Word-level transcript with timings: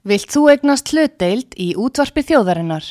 Vilt 0.00 0.32
þú 0.32 0.46
egnast 0.48 0.94
hlutdeild 0.94 1.52
í 1.60 1.74
útvarpi 1.76 2.22
þjóðarinnar? 2.24 2.86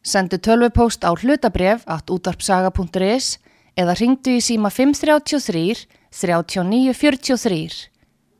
Sendu 0.00 0.38
tölvupóst 0.40 1.04
á 1.04 1.12
hlutabref 1.12 1.82
at 1.84 2.08
útvarpsaga.is 2.08 3.36
eða 3.76 3.96
ringdu 4.00 4.38
í 4.38 4.40
síma 4.40 4.70
533 4.72 5.84
3943. 6.08 7.90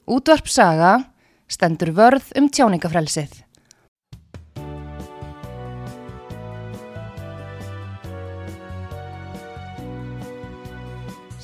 Útvarpsaga 0.09 0.95
stendur 1.53 1.93
vörð 1.93 2.33
um 2.41 2.49
tjáningafrelsið. 2.49 3.45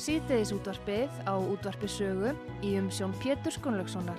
Sýteðis 0.01 0.49
útvarpið 0.57 1.13
á 1.29 1.37
útvarpi 1.37 1.85
sögu 1.85 2.33
í 2.65 2.73
umsjón 2.81 3.13
Pétur 3.21 3.53
Skunlökssonar. 3.53 4.17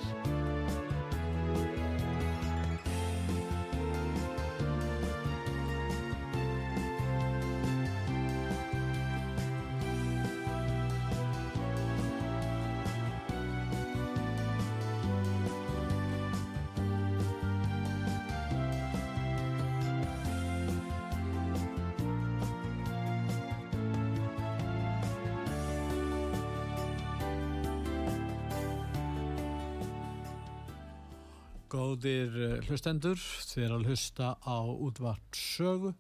Hlustendur, 32.65 33.21
þið 33.21 33.65
er 33.67 33.73
að 33.77 33.89
hlusta 33.91 34.29
á 34.41 34.59
útvart 34.65 35.37
sögu. 35.37 35.93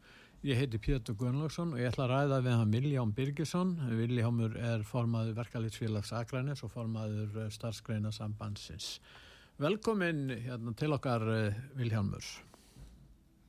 Ég 0.46 0.60
heiti 0.60 0.78
Pétur 0.80 1.16
Gunnlaugsson 1.18 1.74
og 1.74 1.80
ég 1.80 1.90
ætla 1.90 2.06
að 2.06 2.12
ræða 2.12 2.38
við 2.44 2.54
hann 2.54 2.74
Viljám 2.74 3.12
Birgisson. 3.16 3.74
Viljámur 3.98 4.56
er 4.56 4.84
formaður 4.86 5.36
verkalýtsfélags 5.40 6.12
Akranis 6.16 6.62
og 6.62 6.70
formaður 6.72 7.40
eh, 7.42 7.48
starfsgreina 7.52 8.12
sambandsins. 8.14 9.00
Velkomin 9.60 10.28
hérna, 10.30 10.74
til 10.78 10.92
okkar 10.96 11.24
eh, 11.34 11.58
Viljámur. 11.76 12.28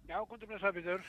Já, 0.08 0.18
komdu 0.24 0.50
með 0.50 0.64
það 0.66 0.80
Pétur. 0.80 1.06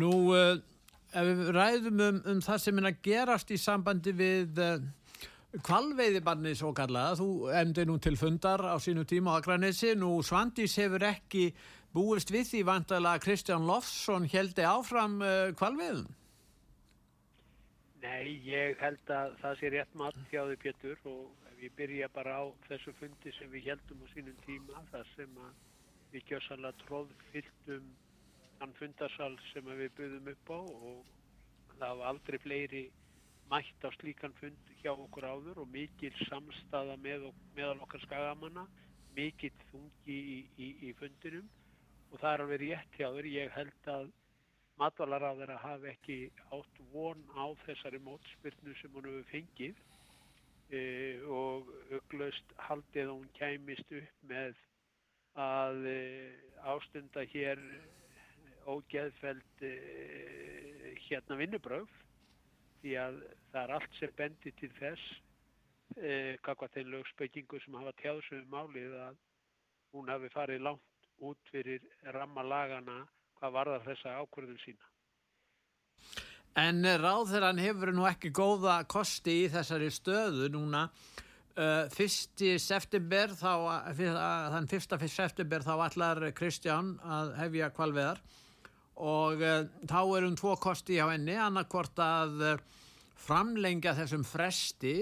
Nú, 0.00 0.12
ef 0.36 1.30
við 1.32 1.44
ræðum 1.56 2.04
um, 2.06 2.22
um 2.34 2.44
það 2.46 2.64
sem 2.64 2.80
er 2.80 2.90
að 2.92 3.04
gerast 3.08 3.50
í 3.50 3.58
sambandi 3.58 4.14
við 4.14 4.62
Kvalveiðibarnið 5.50 6.60
svo 6.60 6.70
kallaða, 6.78 7.16
þú 7.18 7.28
emdi 7.58 7.82
nú 7.88 7.96
til 7.98 8.14
fundar 8.14 8.62
á 8.62 8.78
sínu 8.78 9.02
tíma 9.02 9.34
á 9.34 9.42
Akranessi, 9.42 9.96
nú 9.98 10.20
Svandís 10.22 10.76
hefur 10.78 11.02
ekki 11.08 11.48
búist 11.90 12.30
við 12.30 12.44
því 12.52 12.60
vantalega 12.68 13.18
að 13.18 13.24
Kristján 13.24 13.66
Lofsson 13.66 14.28
heldi 14.30 14.62
áfram 14.62 15.16
kvalveiðum? 15.58 16.06
Nei, 18.04 18.38
ég 18.46 18.78
held 18.78 19.10
að 19.10 19.34
það 19.42 19.58
sé 19.58 19.72
rétt 19.74 19.98
mat 19.98 20.20
hjá 20.30 20.44
þau 20.46 20.54
Pétur 20.62 21.02
og 21.10 21.50
ég 21.58 21.74
byrja 21.76 22.08
bara 22.14 22.38
á 22.40 22.44
þessu 22.68 22.94
fundi 23.00 23.34
sem 23.34 23.50
við 23.50 23.72
heldum 23.72 24.06
á 24.06 24.12
sínum 24.14 24.38
tíma, 24.46 24.84
það 24.94 25.10
sem 25.16 25.34
við 26.14 26.30
gjössalega 26.30 26.78
tróðfylltum 26.84 27.90
þann 28.60 28.78
fundarsal 28.78 29.34
sem 29.50 29.74
við 29.82 29.90
buðum 29.98 30.30
upp 30.30 30.54
á 30.54 30.60
og 30.62 31.76
það 31.82 31.98
var 31.98 32.08
aldrei 32.14 32.38
fleiri 32.46 32.86
mætt 33.50 33.82
á 33.82 33.90
slíkan 33.98 34.34
fund 34.38 34.72
hjá 34.80 34.92
okkur 34.92 35.26
áður 35.26 35.64
og 35.64 35.72
mikil 35.74 36.12
samstaða 36.28 36.96
með, 37.02 37.26
meðal 37.56 37.82
okkar 37.84 38.04
skagamanna, 38.04 38.66
mikil 39.16 39.52
þungi 39.70 40.18
í, 40.36 40.38
í, 40.54 40.68
í 40.88 40.92
fundinum 41.00 41.48
og 42.10 42.20
það 42.22 42.32
er 42.32 42.44
alveg 42.44 42.62
rétt 42.62 42.98
hjá 42.98 43.08
þér. 43.16 43.30
Ég 43.34 43.54
held 43.56 43.90
að 43.90 44.10
matvalarraðara 44.80 45.58
hafi 45.60 45.90
ekki 45.90 46.18
átt 46.56 46.82
von 46.92 47.22
á 47.36 47.46
þessari 47.66 48.00
mótspyrnu 48.06 48.74
sem 48.80 48.94
hún 48.94 49.08
hefur 49.10 49.26
fengið 49.32 49.82
e, 50.70 50.82
og 51.26 51.70
auglöst 51.90 52.54
haldið 52.68 53.08
að 53.08 53.14
hún 53.16 53.32
kæmist 53.36 53.96
upp 53.98 54.28
með 54.30 54.62
að 55.40 55.88
e, 55.90 55.98
ástunda 56.70 57.26
hér 57.34 57.60
ógeðfeld 58.70 59.64
e, 59.66 59.74
hérna 61.08 61.38
vinnubröf 61.40 61.99
því 62.82 62.94
að 63.00 63.18
það 63.52 63.62
er 63.62 63.74
allt 63.76 63.98
sem 63.98 64.14
bendir 64.18 64.54
til 64.60 64.70
þess 64.78 65.08
eh, 65.98 66.36
kakvað 66.44 66.76
þeim 66.76 66.92
lögspökingu 66.94 67.60
sem 67.64 67.78
hafa 67.80 67.96
tjáðsum 68.00 68.46
málið 68.52 68.96
að 69.06 69.18
hún 69.94 70.12
hafi 70.12 70.30
farið 70.34 70.64
langt 70.68 71.08
út 71.20 71.52
fyrir 71.52 71.84
rammalagana 72.14 73.02
hvað 73.38 73.56
varðar 73.56 73.86
þessa 73.88 74.16
ákvörðun 74.22 74.60
sína. 74.64 74.90
En 76.58 76.82
ráðherran 76.82 77.60
hefur 77.62 77.92
nú 77.94 78.06
ekki 78.08 78.32
góða 78.34 78.80
kosti 78.90 79.44
í 79.44 79.50
þessari 79.52 79.90
stöðu 79.94 80.50
núna. 80.52 80.88
Uh, 81.60 81.84
fyrsti 81.92 82.54
september 82.62 83.32
þá, 83.36 83.92
þann 84.54 84.68
fyrsta 84.70 84.96
fyrst 85.00 85.18
september 85.18 85.64
þá 85.66 85.72
allar 85.76 86.20
Kristján 86.32 86.94
að 87.02 87.32
hefja 87.40 87.68
kvalveðar 87.74 88.20
og 88.96 89.44
uh, 89.44 89.62
þá 89.86 90.00
er 90.02 90.26
um 90.28 90.36
tvo 90.38 90.56
kosti 90.60 90.98
á 90.98 91.06
henni 91.12 91.36
annarkvort 91.38 92.02
að 92.04 92.44
uh, 92.54 92.60
framlengja 93.20 93.94
þessum 93.98 94.24
fresti 94.26 94.96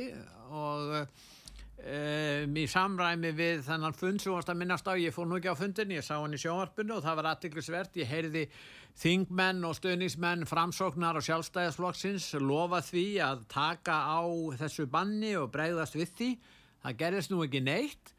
og 0.48 0.94
um, 0.98 2.56
í 2.58 2.66
samræmi 2.68 3.30
við 3.36 3.62
þennan 3.68 3.96
fund 3.96 4.22
sem 4.22 4.34
varst 4.34 4.50
að 4.50 4.60
minnast 4.60 4.88
á, 4.90 4.98
ég 4.98 5.14
fór 5.14 5.28
nú 5.30 5.38
ekki 5.38 5.52
á 5.54 5.60
fundin 5.60 5.94
ég 5.94 6.04
sá 6.04 6.16
hann 6.18 6.34
í 6.34 6.40
sjónvarpunni 6.42 6.96
og 6.96 7.04
það 7.06 7.20
var 7.20 7.30
aðtiklisvert 7.32 8.00
ég 8.02 8.10
heyrði 8.10 8.44
þingmenn 8.98 9.62
og 9.66 9.76
stöðningsmenn 9.78 10.46
framsóknar 10.48 11.18
og 11.18 11.26
sjálfstæðisflokksins 11.26 12.32
lofa 12.42 12.80
því 12.82 13.06
að 13.22 13.44
taka 13.52 13.94
á 14.10 14.22
þessu 14.58 14.88
banni 14.90 15.36
og 15.38 15.52
breyðast 15.54 15.98
við 15.98 16.14
því. 16.18 16.30
Það 16.82 16.96
gerist 17.02 17.32
nú 17.32 17.44
ekki 17.44 17.62
neitt. 17.62 18.14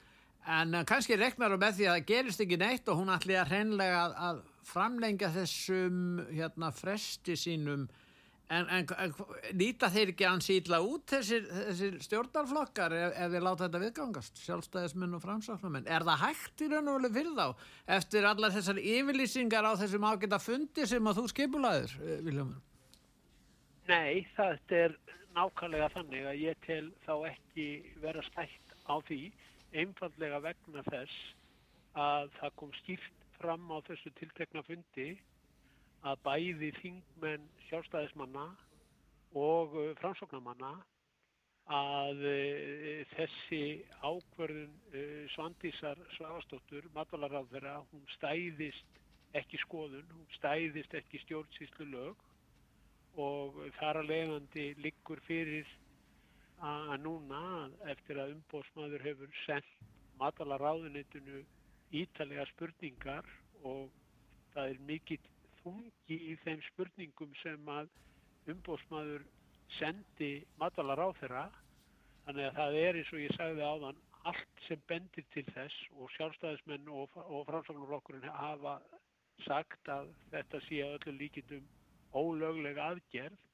En 0.50 0.78
kannski 0.88 1.18
reknar 1.20 1.52
hún 1.52 1.62
með 1.62 1.80
því 1.80 1.90
að 1.90 1.98
það 1.98 2.08
gerist 2.14 2.44
ekki 2.46 2.60
neitt 2.62 2.88
og 2.88 3.02
hún 3.02 3.12
ætli 3.12 3.36
að 3.36 3.52
hreinlega 3.52 4.06
að 4.30 4.40
framlengja 4.68 5.32
þessum 5.34 6.22
hérna, 6.32 6.72
fresti 6.76 7.36
sínum 7.40 7.88
en, 8.50 8.66
en, 8.66 8.88
en 8.98 9.14
nýta 9.58 9.90
þeir 9.94 10.14
ekki 10.14 10.26
ansýtla 10.28 10.80
út 10.86 11.12
þessir, 11.14 11.46
þessir 11.50 12.00
stjórnarflokkar 12.06 12.96
ef, 12.98 13.12
ef 13.14 13.34
þeir 13.36 13.46
láta 13.46 13.66
þetta 13.68 13.82
viðgangast 13.84 14.42
sjálfstæðismenn 14.46 15.18
og 15.18 15.24
framsáknumenn 15.24 15.90
er 15.90 16.06
það 16.08 16.24
hægt 16.24 16.64
í 16.66 16.72
raun 16.72 16.90
og 16.94 17.04
vel 17.04 17.14
fyrir 17.20 17.36
þá 17.38 17.46
eftir 18.00 18.30
allar 18.30 18.56
þessar 18.56 18.82
yfirlýsingar 18.82 19.70
á 19.70 19.74
þessum 19.84 20.10
ágæta 20.10 20.42
fundi 20.42 20.88
sem 20.90 21.12
að 21.12 21.22
þú 21.22 21.28
skipulaður 21.34 21.96
eh, 22.02 22.18
Viljumur? 22.26 22.66
Nei, 23.90 24.26
það 24.38 24.76
er 24.80 24.98
nákvæmlega 25.38 25.92
þannig 25.94 26.26
að 26.30 26.42
ég 26.44 26.66
tel 26.66 26.90
þá 27.06 27.14
ekki 27.32 27.68
vera 28.02 28.26
stætt 28.26 28.76
á 28.90 28.96
því 29.06 29.22
einfallega 29.78 30.42
vegna 30.42 30.84
þess 30.90 31.18
að 32.00 32.30
það 32.40 32.56
kom 32.62 32.74
skýrt 32.82 33.19
fram 33.40 33.72
á 33.72 33.78
þessu 33.88 34.12
tiltekna 34.20 34.64
fundi 34.68 35.10
að 36.08 36.22
bæði 36.24 36.70
þingmenn 36.80 37.48
sjálfstæðismanna 37.68 38.46
og 39.40 39.76
uh, 39.76 39.90
framsóknarmanna 40.00 40.72
að 41.76 42.24
uh, 42.26 43.02
þessi 43.16 43.62
ákverðun 44.02 44.72
uh, 44.94 45.26
Svandísar 45.36 46.00
Svavastóttur, 46.16 46.88
matvalarráðverða, 46.96 47.82
hún 47.92 48.08
stæðist 48.16 48.98
ekki 49.38 49.60
skoðun, 49.66 50.08
hún 50.16 50.26
stæðist 50.40 50.96
ekki 50.98 51.22
stjórnsýslu 51.26 51.92
lög 51.92 52.26
og 53.20 53.60
þar 53.78 54.02
að 54.02 54.12
leiðandi 54.14 54.66
liggur 54.80 55.22
fyrir 55.28 55.68
að 56.64 56.98
núna 57.04 57.70
eftir 57.92 58.20
að 58.20 58.34
umbósmaður 58.36 59.06
hefur 59.06 59.38
sendt 59.46 59.70
matvalarráðunitinu 60.20 61.44
ítalega 61.96 62.46
spurningar 62.52 63.26
og 63.66 63.90
það 64.54 64.74
er 64.74 64.84
mikill 64.90 65.22
þungi 65.62 66.20
í 66.32 66.36
þeim 66.44 66.62
spurningum 66.70 67.34
sem 67.42 67.72
að 67.74 67.90
umbósmaður 68.54 69.26
sendi 69.78 70.32
matalar 70.62 71.02
á 71.02 71.10
þeirra 71.20 71.48
þannig 72.26 72.48
að 72.48 72.56
það 72.60 72.80
er 72.84 73.00
eins 73.00 73.12
og 73.14 73.24
ég 73.24 73.36
sagði 73.38 73.66
áðan 73.66 74.00
allt 74.30 74.64
sem 74.68 74.82
bendir 74.92 75.26
til 75.34 75.46
þess 75.54 75.84
og 75.98 76.10
sjálfstæðismenn 76.16 76.90
og, 76.92 77.14
og 77.16 77.46
framsáknarflokkurinn 77.50 78.34
hafa 78.36 78.80
sagt 79.46 79.92
að 79.92 80.10
þetta 80.34 80.62
sé 80.68 80.82
að 80.84 80.98
öllu 80.98 81.16
líkindum 81.20 81.70
ólöglega 82.14 82.90
aðgerð 82.94 83.46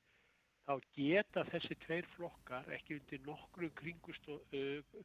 þá 0.65 0.73
geta 0.97 1.43
þessi 1.51 1.77
tveir 1.85 2.07
flokkar 2.15 2.71
ekki 2.73 2.97
undir 2.97 3.21
nokkru 3.27 3.69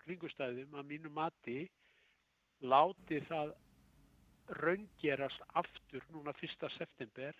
kringustæðum 0.06 0.78
að 0.80 0.88
mínu 0.94 1.12
mati 1.12 1.58
láti 2.60 3.20
það 3.28 3.54
raungerast 4.60 5.42
aftur 5.54 6.04
núna 6.12 6.34
1. 6.42 6.68
september 6.76 7.36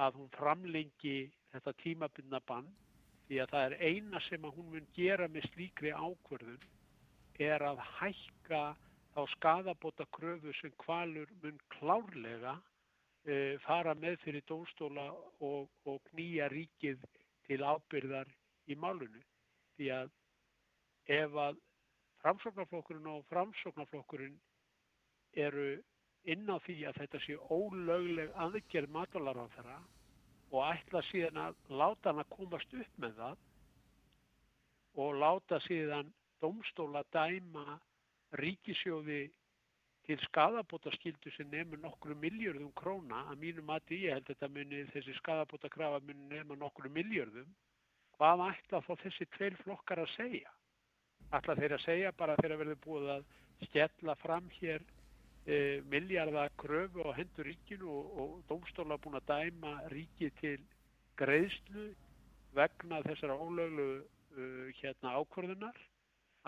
að 0.00 0.18
hún 0.20 0.30
framlengi 0.36 1.18
þetta 1.52 1.74
tímabunna 1.82 2.40
bann 2.48 2.68
því 3.28 3.40
að 3.40 3.52
það 3.54 3.66
er 3.66 3.76
eina 3.88 4.20
sem 4.28 4.44
að 4.44 4.56
hún 4.58 4.70
mun 4.72 4.88
gera 4.96 5.28
með 5.32 5.48
slíkri 5.52 5.92
ákvörðun 5.94 6.66
er 7.40 7.64
að 7.66 7.80
hækka 7.98 8.62
þá 9.14 9.20
skadabóta 9.34 10.06
kröfu 10.14 10.52
sem 10.60 10.72
kvalur 10.82 11.30
mun 11.42 11.58
klárlega 11.76 12.54
uh, 12.58 13.54
fara 13.66 13.94
með 13.98 14.18
fyrir 14.24 14.44
dómstóla 14.50 15.08
og, 15.40 15.70
og 15.86 16.00
knýja 16.10 16.50
ríkið 16.52 17.02
til 17.48 17.60
ábyrðar 17.62 18.30
í 18.68 18.76
málunu. 18.80 19.22
Því 19.76 19.90
að 19.94 20.12
ef 21.10 21.38
að 21.46 21.60
framsóknarflokkurinn 22.24 23.10
og 23.12 23.24
framsóknarflokkurinn 23.28 24.36
eru 25.46 25.66
inn 26.32 26.48
á 26.48 26.56
því 26.64 26.76
að 26.88 27.00
þetta 27.02 27.20
sé 27.26 27.36
ólögleg 27.52 28.32
aðgerð 28.46 28.92
matvalarháþara 28.96 29.76
og 30.54 30.60
ætla 30.70 31.02
síðan 31.10 31.40
að 31.42 31.58
láta 31.68 32.10
hann 32.12 32.22
að 32.22 32.32
komast 32.36 32.76
upp 32.80 33.00
með 33.04 33.18
það 33.20 33.42
og 35.04 35.18
láta 35.20 35.60
síðan 35.66 36.12
domstóla 36.40 37.02
dæma 37.12 37.78
ríkisjóði 38.40 39.22
til 40.04 40.18
skadabótaskildu 40.26 41.32
sem 41.32 41.48
nefnir 41.48 41.80
nokkru 41.80 42.16
miljörðum 42.20 42.72
króna. 42.76 43.22
Að 43.32 43.40
mínu 43.40 43.62
mati 43.64 44.02
ég 44.04 44.18
held 44.18 44.26
þetta 44.28 44.50
muni 44.52 44.82
þessi 44.92 45.14
skadabótakrafa 45.20 46.02
muni 46.04 46.28
nefna 46.28 46.58
nokkru 46.60 46.92
miljörðum 46.92 47.54
hvað 48.18 48.44
ætla 48.50 48.82
þá 48.84 48.92
þessi 49.04 49.28
tveir 49.36 49.56
flokkar 49.64 50.04
að 50.04 50.12
segja 50.16 50.52
ætla 51.32 51.56
þeir 51.58 51.76
að 51.76 51.84
segja 51.84 52.12
bara 52.18 52.36
þegar 52.42 52.60
verður 52.62 52.80
búið 52.84 53.10
að 53.16 53.24
skella 53.68 54.14
fram 54.20 54.50
hér 54.58 54.84
e, 55.46 55.80
miljardakröfu 55.90 57.06
á 57.08 57.10
hendur 57.16 57.48
ríkinu 57.48 57.90
og, 57.90 58.12
og 58.20 58.36
domstóla 58.50 58.98
búin 59.00 59.18
að 59.20 59.30
dæma 59.32 59.76
ríki 59.92 60.30
til 60.40 60.58
greiðslu 61.20 61.90
vegna 62.54 63.00
þessara 63.06 63.36
ólöglu 63.38 63.88
uh, 63.98 64.68
hérna 64.78 65.16
ákvörðunar 65.18 65.78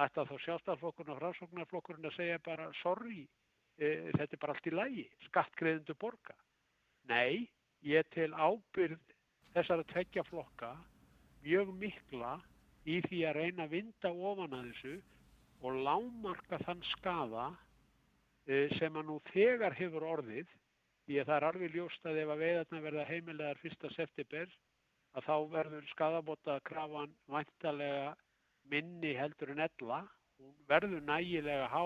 ætti 0.04 0.20
að 0.20 0.30
þá 0.30 0.36
sjálfstaflokkurinn 0.44 1.14
og 1.14 1.20
frásóknarflokkurinn 1.22 2.08
að 2.10 2.16
segja 2.18 2.40
bara 2.44 2.66
sorry, 2.82 3.22
e, 3.80 4.12
þetta 4.12 4.36
er 4.36 4.42
bara 4.42 4.54
allt 4.56 4.68
í 4.68 4.74
lægi, 4.74 5.04
skattgreðindu 5.30 5.96
borga. 6.00 6.36
Nei, 7.08 7.46
ég 7.86 8.04
tel 8.12 8.32
ábyrð 8.34 9.00
þessara 9.54 9.86
tveggja 9.92 10.26
flokka 10.28 10.74
mjög 11.46 11.72
mikla 11.80 12.34
í 12.86 13.00
því 13.08 13.22
að 13.26 13.38
reyna 13.40 13.66
að 13.66 13.76
vinda 13.76 14.12
ofan 14.30 14.56
að 14.56 14.70
þessu 14.70 14.96
og 15.66 15.78
lámarka 15.86 16.58
þann 16.64 16.82
skaða 16.94 17.46
Eh, 18.46 18.70
sem 18.78 18.94
að 18.94 19.08
nú 19.08 19.16
þegar 19.32 19.74
hefur 19.74 20.04
orðið 20.06 20.50
því 21.06 21.16
að 21.18 21.28
það 21.28 21.36
er 21.36 21.44
alveg 21.48 21.72
ljóst 21.74 22.04
að 22.06 22.18
ef 22.22 22.28
að 22.30 22.42
veiðarna 22.44 22.82
verða 22.84 23.06
heimilegar 23.08 23.58
1. 23.66 23.88
september 23.96 24.52
að 25.18 25.26
þá 25.26 25.36
verður 25.54 25.88
skadabóta 25.90 26.54
krafan 26.68 27.16
væntalega 27.26 28.12
minni 28.70 29.16
heldur 29.18 29.50
en 29.50 29.64
ella 29.66 29.98
og 30.38 30.52
verður 30.70 31.02
nægilega 31.08 31.66
há 31.72 31.82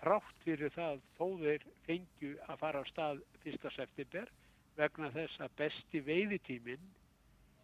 trátt 0.00 0.40
fyrir 0.46 0.72
það 0.72 1.04
þó 1.18 1.26
þeir 1.44 1.68
fengju 1.84 2.32
að 2.48 2.60
fara 2.64 2.80
á 2.80 2.84
stað 2.88 3.22
1. 3.44 3.70
september 3.76 4.32
vegna 4.80 5.12
þess 5.12 5.44
að 5.44 5.56
besti 5.60 6.04
veiðitímin 6.08 6.88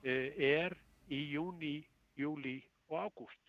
eh, 0.05 0.37
er 0.37 0.77
í 1.09 1.23
júni, 1.33 1.79
júli 2.19 2.59
og 2.91 3.07
ágúst. 3.07 3.41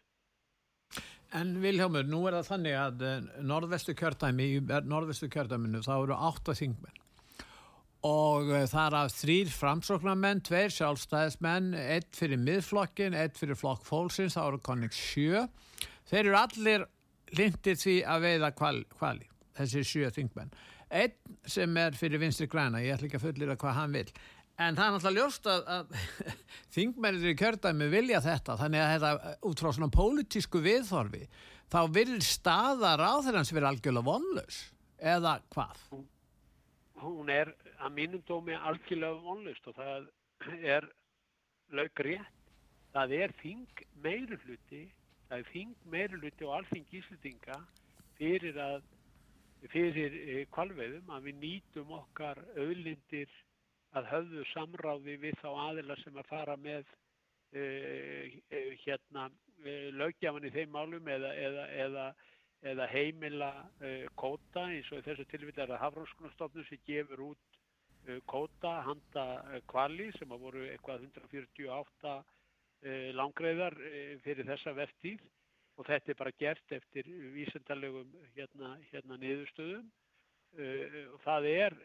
En 1.37 1.59
Viljámur, 1.61 2.07
nú 2.09 2.23
er 2.25 2.39
það 2.39 2.47
þannig 2.47 2.77
að 2.79 3.03
eh, 3.05 3.27
norðvestu 3.45 3.93
kjördæmi, 3.97 4.47
í 4.55 4.63
norðvestu 4.89 5.29
kjördæminu 5.29 5.83
þá 5.85 5.93
eru 5.99 6.17
átta 6.17 6.55
þingmenn 6.57 6.97
og 8.07 8.47
eh, 8.53 8.65
það 8.69 8.85
er 8.85 8.97
að 9.01 9.13
þrýr 9.17 9.51
framsóknarmenn, 9.53 10.43
tveir 10.47 10.73
sjálfstæðismenn, 10.73 11.73
eitt 11.75 12.15
fyrir 12.15 12.39
miðflokkin, 12.41 13.17
eitt 13.17 13.37
fyrir 13.39 13.59
flokk 13.59 13.83
fólksins, 13.87 14.37
þá 14.37 14.45
eru 14.45 14.61
konning 14.63 14.95
sjö. 14.95 15.45
Þeir 16.09 16.23
eru 16.23 16.39
allir 16.39 16.85
lindir 17.35 17.77
því 17.77 17.99
að 18.09 18.25
veiða 18.25 18.51
kvali, 18.55 18.85
kvali 18.95 19.27
þessi 19.59 19.85
sjö 19.85 20.11
þingmenn. 20.15 20.53
Einn 20.89 21.35
sem 21.45 21.75
er 21.77 21.97
fyrir 21.97 22.21
vinstri 22.23 22.47
græna, 22.49 22.81
ég 22.81 22.95
ætla 22.95 23.09
ekki 23.09 23.19
að 23.19 23.25
fullira 23.27 23.57
hvað 23.59 23.75
hann 23.77 23.97
vil, 23.99 24.07
En 24.59 24.75
það 24.75 24.85
er 24.85 24.93
náttúrulega 24.95 25.23
ljóst 25.23 25.45
að, 25.47 25.69
að 25.71 26.33
þingmennir 26.75 27.31
í 27.31 27.37
kjördæmi 27.39 27.87
vilja 27.93 28.19
þetta, 28.25 28.57
þannig 28.59 28.83
að 28.83 28.91
þetta 28.93 29.33
út 29.47 29.63
frá 29.63 29.69
svona 29.71 29.91
pólitísku 29.95 30.61
viðþorfi, 30.65 31.21
þá 31.71 31.79
vil 31.95 32.17
staða 32.25 32.93
ráðherrans 32.99 33.53
vera 33.55 33.71
algjörlega 33.71 34.09
vonlaus, 34.09 34.59
eða 34.99 35.37
hvað? 35.55 35.85
Hún 36.99 37.31
er 37.31 37.53
að 37.79 37.95
mínum 37.95 38.23
dómi 38.27 38.57
algjörlega 38.59 39.23
vonlaust 39.23 39.71
og 39.71 39.79
það 39.79 40.09
er 40.59 40.91
laug 41.71 42.03
rétt. 42.03 42.35
Það 42.89 43.11
er 43.15 43.33
þing 43.39 43.83
meiruluti, 44.03 44.85
það 45.29 45.41
er 45.43 45.51
þing 45.53 45.75
meiruluti 45.93 46.47
og 46.47 46.55
alþing 46.57 46.95
íslitinga 46.99 47.59
fyrir 48.17 48.57
að, 48.59 48.87
fyrir 49.69 50.15
kvalveiðum 50.55 51.05
eh, 51.05 51.15
að 51.15 51.27
við 51.29 51.43
nýtum 51.43 51.93
okkar 51.99 52.41
auðlindir 52.57 53.29
að 53.97 54.09
höfðu 54.13 54.45
samráði 54.53 55.15
við 55.21 55.37
þá 55.41 55.49
aðila 55.65 55.95
sem 56.03 56.17
að 56.19 56.27
fara 56.29 56.55
með 56.61 56.83
uh, 57.57 58.25
hérna 58.83 59.29
uh, 59.29 59.87
löggjafan 59.97 60.45
í 60.45 60.51
þeim 60.53 60.75
málum 60.75 61.09
eða, 61.09 61.31
eða, 61.45 61.67
eða, 61.85 62.07
eða 62.73 62.89
heimila 62.93 63.51
uh, 63.81 64.05
kóta 64.19 64.67
eins 64.69 64.91
og 64.93 65.05
þessu 65.07 65.25
tilvill 65.31 65.55
er 65.57 65.73
að 65.73 65.81
Hafrónskunarstofnum 65.85 66.67
sem 66.69 66.83
gefur 66.89 67.31
út 67.31 67.45
kóta 68.31 68.79
handa 68.87 69.23
kvali 69.69 70.07
sem 70.15 70.31
að 70.33 70.41
voru 70.41 70.61
eitthvað 70.71 71.03
148 71.03 72.13
langreiðar 73.13 73.75
fyrir 74.23 74.47
þessa 74.47 74.71
verðtíð 74.73 75.19
og 75.75 75.85
þetta 75.85 76.13
er 76.13 76.17
bara 76.17 76.33
gert 76.39 76.73
eftir 76.73 77.09
vísendalegum 77.35 78.15
hérna, 78.37 78.71
hérna 78.89 79.17
niðurstöðum. 79.19 79.91
Og 81.11 81.19
það 81.27 81.49
er 81.51 81.77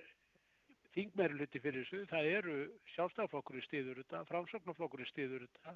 þingmeiruluti 0.95 1.61
fyrir 1.63 1.85
þessu. 1.85 2.05
Það 2.11 2.31
eru 2.39 2.57
sjálfstaflokkurinn 2.95 3.67
stiður 3.67 4.01
þetta, 4.03 4.23
framsóknarflokkurinn 4.31 5.11
stiður 5.11 5.47
þetta, 5.47 5.75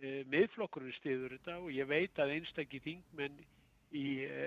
e, 0.00 0.16
miðflokkurinn 0.32 0.96
stiður 1.00 1.36
þetta 1.38 1.58
og 1.60 1.70
ég 1.74 1.90
veit 1.90 2.22
að 2.22 2.34
einstakki 2.38 2.82
þingmenn 2.84 3.38
í 3.94 4.06
e, 4.26 4.46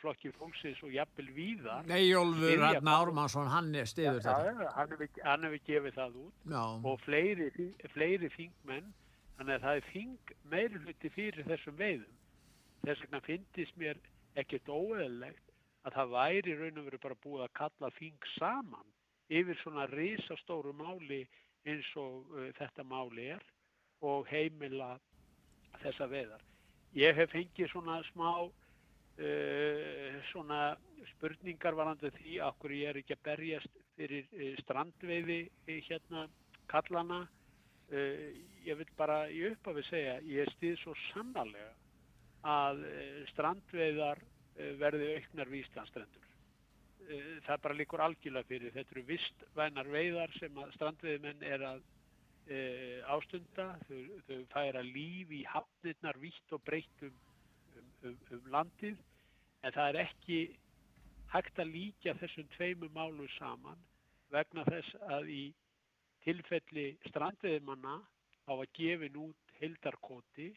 flokki 0.00 0.32
fólksins 0.36 0.80
og 0.82 0.90
jafnvel 0.94 1.28
víða 1.36 1.78
Nei, 1.86 2.08
Jólfur 2.08 2.58
Rann 2.58 2.90
Ármansson, 2.90 3.50
hann 3.52 3.70
er 3.78 3.86
stiður 3.86 4.18
ja, 4.24 4.34
þetta 4.42 4.72
hann 4.74 5.46
hefur 5.46 5.54
hef 5.54 5.68
gefið 5.68 5.98
það 5.98 6.18
út 6.24 6.50
Já. 6.50 6.64
og 6.90 6.98
fleiri, 7.04 7.68
fleiri 7.94 8.30
þingmenn 8.34 8.90
þannig 9.38 9.54
að 9.54 9.66
það 9.66 9.78
er 9.78 9.88
þing 9.92 10.34
meiruluti 10.54 11.12
fyrir 11.14 11.48
þessum 11.48 11.78
veiðum 11.78 12.18
þess 12.82 13.04
vegna 13.04 13.22
finnist 13.28 13.78
mér 13.78 14.02
ekkert 14.42 14.72
óeðlegt 14.72 15.54
að 15.86 15.96
það 15.98 16.16
væri 16.16 16.58
raun 16.58 16.82
og 16.82 16.88
veru 16.88 17.02
bara 17.02 17.20
búið 17.22 17.46
að 17.46 17.54
kalla 17.60 17.92
þing 17.98 18.28
saman 18.34 18.90
yfir 19.32 19.58
svona 19.62 19.86
risastóru 19.90 20.74
máli 20.76 21.22
eins 21.68 21.88
og 22.00 22.30
uh, 22.34 22.48
þetta 22.58 22.84
máli 22.84 23.30
er 23.36 23.44
og 24.02 24.26
heimila 24.30 24.96
þessa 25.82 26.08
veðar. 26.10 26.42
Ég 26.98 27.16
hef 27.16 27.30
fengið 27.32 27.70
svona 27.72 28.00
smá 28.10 28.30
uh, 28.44 30.16
svona 30.30 30.62
spurningar 31.14 31.76
varandi 31.78 32.10
því 32.18 32.40
okkur 32.48 32.74
ég 32.76 32.90
er 32.90 33.00
ekki 33.00 33.16
að 33.16 33.24
berjast 33.28 33.78
fyrir 33.96 34.26
uh, 34.36 34.50
strandveiði 34.64 35.40
uh, 35.46 35.78
hérna 35.88 36.26
kallana. 36.72 37.22
Uh, 37.92 38.32
ég 38.66 38.78
vil 38.78 38.90
bara 38.98 39.24
í 39.30 39.44
upphafi 39.50 39.86
segja, 39.88 40.18
ég 40.26 40.50
stýð 40.56 40.76
svo 40.82 40.96
sannarlega 41.10 41.72
að 42.42 42.84
uh, 42.88 43.22
strandveiðar 43.32 44.22
verði 44.76 45.14
auknar 45.16 45.48
við 45.48 45.62
Íslandstrendur. 45.64 46.21
Eh, 47.10 47.38
það 47.46 47.62
bara 47.64 47.76
líkur 47.76 48.02
algjörlega 48.04 48.48
fyrir. 48.48 48.72
Þetta 48.74 48.94
eru 48.94 49.04
vistvænar 49.08 49.90
veiðar 49.90 50.34
sem 50.38 50.58
að 50.62 50.74
strandveiðmenn 50.76 51.44
er 51.46 51.64
að 51.66 51.82
e, 52.46 52.58
ástunda. 53.14 53.68
Þau, 53.88 54.00
þau 54.28 54.38
færa 54.52 54.82
líf 54.86 55.32
í 55.34 55.42
hafnirnar 55.50 56.20
vitt 56.22 56.54
og 56.54 56.62
breytt 56.66 57.06
um, 57.08 57.16
um, 57.78 57.90
um, 58.10 58.18
um 58.36 58.50
landið. 58.54 59.00
En 59.62 59.74
það 59.74 59.88
er 59.88 60.00
ekki 60.04 60.40
hægt 61.32 61.58
að 61.62 61.74
líka 61.74 62.14
þessum 62.20 62.48
tveimu 62.56 62.90
málu 62.94 63.28
saman 63.38 63.80
vegna 64.32 64.64
þess 64.68 64.96
að 65.12 65.30
í 65.32 65.42
tilfelli 66.24 66.92
strandveiðmanna 67.08 67.98
á 68.48 68.52
að 68.52 68.68
gefin 68.76 69.18
út 69.22 69.56
hildarkoti 69.58 70.50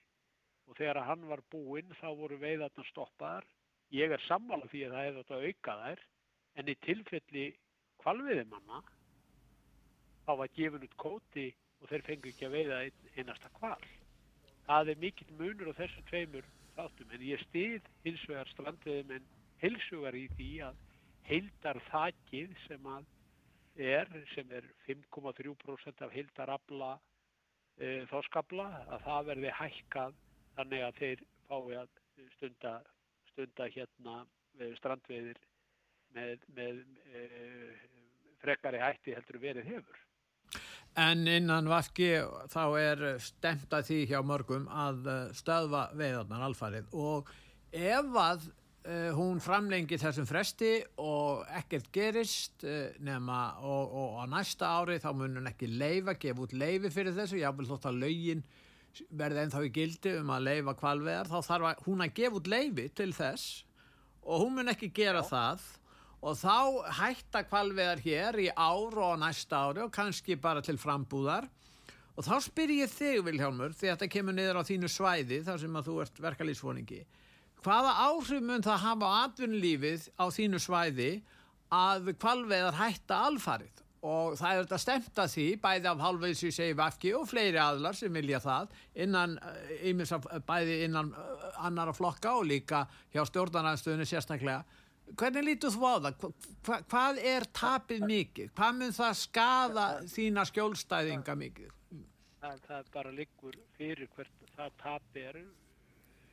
og 0.66 0.78
þegar 0.78 1.06
hann 1.08 1.26
var 1.30 1.42
búinn 1.54 1.94
þá 2.00 2.10
voru 2.18 2.38
veiðarna 2.42 2.86
stoppaðar. 2.90 3.46
Ég 3.94 4.12
er 4.12 4.22
sammála 4.26 4.68
því 4.72 4.88
að 4.88 4.96
það 4.96 5.06
hefði 5.06 5.24
átt 5.24 5.34
að 5.36 5.48
auka 5.50 5.76
þær 5.82 6.04
en 6.56 6.72
í 6.72 6.76
tilfelli 6.86 7.46
kvalviðimanna 8.04 8.82
þá 10.26 10.32
var 10.42 10.52
gefin 10.58 10.86
út 10.88 10.98
kóti 11.02 11.48
og 11.82 11.90
þeir 11.92 12.06
fengu 12.08 12.32
ekki 12.32 12.48
að 12.48 12.56
veiða 12.58 12.82
einasta 13.20 13.52
kval. 13.60 13.82
Það 14.66 14.92
er 14.94 15.02
mikill 15.02 15.34
munur 15.40 15.72
á 15.76 15.80
þessum 15.80 16.08
tveimur 16.10 16.48
þáttum 16.76 17.12
en 17.16 17.26
ég 17.26 17.44
stið 17.48 17.90
hins 18.06 18.24
vegar 18.30 18.50
strandviðum 18.54 19.14
en 19.18 19.28
heilsugar 19.62 20.18
í 20.18 20.26
því 20.38 20.50
að 20.70 20.80
heildar 21.26 21.82
þakkið 21.90 22.56
sem 22.66 22.90
að 22.90 23.06
er, 23.76 24.10
sem 24.34 24.52
er 24.56 24.68
5,3% 24.88 26.04
af 26.06 26.14
heildarabla 26.16 26.92
e, 27.78 28.06
þóskabla, 28.12 28.68
að 28.88 29.06
það 29.08 29.30
verði 29.32 29.54
hækkað 29.60 30.20
þannig 30.56 30.86
að 30.86 31.00
þeir 31.02 31.24
fái 31.50 31.80
að 31.82 31.98
stunda, 32.38 32.76
stunda 33.34 33.68
hérna 33.76 34.16
strandveiðir 34.80 35.42
með, 36.16 36.50
með 36.56 36.82
e, 37.12 37.28
frekari 38.42 38.82
hætti 38.82 39.16
heldur 39.16 39.42
verið 39.42 39.72
hefur. 39.76 40.02
En 40.96 41.26
innan 41.28 41.68
Vafki 41.68 42.12
þá 42.52 42.62
er 42.80 43.02
stemt 43.24 43.74
að 43.76 43.90
því 43.90 43.98
hjá 44.12 44.20
mörgum 44.24 44.70
að 44.72 45.10
eh, 45.12 45.24
stöðva 45.36 45.90
veiðarnar 45.98 46.46
alfarið 46.48 46.94
og 46.96 47.32
ef 47.76 48.16
að 48.22 48.46
uh, 48.48 49.10
hún 49.18 49.42
framlengi 49.44 49.98
þessum 50.00 50.28
fresti 50.30 50.78
og 51.04 51.44
ekkert 51.60 51.90
gerist 51.92 52.64
uh, 52.64 52.94
nema 53.04 53.58
og, 53.60 53.92
og 54.00 54.22
á 54.22 54.26
næsta 54.32 54.70
ári 54.80 54.96
þá 55.04 55.10
mun 55.18 55.42
hún 55.42 55.52
ekki 55.52 55.68
leifa, 55.68 56.16
gefa 56.16 56.46
út 56.46 56.56
leifi 56.56 56.94
fyrir 56.94 57.18
þessu, 57.18 57.42
ég 57.42 57.60
vil 57.60 57.68
þótt 57.68 57.90
að 57.92 58.00
laugin 58.06 58.46
verði 59.12 59.44
ennþá 59.44 59.66
í 59.68 59.74
gildi 59.76 60.16
um 60.22 60.32
að 60.32 60.48
leifa 60.48 60.76
kvalveðar, 60.80 61.28
þá 61.28 61.50
þarf 61.50 61.72
að, 61.74 61.84
hún 61.90 62.06
að 62.06 62.16
gefa 62.22 62.40
út 62.40 62.52
leifi 62.54 62.88
til 62.96 63.12
þess 63.18 63.66
og 64.24 64.46
hún 64.46 64.56
mun 64.56 64.72
ekki 64.72 64.94
gera 64.96 65.26
Já. 65.26 65.32
það 65.34 65.68
og 66.26 66.40
þá 66.40 66.58
hætta 67.00 67.44
kvalveðar 67.46 68.02
hér 68.02 68.40
í 68.42 68.48
ár 68.50 68.98
og 68.98 69.20
næsta 69.22 69.62
ári 69.68 69.84
og 69.86 69.94
kannski 69.94 70.40
bara 70.42 70.64
til 70.66 70.80
frambúðar. 70.82 71.46
Og 72.16 72.26
þá 72.26 72.40
spyr 72.42 72.72
ég 72.80 72.90
þig 72.90 73.22
Vilhjálmur 73.28 73.76
því 73.76 73.92
þetta 73.92 74.10
kemur 74.10 74.34
niður 74.34 74.64
á 74.64 74.68
þínu 74.68 74.90
svæði 74.90 75.44
þar 75.46 75.62
sem 75.62 75.78
að 75.78 75.90
þú 75.90 76.02
ert 76.06 76.22
verkalýsfóningi 76.24 77.04
hvaða 77.66 77.96
áhrif 78.06 78.44
mun 78.46 78.64
það 78.66 78.84
hafa 78.84 79.10
á 79.10 79.14
atvinnulífið 79.26 80.06
á 80.22 80.26
þínu 80.34 80.62
svæði 80.62 81.10
að 81.74 82.14
kvalveðar 82.22 82.78
hætta 82.78 83.24
alfarið? 83.30 83.82
Og 84.06 84.36
það 84.38 84.52
er 84.52 84.60
þetta 84.68 84.78
stemt 84.84 85.20
að 85.24 85.32
því 85.34 85.46
bæði 85.64 85.90
af 85.90 86.02
halvvegsi 86.06 86.52
segi 86.54 86.76
vafki 86.78 87.14
og 87.18 87.26
fleiri 87.26 87.58
aðlar 87.58 87.98
sem 87.98 88.14
vilja 88.14 88.38
það 88.44 88.76
innan, 89.02 89.40
eh, 89.42 90.42
bæði 90.46 90.76
innan 90.86 91.10
eh, 91.10 91.48
annara 91.66 91.94
flokka 91.96 92.36
og 92.38 92.46
líka 92.46 92.84
hjá 93.16 93.24
stjórnarnarstöðinu 93.26 94.06
sérstaklega 94.06 94.62
Hvernig 95.14 95.46
lítur 95.46 95.74
þú 95.74 95.86
á 95.86 95.96
það? 96.06 96.24
Hva, 96.66 96.78
hvað 96.92 97.20
er 97.32 97.46
tapið 97.56 98.08
mikið? 98.10 98.54
Hvað 98.58 98.80
mun 98.80 98.96
það 98.96 99.14
skada 99.20 99.86
þína 100.12 100.46
skjólstæðinga 100.50 101.36
mikið? 101.42 101.76
Það, 102.42 102.58
það 102.68 102.90
bara 102.96 103.14
liggur 103.20 103.60
fyrir 103.78 104.10
hvert 104.16 104.50
það 104.56 104.74
tapið 104.82 105.30
er. 105.30 105.40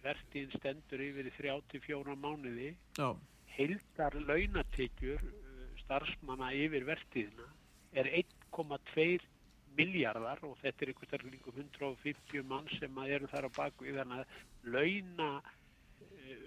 Vertíðin 0.03 0.57
stendur 0.59 1.05
yfir 1.05 1.29
í 1.29 1.35
34 1.37 2.17
mánuði. 2.19 2.73
Já. 2.99 3.13
Heildar 3.53 4.17
launatekjur 4.27 5.21
uh, 5.29 5.67
starfsmanna 5.85 6.51
yfir 6.57 6.89
vertíðina 6.89 7.47
er 7.93 8.09
1,2 8.09 9.21
miljardar 9.77 10.41
og 10.45 10.57
þetta 10.61 10.85
er 10.85 10.93
einhvers 10.93 11.13
vegar 11.13 11.27
150 11.55 12.47
mann 12.49 12.69
sem 12.79 13.03
eru 13.07 13.29
þar 13.31 13.49
á 13.49 13.51
baku 13.57 13.89
þannig 13.89 14.23
að 14.23 14.73
launa 14.75 15.29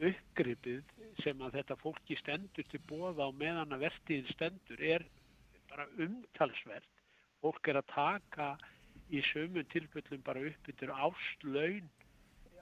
uppgripið 0.10 0.94
sem 1.24 1.42
að 1.44 1.60
þetta 1.60 1.77
fólki 1.82 2.18
stendur 2.20 2.68
til 2.72 2.82
bóða 2.89 3.27
á 3.27 3.32
meðan 3.36 3.75
að 3.75 3.86
vertiðin 3.88 4.32
stendur 4.34 4.82
er 4.82 5.06
bara 5.70 5.88
umtalsvert. 6.06 6.89
Fólk 7.44 7.70
er 7.70 7.82
að 7.82 7.92
taka 7.94 8.50
í 9.13 9.22
sömun 9.32 9.68
tilfellum 9.74 10.24
bara 10.25 10.44
uppbyttur 10.50 10.94
áslaun 10.94 11.89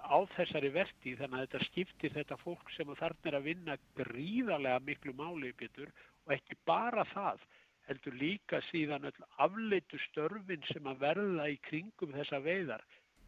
á 0.04 0.18
þessari 0.36 0.72
vertið 0.76 1.20
þannig 1.22 1.40
að 1.40 1.46
þetta 1.46 1.68
skiptir 1.70 2.16
þetta 2.18 2.38
fólk 2.42 2.72
sem 2.76 2.90
þarna 3.00 3.30
er 3.30 3.38
að 3.38 3.48
vinna 3.48 3.78
gríðarlega 4.00 4.82
miklu 4.88 5.14
máli 5.16 5.54
uppbyttur 5.54 5.94
og 6.26 6.34
ekki 6.36 6.60
bara 6.68 7.06
það 7.14 7.44
heldur 7.88 8.16
líka 8.20 8.60
síðan 8.70 9.10
afleitu 9.44 10.00
störfin 10.08 10.64
sem 10.72 10.86
að 10.88 11.02
verða 11.04 11.48
í 11.52 11.58
kringum 11.68 12.14
þessa 12.16 12.40
veiðar, 12.44 12.84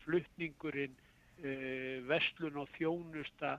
fluttningurinn, 0.06 0.96
uh, 1.44 1.98
vestlun 2.10 2.62
og 2.64 2.70
þjónusta, 2.78 3.58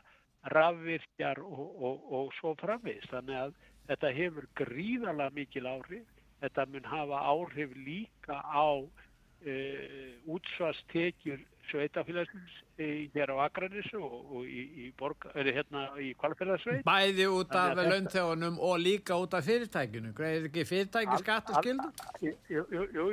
rafvirkjar 0.53 1.41
og, 1.45 1.83
og, 1.83 2.13
og 2.19 2.31
svo 2.41 2.55
framvegist. 2.61 3.11
Þannig 3.13 3.41
að 3.41 3.57
þetta 3.91 4.13
hefur 4.21 4.49
gríðala 4.59 5.31
mikil 5.35 5.67
áhrif. 5.71 6.07
Þetta 6.43 6.67
mun 6.73 6.89
hafa 6.91 7.25
áhrif 7.33 7.75
líka 7.81 8.41
á 8.45 8.69
uh, 8.77 10.33
útsvastekjur 10.37 11.43
sveitafélagsins 11.71 12.63
hér 12.77 13.33
á 13.33 13.37
Akranissu 13.47 13.99
og, 13.99 14.17
og 14.37 14.45
í, 14.47 14.63
í, 14.87 14.93
hérna, 15.35 15.87
í 15.99 16.13
kvalfélagsveit. 16.21 16.85
Bæði 16.87 17.27
út 17.33 17.55
af 17.57 17.75
launþjóðunum 17.79 18.61
og 18.63 18.79
líka 18.83 19.17
út 19.19 19.35
af 19.37 19.47
fyrirtækinu. 19.49 20.13
Greið 20.17 20.51
ekki 20.51 20.67
fyrirtæki 20.69 21.19
skatt 21.23 21.51
og 21.51 21.61
skildu? 21.63 21.89
Jú, 22.23 22.35
jú, 22.53 22.87
jú, 22.95 23.09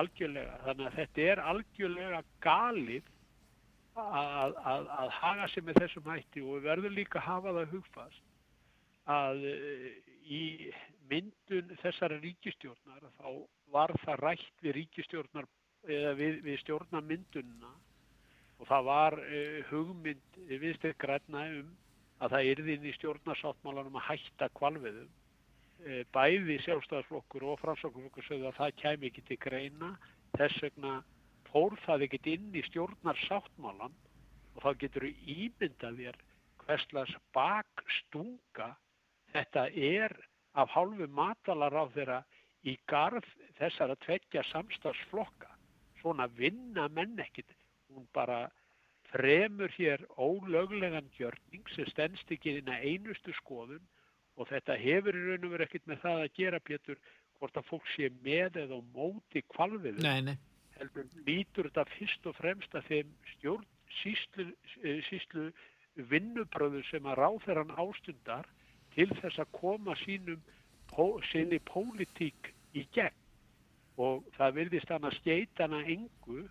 algjörlega. 0.00 0.58
Þannig 0.66 0.90
að 0.90 0.98
þetta 1.00 1.28
er 1.32 1.44
algjörlega 1.52 2.22
galið 2.44 3.14
að, 3.98 4.56
að, 4.72 4.88
að 5.02 5.12
haga 5.18 5.48
sér 5.52 5.66
með 5.66 5.80
þessum 5.82 6.10
hætti 6.12 6.44
og 6.44 6.56
við 6.56 6.68
verðum 6.70 6.96
líka 6.96 7.20
að 7.20 7.28
hafa 7.28 7.54
það 7.58 7.74
hugfast 7.74 8.24
að 9.08 9.44
eh, 9.48 9.88
í 10.28 10.42
myndun 11.08 11.76
þessara 11.82 12.18
ríkistjórnar 12.22 13.06
þá 13.16 13.28
var 13.72 13.94
það 14.04 14.22
rætt 14.22 14.64
við 14.64 14.76
ríkistjórnar 14.78 15.48
eða 15.88 16.14
við, 16.18 16.40
við 16.44 16.58
stjórnarmyndunna 16.64 17.70
og 18.58 18.66
það 18.68 18.88
var 18.88 19.16
uh, 19.22 19.58
hugmynd 19.70 20.40
viðstegð 20.48 20.98
græna 21.00 21.44
um 21.60 21.70
að 22.18 22.34
það 22.34 22.50
yrði 22.52 22.74
inn 22.74 22.88
í 22.90 22.94
stjórnarsáttmálanum 22.96 23.98
að 24.00 24.06
hætta 24.08 24.48
kvalviðum 24.58 25.08
uh, 25.08 26.02
bæði 26.14 26.58
sjálfstæðarflokkur 26.66 27.46
og 27.52 27.60
framsáknarflokkur 27.62 28.26
sögðu 28.26 28.50
að 28.50 28.58
það 28.58 28.74
kæmi 28.82 29.10
ekki 29.10 29.24
til 29.28 29.38
greina. 29.44 29.92
Þess 30.34 30.64
vegna 30.66 30.98
fór 31.52 31.76
það 31.84 32.06
ekkert 32.08 32.30
inn 32.34 32.50
í 32.56 32.64
stjórnar 32.66 33.18
sáttmálan 33.26 33.94
og 34.54 34.64
þá 34.64 34.70
getur 34.82 35.06
þú 35.06 35.34
ímyndað 35.34 36.02
þér 36.02 36.18
hverslas 36.64 37.14
bakstunga 37.36 38.72
þetta 39.32 39.68
er 39.72 40.14
af 40.58 40.72
hálfu 40.74 41.06
matalar 41.14 41.76
á 41.76 41.84
þeirra 41.94 42.18
í 42.66 42.74
garð 42.90 43.26
þessar 43.58 43.94
að 43.94 44.02
tveggja 44.06 44.44
samstagsflokka. 44.50 45.50
Svona 46.00 46.26
vinna 46.38 46.88
menn 46.92 47.18
ekkit. 47.22 47.50
Hún 47.88 48.08
bara 48.14 48.48
fremur 49.12 49.72
hér 49.78 50.04
ólöglegan 50.18 51.08
gjörning 51.16 51.70
sem 51.74 51.88
stennst 51.88 52.28
ekki 52.34 52.58
inn 52.58 52.72
að 52.72 52.84
einustu 52.90 53.32
skoðun 53.38 53.86
og 54.36 54.50
þetta 54.50 54.76
hefur 54.78 55.16
í 55.16 55.24
raun 55.30 55.46
og 55.48 55.54
verið 55.54 55.70
ekkit 55.70 55.88
með 55.88 56.02
það 56.04 56.24
að 56.24 56.36
gera 56.36 56.60
Pétur 56.60 57.00
hvort 57.38 57.56
að 57.56 57.68
fólk 57.70 57.88
sé 57.94 58.10
með 58.20 58.60
eða 58.66 58.82
móti 58.92 59.44
kvalviðu. 59.54 60.04
Nei, 60.04 60.20
nei 60.26 60.36
heldur 60.78 61.08
lítur 61.26 61.68
þetta 61.68 61.84
fyrst 61.96 62.26
og 62.30 62.36
fremst 62.38 62.74
að 62.78 62.88
þeim 62.90 63.10
stjórn 63.34 63.66
síslu, 64.00 64.46
eh, 64.82 65.00
síslu 65.08 65.48
vinnubröðu 66.10 66.84
sem 66.90 67.06
að 67.06 67.18
ráþeran 67.22 67.74
ástundar 67.80 68.46
til 68.94 69.08
þess 69.20 69.38
að 69.42 69.52
koma 69.52 69.96
sínum 70.04 70.42
sinni 71.30 71.58
pólitík 71.68 72.52
í 72.74 72.86
gegn. 72.94 73.14
Og 73.98 74.24
það 74.36 74.54
vilðist 74.54 74.90
hann 74.92 75.04
að 75.04 75.18
skeita 75.18 75.66
hana 75.66 75.82
engu 75.84 76.44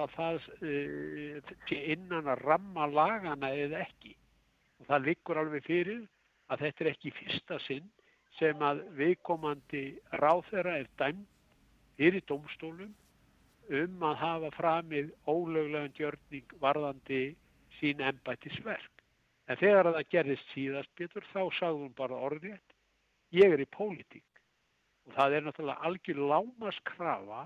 að 0.00 0.14
það 0.16 0.38
uh, 0.64 1.50
innan 1.76 2.30
að 2.32 2.44
ramma 2.46 2.86
lagana 2.88 3.50
eða 3.52 3.82
ekki. 3.84 4.14
Og 4.80 4.88
það 4.88 5.06
liggur 5.08 5.40
alveg 5.40 5.66
fyrir 5.66 6.06
að 6.48 6.64
þetta 6.64 6.84
er 6.84 6.90
ekki 6.94 7.12
fyrsta 7.18 7.58
sinn 7.66 7.90
sem 8.38 8.62
að 8.64 8.82
viðkomandi 8.96 9.84
ráþera 10.22 10.78
er 10.80 10.88
dæmt 11.00 11.28
fyrir 11.98 12.24
domstólum 12.30 12.94
um 13.70 14.02
að 14.10 14.16
hafa 14.20 14.50
framið 14.56 15.12
ólöglegan 15.30 15.94
gjörning 15.96 16.56
varðandi 16.62 17.22
sín 17.78 18.02
ennbættisverk. 18.02 19.04
En 19.50 19.58
þegar 19.58 19.92
það 19.94 20.10
gerðist 20.14 20.52
síðast 20.54 20.92
betur 20.98 21.26
þá 21.32 21.42
sagði 21.58 21.84
hún 21.84 21.94
bara 21.98 22.18
orðið 22.28 22.58
ég 23.34 23.54
er 23.54 23.62
í 23.62 23.68
pólitík 23.70 24.42
og 25.06 25.16
það 25.16 25.36
er 25.36 25.46
náttúrulega 25.46 25.88
algjör 25.88 26.22
lámaskrafa 26.32 27.44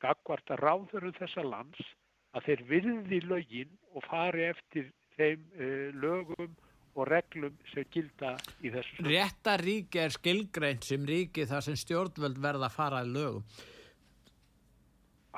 gagvart 0.00 0.52
að 0.54 0.62
ráðurum 0.64 1.16
þessa 1.18 1.44
lands 1.44 1.92
að 2.36 2.48
þeir 2.48 2.64
virði 2.70 3.20
lögin 3.26 3.72
og 3.94 4.04
fari 4.06 4.46
eftir 4.48 4.90
þeim 5.16 5.44
uh, 5.56 5.88
lögum 6.00 6.54
og 6.98 7.06
reglum 7.06 7.56
sem 7.70 7.86
gilda 7.92 8.34
í 8.64 8.72
þessu. 8.74 9.04
Réttaríki 9.06 10.00
er 10.02 10.14
skilgreint 10.14 10.86
sem 10.86 11.04
ríki 11.06 11.46
þar 11.48 11.64
sem 11.68 11.76
stjórnvöld 11.78 12.40
verða 12.42 12.68
að 12.68 12.76
fara 12.76 13.04
í 13.04 13.12
lögum 13.12 13.44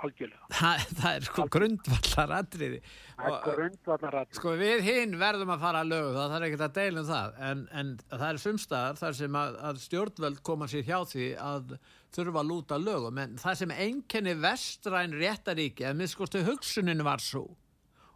algjörlega. 0.00 0.48
Það, 0.52 0.84
það 0.98 1.16
er 1.16 1.26
sko 1.28 1.44
grundvallar 1.56 2.34
atriði. 2.38 2.78
Það 3.18 3.36
er 3.36 3.58
grundvallar 3.58 4.16
atriði. 4.22 4.38
Sko 4.38 4.54
við 4.60 4.84
hinn 4.86 5.16
verðum 5.20 5.52
að 5.54 5.64
fara 5.66 5.82
að 5.82 5.92
lögu 5.92 6.12
það, 6.16 6.36
er 6.36 6.46
ekkert 6.48 6.64
að 6.66 6.78
deilum 6.78 7.08
það, 7.08 7.36
en, 7.48 7.64
en 7.80 7.92
það 8.10 8.26
er 8.28 8.40
sumstaðar 8.44 9.00
þar 9.02 9.18
sem 9.20 9.38
að, 9.42 9.58
að 9.70 9.82
stjórnvöld 9.86 10.42
koma 10.48 10.70
sér 10.70 10.86
hjá 10.88 10.98
því 11.12 11.28
að 11.42 11.76
þurfa 12.12 12.42
að 12.42 12.50
lúta 12.50 12.80
lögum, 12.80 13.20
en 13.22 13.38
það 13.40 13.60
sem 13.62 13.76
enkenni 13.86 14.34
vestræn 14.42 15.16
réttaríki, 15.20 15.86
að 15.88 16.00
minnskostu 16.00 16.42
hugsunin 16.46 17.04
var 17.06 17.22
svo 17.24 17.46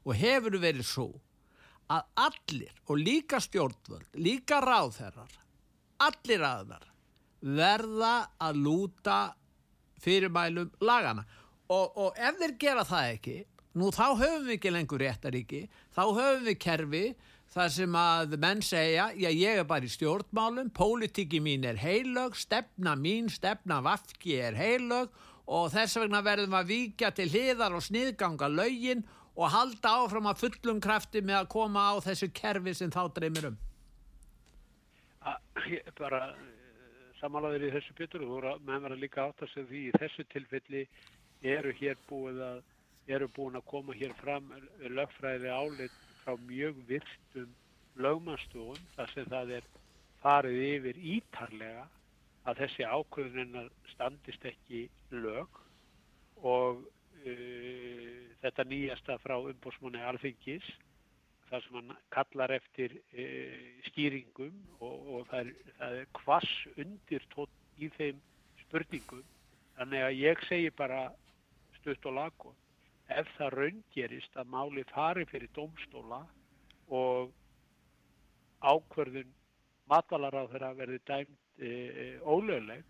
og 0.06 0.12
hefur 0.16 0.58
verið 0.62 0.86
svo 0.86 1.08
að 1.92 2.02
allir 2.26 2.74
og 2.90 2.98
líka 2.98 3.40
stjórnvöld, 3.42 4.10
líka 4.18 4.58
ráðherrar, 4.64 5.32
allir 6.02 6.44
aðnar 6.44 6.86
verða 7.46 8.14
að 8.42 8.62
lúta 8.64 9.18
fyrirmælum 10.02 10.72
lagana 10.84 11.24
og, 11.72 11.96
og 11.96 12.18
ef 12.18 12.40
þeir 12.40 12.56
gera 12.60 12.84
það 12.86 13.12
ekki 13.14 13.36
nú 13.76 13.90
þá 13.92 14.06
höfum 14.16 14.44
við 14.46 14.56
ekki 14.56 14.72
lengur 14.72 15.02
réttaríki 15.02 15.62
þá 15.94 16.02
höfum 16.04 16.46
við 16.46 16.58
kerfi 16.62 17.04
þar 17.56 17.70
sem 17.72 17.96
að 17.98 18.36
menn 18.42 18.62
segja, 18.64 19.06
já 19.14 19.28
ég 19.30 19.60
er 19.60 19.68
bara 19.68 19.86
í 19.86 19.90
stjórnmálum, 19.92 20.72
pólitíki 20.74 21.38
mín 21.40 21.64
er 21.68 21.78
heilög, 21.80 22.34
stefna 22.36 22.96
mín, 22.98 23.30
stefna 23.32 23.78
vafki 23.84 24.40
er 24.42 24.58
heilög 24.58 25.12
og 25.46 25.70
þess 25.72 26.00
vegna 26.00 26.24
verðum 26.26 26.56
að 26.58 26.72
víkja 26.72 27.12
til 27.14 27.28
hliðar 27.30 27.76
og 27.78 27.84
sniðganga 27.86 28.50
laugin 28.50 29.04
og 29.36 29.52
halda 29.52 29.92
áfram 30.02 30.28
að 30.30 30.42
fullum 30.42 30.82
krafti 30.82 31.22
með 31.22 31.42
að 31.42 31.50
koma 31.54 31.86
á 31.92 31.94
þessu 32.02 32.30
kerfi 32.34 32.74
sem 32.74 32.92
þá 32.92 33.02
dreymir 33.14 33.50
um. 33.52 33.58
Að, 35.26 35.38
bara 35.98 36.22
samálaður 37.20 37.68
í 37.68 37.72
þessu 37.74 37.96
byttur 37.98 38.24
og 38.26 38.48
meðan 38.64 38.88
verða 38.88 39.00
líka 39.00 39.26
átt 39.26 39.44
að 39.44 39.52
segja 39.52 39.68
því 39.70 39.82
í 39.86 39.94
þessu 40.00 40.26
tilfelli 40.32 40.82
eru 41.42 41.72
hér 41.80 41.98
búið 42.08 42.40
að 42.46 42.62
eru 43.16 43.28
búin 43.30 43.58
að 43.58 43.68
koma 43.70 43.94
hér 43.94 44.14
fram 44.20 44.48
lögfræði 44.82 45.50
álit 45.52 45.98
frá 46.24 46.34
mjög 46.48 46.78
virtum 46.88 47.52
lögmannstofun 48.02 48.88
þar 48.96 49.12
sem 49.12 49.28
það 49.30 49.52
er 49.58 49.68
farið 50.22 50.62
yfir 50.70 50.98
ítarlega 51.14 51.84
að 52.46 52.62
þessi 52.62 52.86
ákvöðuninnar 52.86 53.70
standist 53.92 54.44
ekki 54.46 54.86
lög 55.14 55.60
og 56.42 56.82
uh, 56.82 58.18
þetta 58.42 58.66
nýjasta 58.70 59.18
frá 59.22 59.36
umbósmanni 59.38 60.02
alþingis 60.02 60.66
þar 61.46 61.62
sem 61.62 61.78
hann 61.78 61.94
kallar 62.14 62.54
eftir 62.58 62.98
uh, 63.14 63.68
skýringum 63.88 64.56
og, 64.80 64.96
og 65.14 65.30
það 65.30 65.40
er, 65.44 65.52
það 65.78 66.00
er 66.00 66.10
kvass 66.20 66.58
undir 66.76 67.30
tótt 67.34 67.54
í 67.78 67.90
þeim 67.96 68.20
spurningum. 68.64 69.24
Þannig 69.76 70.04
að 70.06 70.18
ég 70.18 70.44
segi 70.48 70.70
bara 70.74 71.00
stutt 71.86 72.06
og 72.10 72.16
laggóð 72.18 73.14
ef 73.14 73.28
það 73.36 73.54
raungerist 73.54 74.38
að 74.40 74.50
máli 74.50 74.82
fari 74.90 75.26
fyrir 75.30 75.52
domstóla 75.54 76.24
og 76.90 77.30
ákverðun 78.66 79.30
matvalar 79.86 80.34
þeirra 80.50 80.72
verði 80.74 80.98
dæmt 81.06 81.62
e, 81.62 81.70
e, 81.70 82.06
ólögleg 82.26 82.84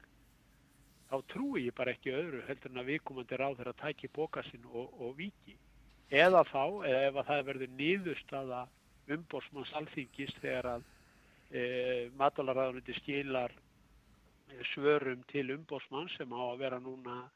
þá 1.10 1.16
trúi 1.28 1.66
ég 1.66 1.76
bara 1.76 1.92
ekki 1.92 2.14
öðru 2.16 2.42
heldur 2.48 2.72
en 2.72 2.80
að 2.80 2.90
viðkomandi 2.94 3.40
ráð 3.40 3.60
þeirra 3.60 3.76
tæki 3.82 4.12
bókasinn 4.16 4.64
og, 4.72 4.88
og 4.96 5.16
viki 5.20 5.58
eða 6.08 6.42
þá, 6.48 6.64
eða 6.88 7.04
ef 7.10 7.20
að 7.20 7.28
það 7.28 7.46
verður 7.50 7.76
nýðustada 7.76 8.64
umbósmanns 9.12 9.76
alþingis 9.76 10.32
þegar 10.40 10.72
að 10.72 10.86
e, 11.52 11.62
matvalarraðundi 12.16 12.96
skilar 13.02 13.52
e, 13.52 14.62
svörum 14.72 15.20
til 15.28 15.50
umbósmann 15.58 16.08
sem 16.16 16.32
á 16.32 16.40
að 16.48 16.62
vera 16.64 16.80
núna 16.80 17.26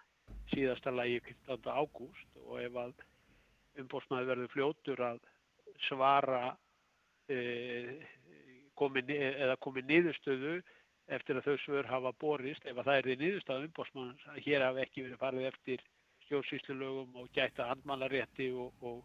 síðasta 0.54 0.92
lagi 0.94 1.20
15. 1.26 1.70
ágúst 1.70 2.40
og 2.46 2.58
ef 2.62 2.78
að 2.82 3.04
umbóstmaður 3.80 4.30
verður 4.32 4.52
fljótur 4.54 5.02
að 5.06 5.20
svara 5.87 6.42
e, 7.30 7.38
komi, 8.78 9.04
eða 9.16 9.56
komi 9.62 9.84
niðurstöðu 9.87 10.58
eftir 11.10 11.38
að 11.38 11.49
þau 11.49 11.56
svör 11.64 11.88
hafa 11.90 12.12
borist 12.22 12.66
ef 12.66 12.76
að 12.78 12.90
það 12.90 12.99
er 12.99 13.08
því 13.08 13.16
niðurstöðu 13.22 13.70
umbóstmaður 13.70 14.28
að 14.34 14.42
hér 14.46 14.66
hafi 14.66 14.84
ekki 14.84 15.06
verið 15.06 15.22
farið 15.25 15.49
eftir 15.50 15.84
stjórnsýslulögum 16.26 17.20
og 17.22 17.30
gæta 17.34 17.70
andmálarétti 17.75 18.50
og, 18.54 18.84
og, 18.87 19.04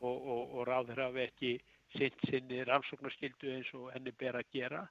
og, 0.00 0.28
og 0.44 0.66
ráður 0.68 1.06
hafi 1.08 1.24
ekki 1.26 1.54
sitt 1.96 2.16
sinni 2.30 2.62
rannsóknarskildu 2.66 3.52
eins 3.54 3.70
og 3.76 3.90
henni 3.94 4.14
ber 4.18 4.38
að 4.40 4.50
gera 4.54 4.82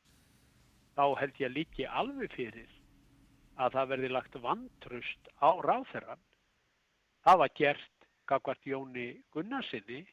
þá 0.98 1.06
held 1.20 1.42
ég 1.42 1.54
líki 1.54 1.88
alveg 1.90 2.34
fyrir 2.36 2.80
að 3.62 3.78
það 3.78 3.90
verði 3.94 4.10
lagt 4.12 4.36
vantrust 4.42 5.32
á 5.38 5.50
ráþeran. 5.62 6.22
Það 7.24 7.40
var 7.44 7.56
gert 7.56 8.08
kakvart 8.28 8.68
Jóni 8.68 9.08
Gunnarsinni 9.34 10.04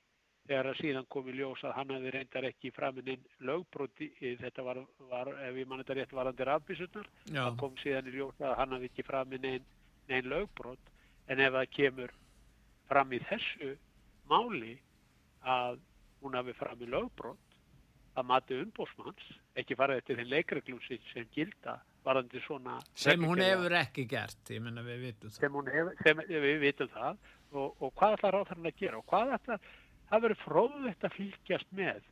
þegar 0.50 0.70
að 0.70 0.78
síðan 0.80 1.06
komi 1.14 1.35
ljós 1.37 1.61
að 1.62 1.76
hann 1.76 1.92
hefði 1.94 2.12
reyndar 2.14 2.47
ekki 2.49 2.73
framinn 2.75 3.26
lögbróti, 3.47 4.09
þetta 4.40 4.64
var, 4.66 4.80
var 5.11 5.30
ef 5.47 5.59
ég 5.61 5.68
mann 5.68 5.82
þetta 5.82 5.97
rétt 6.00 6.14
varandi 6.16 6.47
rafbísunar, 6.49 7.11
það 7.28 7.59
kom 7.61 7.76
síðan 7.82 8.09
í 8.11 8.14
ljós 8.16 8.40
að 8.42 8.56
hann 8.59 8.75
hefði 8.75 8.90
ekki 8.90 9.06
framinn 9.06 9.47
einn 9.52 9.68
ein 10.11 10.30
lögbrót, 10.32 10.90
en 11.31 11.42
ef 11.44 11.55
það 11.55 11.70
kemur 11.76 12.14
fram 12.90 13.14
í 13.14 13.20
þessu 13.29 13.76
máli 14.31 14.74
að 15.46 15.79
hún 16.24 16.35
hafi 16.35 16.57
framinn 16.59 16.90
lögbrót, 16.96 17.46
að 18.18 18.26
mati 18.26 18.59
umbósmanns, 18.59 19.31
ekki 19.61 19.79
fara 19.79 20.00
eftir 20.00 20.18
þinn 20.18 20.33
leikreglum 20.33 20.83
sem 20.88 21.31
gilda, 21.37 21.79
varandi 22.05 22.41
svona 22.45 22.79
sem 22.97 23.25
hún 23.27 23.43
hefur 23.43 23.75
ekki 23.81 24.07
gert 24.09 24.53
menna 24.63 24.85
við 24.87 25.15
sem, 25.35 25.59
hefur, 25.75 25.93
sem 26.01 26.23
við 26.31 26.57
vitum 26.65 26.91
það. 26.95 27.19
Og, 27.51 27.75
og 27.83 27.93
hvað 27.99 28.17
ætlar 28.17 28.37
ráðarinn 28.37 28.71
að 28.71 28.79
gera? 28.79 29.01
Og 29.01 29.07
hvað 29.11 29.35
ætlar 29.37 29.65
það 30.11 30.25
verður 30.25 30.43
fróðlegt 30.45 31.07
að 31.07 31.17
fylgjast 31.17 31.73
með 31.77 32.09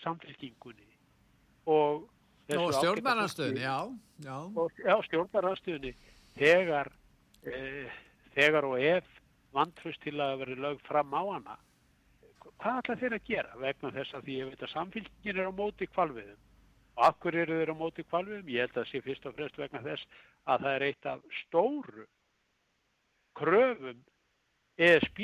samfélkingunni 0.00 0.88
og 1.70 2.08
og 2.50 2.72
stjórnbæranstöðunni 2.74 3.62
já, 3.62 3.76
já. 4.24 4.94
stjórnbæranstöðunni 5.06 5.92
þegar 6.34 6.88
e, 7.46 7.84
þegar 8.34 8.66
og 8.66 8.80
ef 8.82 9.10
vantrust 9.54 10.02
til 10.02 10.16
að 10.22 10.40
verður 10.44 10.64
lög 10.64 10.80
fram 10.86 11.14
á 11.14 11.22
hana. 11.28 11.58
Hvað 12.60 12.80
ætlar 12.80 13.00
þeir 13.02 13.16
að 13.16 13.28
gera 13.28 13.60
vegna 13.60 13.92
þess 13.94 14.16
að 14.16 14.26
því 14.26 14.38
ég 14.40 14.50
veit 14.50 14.64
að 14.66 14.72
samfélkingin 14.74 15.42
er 15.42 15.50
á 15.50 15.52
móti 15.60 15.86
kvalviðum 15.90 16.40
Og 16.40 16.49
af 17.06 17.18
hverju 17.22 17.44
eru 17.44 17.58
þeir 17.60 17.72
á 17.72 17.76
móti 17.80 18.04
kvalviðum? 18.06 18.52
Ég 18.52 18.66
held 18.66 18.74
að 18.74 18.80
það 18.80 18.90
sé 18.90 19.02
fyrst 19.06 19.26
og 19.28 19.36
fremst 19.38 19.60
vegna 19.60 19.82
þess 19.84 20.22
að 20.50 20.64
það 20.66 20.76
er 20.76 20.86
eitt 20.88 21.10
af 21.10 21.26
stóru 21.40 22.06
kröfum 23.40 24.00
ESB. 24.80 25.20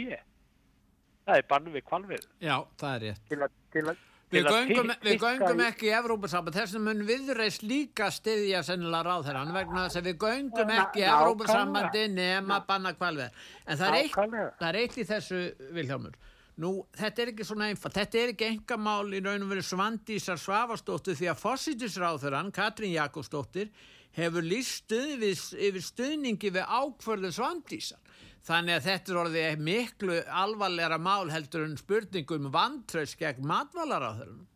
Það 1.26 1.40
er 1.40 1.48
bannu 1.50 1.72
við 1.74 1.86
kvalviðum. 1.88 2.36
Já, 2.44 2.56
það 2.80 2.92
er 2.92 3.02
rétt. 3.06 3.24
Til 3.30 3.40
að, 3.42 3.56
til 3.74 3.84
að, 3.90 4.04
við 4.34 4.48
göngum, 4.52 4.92
við 5.06 5.18
göngum 5.22 5.64
ekki 5.66 5.88
í 5.88 5.94
Evrópussamband, 5.96 6.58
þess 6.60 6.78
að 6.78 6.86
mun 6.86 7.02
viðreist 7.08 7.66
líka 7.66 8.10
stiðja 8.14 8.62
sennilega 8.66 9.02
ráð 9.08 9.26
þeirra, 9.28 9.44
vegna 9.56 9.84
þess 9.86 10.00
að 10.00 10.08
við 10.10 10.16
göngum 10.22 10.72
ekki 10.76 11.02
í 11.02 11.08
Evrópussambandi 11.10 12.06
nema 12.14 12.60
banna 12.68 12.94
kvalviðum. 12.98 13.42
En 13.66 13.80
það 13.82 13.88
er, 13.88 14.00
eitt, 14.02 14.16
það 14.60 14.68
er 14.70 14.80
eitt 14.82 14.98
í 14.98 15.06
þessu, 15.10 15.42
Viljámur. 15.76 16.18
Nú, 16.56 16.70
þetta 16.96 17.20
er 17.20 17.30
ekki 17.34 17.44
svona 17.44 17.66
einfalt, 17.68 17.98
þetta 17.98 18.16
er 18.16 18.30
ekki 18.32 18.46
engamál 18.48 19.10
í 19.12 19.18
raun 19.20 19.42
og 19.44 19.50
verið 19.50 19.66
Svandísar 19.68 20.38
Svavastóttur 20.40 21.16
því 21.18 21.26
að 21.28 21.42
fósítisráþurann, 21.42 22.52
Katrín 22.56 22.94
Jakobsdóttir, 22.94 23.68
hefur 24.16 24.46
líst 24.46 24.86
stuð 24.86 25.26
yfir 25.26 25.84
stuðningi 25.84 26.52
við 26.54 26.64
ákvörðu 26.64 27.32
Svandísar. 27.36 28.00
Þannig 28.46 28.78
að 28.78 28.86
þetta 28.86 29.12
er 29.12 29.18
orðið 29.20 29.64
miklu 29.66 30.16
alvarleira 30.42 30.96
mál 31.02 31.28
heldur 31.34 31.66
en 31.66 31.76
spurningum 31.76 32.48
vantraus 32.54 33.12
gegn 33.20 33.44
matválaráþurinn. 33.50 34.46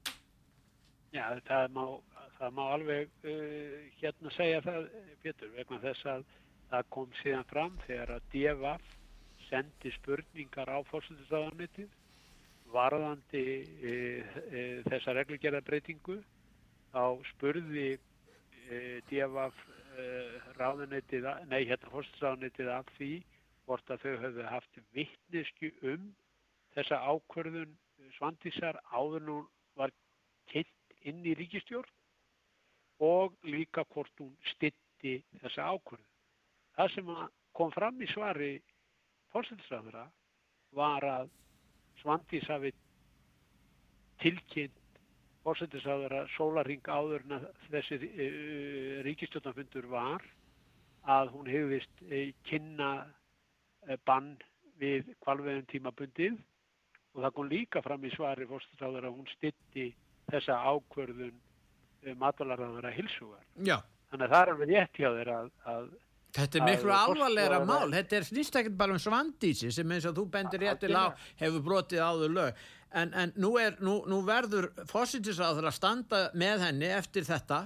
Já, 1.12 1.24
það 1.50 1.74
má, 1.74 1.84
það 2.38 2.54
má 2.56 2.62
alveg 2.78 3.12
uh, 3.26 3.76
hérna 3.98 4.32
segja 4.38 4.62
það, 4.64 4.88
Pétur, 5.20 5.52
vegna 5.58 5.82
þess 5.82 6.08
að 6.14 6.24
það 6.70 6.88
kom 6.96 7.12
síðan 7.20 7.48
fram 7.50 7.76
þegar 7.84 8.14
að 8.14 8.32
DFF 8.32 8.96
sendi 9.50 9.92
spurningar 9.98 10.70
á 10.70 10.78
fórsættisraðanetið 10.90 11.90
varðandi 12.70 13.42
e, 13.42 13.92
e, 14.54 14.62
þessa 14.86 15.14
reglugjörðabreitingu 15.18 16.20
þá 16.94 17.02
spurði 17.32 17.88
e, 17.96 19.00
DFF 19.10 19.60
e, 19.98 20.06
ráðanetið, 20.58 21.28
nei 21.50 21.64
hérna 21.66 21.92
fórsættisraðanetið 21.92 22.72
af 22.76 22.90
því 22.96 23.12
hvort 23.66 23.90
að 23.92 24.04
þau 24.04 24.14
höfðu 24.24 24.46
haft 24.50 24.82
vittnesku 24.96 25.72
um 25.92 26.10
þessa 26.76 27.00
ákverðun 27.10 27.74
svandisar 28.16 28.78
áður 28.90 29.26
nú 29.26 29.38
var 29.78 29.92
kynnt 30.50 30.96
inn 31.06 31.24
í 31.26 31.34
ríkistjórn 31.38 31.90
og 33.00 33.36
líka 33.46 33.84
hvort 33.94 34.12
hún 34.20 34.32
stitti 34.52 35.20
þessa 35.40 35.70
ákverðun. 35.74 36.08
Það 36.76 36.92
sem 36.94 37.12
kom 37.56 37.72
fram 37.74 38.02
í 38.02 38.08
svari 38.10 38.50
fórstæðisraðura 39.34 40.06
var 40.76 41.06
að 41.06 41.30
Svandís 42.00 42.46
hafi 42.48 42.72
tilkynnt 44.22 45.00
fórstæðisraðura 45.44 46.24
sólaring 46.34 46.84
áður 46.88 47.24
en 47.26 47.46
þessi 47.70 47.98
uh, 48.00 49.00
ríkistjóðanfundur 49.06 49.88
var 49.92 50.24
að 51.08 51.32
hún 51.34 51.48
hefðist 51.48 52.04
uh, 52.06 52.28
kynna 52.48 52.90
uh, 53.04 53.96
bann 54.08 54.34
við 54.80 55.12
kvalveðum 55.24 55.68
tímabundið 55.70 56.36
og 57.14 57.24
það 57.24 57.34
kom 57.36 57.50
líka 57.50 57.84
fram 57.84 58.04
í 58.04 58.12
svari 58.14 58.48
fórstæðisraðura 58.48 59.10
að 59.10 59.16
hún 59.18 59.32
stitti 59.34 59.88
þessa 60.30 60.60
ákverðun 60.70 61.40
matvalarraðara 62.16 62.92
hilsugar. 62.94 63.42
Já. 63.66 63.76
Þannig 64.10 64.26
að 64.26 64.32
það 64.32 64.42
er 64.42 64.50
alveg 64.52 64.70
rétt 64.70 65.00
hjá 65.00 65.08
þeir 65.16 65.30
að, 65.34 65.48
að 65.68 65.88
Þetta 66.36 66.60
er 66.60 66.66
miklu 66.68 66.92
alvarlegra 66.94 67.58
mál, 67.66 67.90
þetta 67.90 68.20
er 68.20 68.26
snýst 68.28 68.58
ekkert 68.60 68.76
bara 68.78 68.94
um 68.94 69.02
svandísi 69.02 69.72
sem 69.74 69.94
eins 69.94 70.06
og 70.06 70.14
þú 70.18 70.26
bendir 70.30 70.62
réttil 70.62 70.94
á 70.94 71.10
hefur 71.40 71.64
brotið 71.66 72.04
áður 72.06 72.36
lög. 72.36 72.62
En, 72.90 73.12
en 73.14 73.32
nú, 73.38 73.52
er, 73.58 73.76
nú, 73.82 74.00
nú 74.10 74.20
verður 74.26 74.70
fósittisáður 74.90 75.68
að 75.70 75.76
standa 75.76 76.22
með 76.38 76.66
henni 76.66 76.90
eftir 76.90 77.26
þetta 77.26 77.64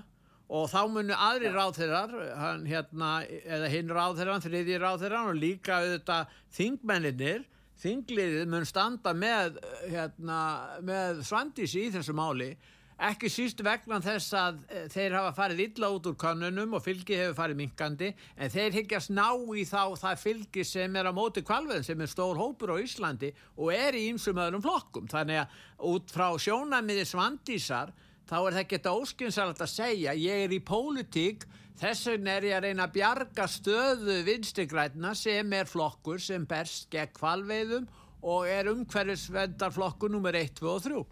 og 0.54 0.68
þá 0.68 0.80
munir 0.92 1.16
aðri 1.16 1.52
ráðherrar, 1.52 2.12
hann 2.36 2.66
hérna 2.68 3.10
eða 3.24 3.70
hinn 3.72 3.92
ráðherran, 3.92 4.44
þriði 4.44 4.78
ráðherran 4.80 5.30
og 5.32 5.40
líka 5.40 5.80
auðvitað 5.80 6.34
þingmenninir 6.56 7.46
þingliðið 7.80 8.50
mun 8.52 8.68
standa 8.68 9.14
með, 9.16 9.58
hérna, 9.88 10.38
með 10.84 11.24
Svandísi 11.26 11.88
í 11.88 11.92
þessu 11.94 12.14
máli 12.16 12.52
ekki 13.02 13.28
síst 13.32 13.58
vegna 13.64 13.98
þess 14.02 14.34
að 14.38 14.58
eh, 14.70 14.84
þeir 14.92 15.16
hafa 15.18 15.32
farið 15.34 15.62
illa 15.64 15.90
út 15.96 16.06
úr 16.06 16.16
kannunum 16.18 16.76
og 16.78 16.84
fylgi 16.84 17.16
hefur 17.18 17.36
farið 17.40 17.58
minkandi 17.58 18.10
en 18.14 18.52
þeir 18.52 18.78
higgjast 18.78 19.10
ná 19.10 19.26
í 19.34 19.64
þá 19.66 19.96
það 19.98 20.22
fylgi 20.22 20.64
sem 20.68 20.96
er 20.96 21.10
á 21.10 21.12
móti 21.14 21.42
kvalveðin 21.42 21.86
sem 21.86 22.00
er 22.00 22.12
stór 22.12 22.38
hópur 22.38 22.74
á 22.74 22.76
Íslandi 22.78 23.32
og 23.56 23.72
er 23.74 23.98
í 23.98 24.06
ýmsum 24.12 24.38
öðrum 24.38 24.62
flokkum. 24.62 25.10
Þannig 25.10 25.42
að 25.42 25.58
út 25.90 26.14
frá 26.14 26.28
sjónamiði 26.38 27.08
Svandísar 27.10 27.90
þá 28.28 28.36
er 28.38 28.54
það 28.54 28.62
ekki 28.62 28.80
óskynsalegt 28.94 29.66
að 29.66 29.74
segja 29.74 30.14
ég 30.14 30.46
er 30.46 30.54
í 30.54 30.62
pólitík 30.62 31.48
þess 31.80 32.06
vegna 32.12 32.38
er 32.38 32.46
ég 32.46 32.56
að 32.56 32.68
reyna 32.68 32.86
að 32.86 32.94
bjarga 32.94 33.48
stöðu 33.50 34.20
vinstigrætna 34.28 35.16
sem 35.18 35.52
er 35.52 35.66
flokkur 35.66 36.22
sem 36.22 36.46
berst 36.46 36.86
gegn 36.94 37.12
kvalveðum 37.18 37.90
og 38.24 38.46
er 38.48 38.70
umhverfisvendarflokkur 38.70 40.14
nummer 40.14 40.38
1, 40.38 40.54
2 40.62 40.70
og 40.70 40.82
3 40.86 41.02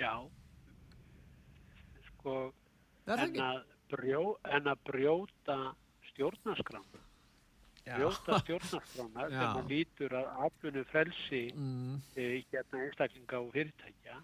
Já, 0.00 0.14
sko, 2.08 2.34
en 3.12 3.36
að, 3.44 3.62
brjó, 3.92 4.24
en 4.48 4.70
að 4.70 4.82
brjóta 4.88 5.56
stjórnarskrána, 6.08 7.02
brjóta 7.84 8.38
stjórnarskrána 8.44 9.26
Já. 9.28 9.34
sem 9.34 9.60
að 9.60 9.72
lítur 9.74 10.16
að 10.16 10.32
aflunu 10.46 10.84
frelsi 10.88 11.42
Mm, 11.52 12.00
e, 12.16 12.26
hérna 12.52 12.82
einstaklinga 12.86 13.40
og 13.44 13.52
fyrirtækja 13.56 14.18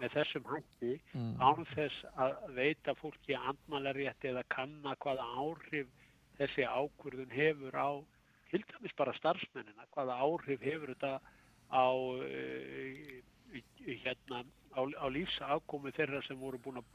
með 0.00 0.14
þessum 0.14 0.50
hætti 0.52 0.94
mm. 1.12 1.32
án 1.42 1.66
þess 1.74 2.06
að 2.14 2.34
veita 2.58 2.94
fólki 3.00 3.38
andmælarétti 3.38 4.30
eða 4.30 4.44
kanna 4.54 4.94
hvaða 5.02 5.26
áhrif 5.42 5.90
þessi 6.38 6.66
ákvörðun 6.68 7.34
hefur 7.34 7.74
á 7.74 7.90
til 8.50 8.62
dæmis 8.70 8.94
bara 8.98 9.14
starfsmennina, 9.18 9.88
hvaða 9.94 10.20
áhrif 10.22 10.62
hefur 10.62 10.92
þetta 10.94 11.16
á 11.66 11.86
uh, 11.90 13.16
hérna 13.86 14.42
á, 14.76 14.80
á 14.82 15.06
lífsafkomi 15.12 15.92
þeirra 15.96 16.22
sem 16.26 16.38
voru 16.40 16.60
búin 16.62 16.80
að 16.82 16.88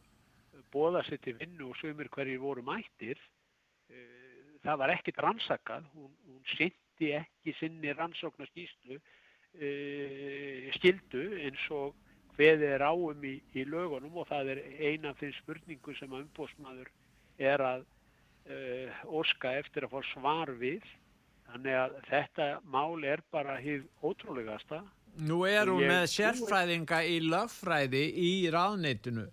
bóða 0.74 1.04
sér 1.08 1.22
til 1.24 1.38
vinnu 1.40 1.72
og 1.72 1.80
sumir 1.80 2.10
hverjir 2.14 2.42
voru 2.42 2.64
mættir 2.66 3.18
uh, 3.18 4.22
það 4.66 4.80
var 4.84 4.94
ekkit 4.96 5.20
rannsakað. 5.26 5.88
Hún, 5.96 6.12
hún 6.28 6.44
syndi 6.56 7.12
ekki 7.18 7.56
sinni 7.60 7.94
rannsóknar 7.96 8.50
skýslu 8.52 8.98
uh, 9.00 10.72
skildu 10.78 11.26
eins 11.42 11.66
og 11.76 11.96
hveði 12.38 12.70
er 12.76 12.86
áum 12.86 13.26
í, 13.28 13.36
í 13.58 13.66
lögunum 13.68 14.22
og 14.22 14.30
það 14.30 14.54
er 14.56 14.64
eina 14.80 15.12
af 15.12 15.20
þeim 15.20 15.34
spurningu 15.42 15.96
sem 15.98 16.14
að 16.14 16.26
umbóðsmaður 16.28 16.92
er 17.42 17.66
að 17.66 17.86
uh, 17.86 19.04
óska 19.20 19.56
eftir 19.60 19.88
að 19.88 19.96
fá 19.96 20.12
svar 20.14 20.54
við. 20.62 20.86
Þannig 21.52 21.76
að 21.76 21.96
þetta 22.08 22.46
mál 22.72 23.04
er 23.04 23.24
bara 23.34 23.58
hið 23.60 23.84
ótrúlegasta 24.08 24.86
Nú 25.20 25.42
er 25.48 25.68
hún 25.68 25.84
Ég 25.84 25.92
með 25.92 26.06
sérfræðinga 26.14 27.02
í 27.04 27.18
löffræði 27.26 28.04
í 28.16 28.32
ráðneitinu 28.54 29.26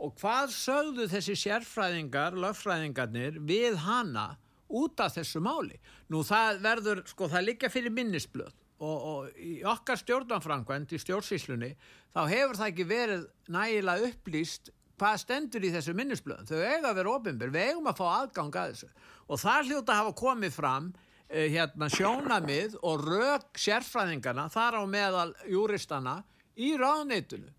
og 0.00 0.14
hvað 0.18 0.54
sögðu 0.56 1.06
þessi 1.12 1.36
sérfræðingar, 1.38 2.38
löffræðingarnir 2.40 3.36
við 3.46 3.76
hana 3.84 4.32
út 4.66 5.00
af 5.02 5.14
þessu 5.18 5.42
máli? 5.44 5.76
Nú 6.10 6.24
það 6.26 6.62
verður, 6.64 7.02
sko 7.10 7.28
það 7.30 7.46
liggja 7.46 7.70
fyrir 7.72 7.94
minnisblöð 7.94 8.52
og, 8.80 8.96
og 8.96 9.40
í 9.40 9.60
okkar 9.68 10.00
stjórnanfrangvænd 10.00 10.96
í 10.96 11.00
stjórnsýslunni 11.02 11.74
þá 12.14 12.20
hefur 12.32 12.58
það 12.58 12.72
ekki 12.72 12.88
verið 12.90 13.26
nægilega 13.52 14.10
upplýst 14.10 14.72
hvað 15.00 15.20
stendur 15.22 15.64
í 15.64 15.70
þessu 15.72 15.94
minnisblöð. 15.96 16.48
Þau 16.48 16.58
eiga 16.60 16.90
að 16.90 16.98
vera 16.98 17.12
ofinbyr, 17.14 17.52
við 17.54 17.70
eigum 17.70 17.88
að 17.88 18.00
fá 18.00 18.06
aðgang 18.18 18.58
að 18.60 18.74
þessu 18.74 18.90
og 19.30 19.40
það 19.40 19.70
hljóta 19.70 19.94
að 19.94 20.00
hafa 20.00 20.16
komið 20.20 20.56
fram 20.56 20.90
eh, 20.90 21.09
hérna 21.30 21.88
sjónamið 21.92 22.76
og 22.82 23.04
rök 23.06 23.60
sérfræðingarna 23.60 24.48
þar 24.50 24.80
á 24.80 24.84
meðal 24.90 25.30
júristana 25.48 26.20
í 26.58 26.74
ráðneitunu. 26.80 27.50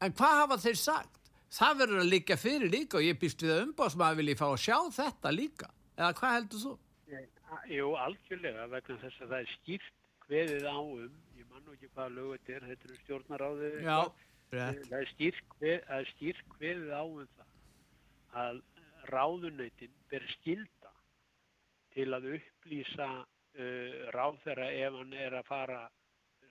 En 0.00 0.14
hvað 0.16 0.38
hafa 0.42 0.60
þeir 0.64 0.78
sagt? 0.80 1.18
Það 1.50 1.80
verður 1.82 2.02
að 2.04 2.12
líka 2.12 2.36
fyrir 2.38 2.70
líka 2.70 2.98
og 2.98 3.06
ég 3.06 3.18
býst 3.18 3.42
við 3.42 3.56
að 3.56 3.64
umbásmaður 3.68 4.20
vilji 4.20 4.38
fá 4.38 4.46
að 4.48 4.60
sjá 4.64 4.76
þetta 4.94 5.32
líka. 5.34 5.70
Eða 5.98 6.12
hvað 6.20 6.36
heldur 6.36 6.64
þú? 6.64 6.74
Jú, 7.70 7.88
algjörlega 7.98 8.66
vegna 8.70 8.96
þess 9.02 9.22
að 9.24 9.32
það 9.32 9.40
er 9.40 9.52
skýrt 9.56 9.94
kveðið 10.24 10.66
á 10.70 10.78
um, 10.78 11.14
ég 11.38 11.46
man 11.50 11.64
nú 11.66 11.74
ekki 11.74 11.88
hvaða 11.94 12.12
lög 12.14 12.28
þetta 12.36 12.52
er, 12.54 12.66
þetta 12.70 12.88
eru 12.88 12.98
stjórnaráðið 13.00 13.78
það 14.50 14.98
er 15.00 15.08
skýrt 15.10 15.42
kveð, 15.56 15.80
það 15.88 15.98
er 15.98 16.10
skýrt 16.14 16.44
kveðið 16.54 16.92
á 16.94 17.02
um 17.02 17.28
það 17.36 17.48
að 18.44 18.56
ráðunautin 19.10 19.94
ber 20.10 20.26
skilda 20.36 20.79
til 21.94 22.08
að 22.16 22.28
upplýsa 22.36 23.08
uh, 23.20 24.10
ráðherra 24.14 24.68
ef 24.72 24.98
hann 24.98 25.12
er 25.16 25.36
að 25.40 25.48
fara 25.48 25.80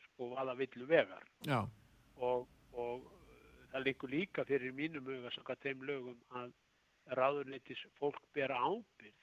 sko 0.08 0.34
aða 0.42 0.56
villu 0.60 0.88
vegar. 0.90 1.24
Og, 2.20 2.48
og 2.74 3.06
það 3.72 3.86
líkur 3.88 4.12
líka 4.12 4.44
fyrir 4.50 4.74
mínum 4.76 5.06
huga 5.08 5.32
samkvæmt 5.36 5.64
þeim 5.64 5.86
lögum 5.88 6.20
að 6.42 6.52
ráðuneytis 7.18 7.80
fólk 8.00 8.20
ber 8.36 8.52
ábyrð 8.52 9.16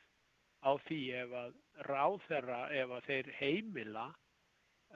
á 0.66 0.70
því 0.88 1.00
ef 1.20 1.35
að 1.38 1.52
ráðherra, 1.87 2.61
ef 2.74 2.90
að 2.96 3.05
þeir 3.11 3.29
heimila 3.38 4.07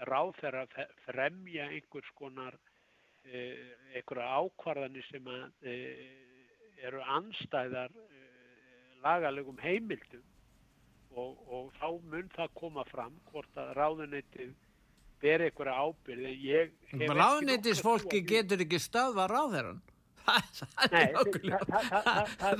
ráðherra 0.09 0.65
fe- 0.73 0.89
fremja 1.05 1.69
einhvers 1.69 2.09
konar 2.19 2.57
eh, 3.29 3.77
einhverja 3.95 4.31
ákvarðanir 4.41 5.07
sem 5.11 5.29
að 5.31 5.69
eh, 5.69 6.09
eru 6.89 7.03
anstæðar 7.19 7.93
eh, 7.93 8.97
lagalegum 9.05 9.61
heimildum 9.63 10.25
og, 11.17 11.37
og 11.51 11.71
þá 11.79 11.87
mun 12.11 12.29
það 12.35 12.51
koma 12.61 12.85
fram 12.91 13.15
hvort 13.31 13.61
að 13.61 13.73
ráðuneytið 13.79 14.51
ber 15.21 15.45
einhverja 15.47 15.77
ábyrð 15.85 16.27
nokkra 17.21 17.81
fólki 17.85 18.21
getur 18.27 18.65
ekki 18.65 18.81
stöðva 18.81 19.27
ráðherran. 19.31 19.81
Nei, 20.93 21.09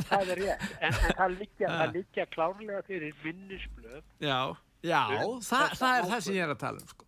það, 0.09 0.33
er 0.33 0.41
rétt, 0.41 0.65
en, 0.81 0.89
en 0.89 0.97
það 1.21 1.37
það 1.79 1.95
liggja 1.95 2.27
klárlega 2.33 2.81
fyrir 2.89 3.15
minnisblöð. 3.25 4.03
Já, 4.19 4.41
já, 4.83 5.01
Um, 5.21 5.39
það, 5.45 5.95
er 6.01 6.11
það 6.11 6.27
sem 6.27 6.37
ég 6.39 6.47
er 6.47 6.55
að 6.55 6.61
tala 6.65 6.83
um 6.83 6.91
sko. 6.91 7.07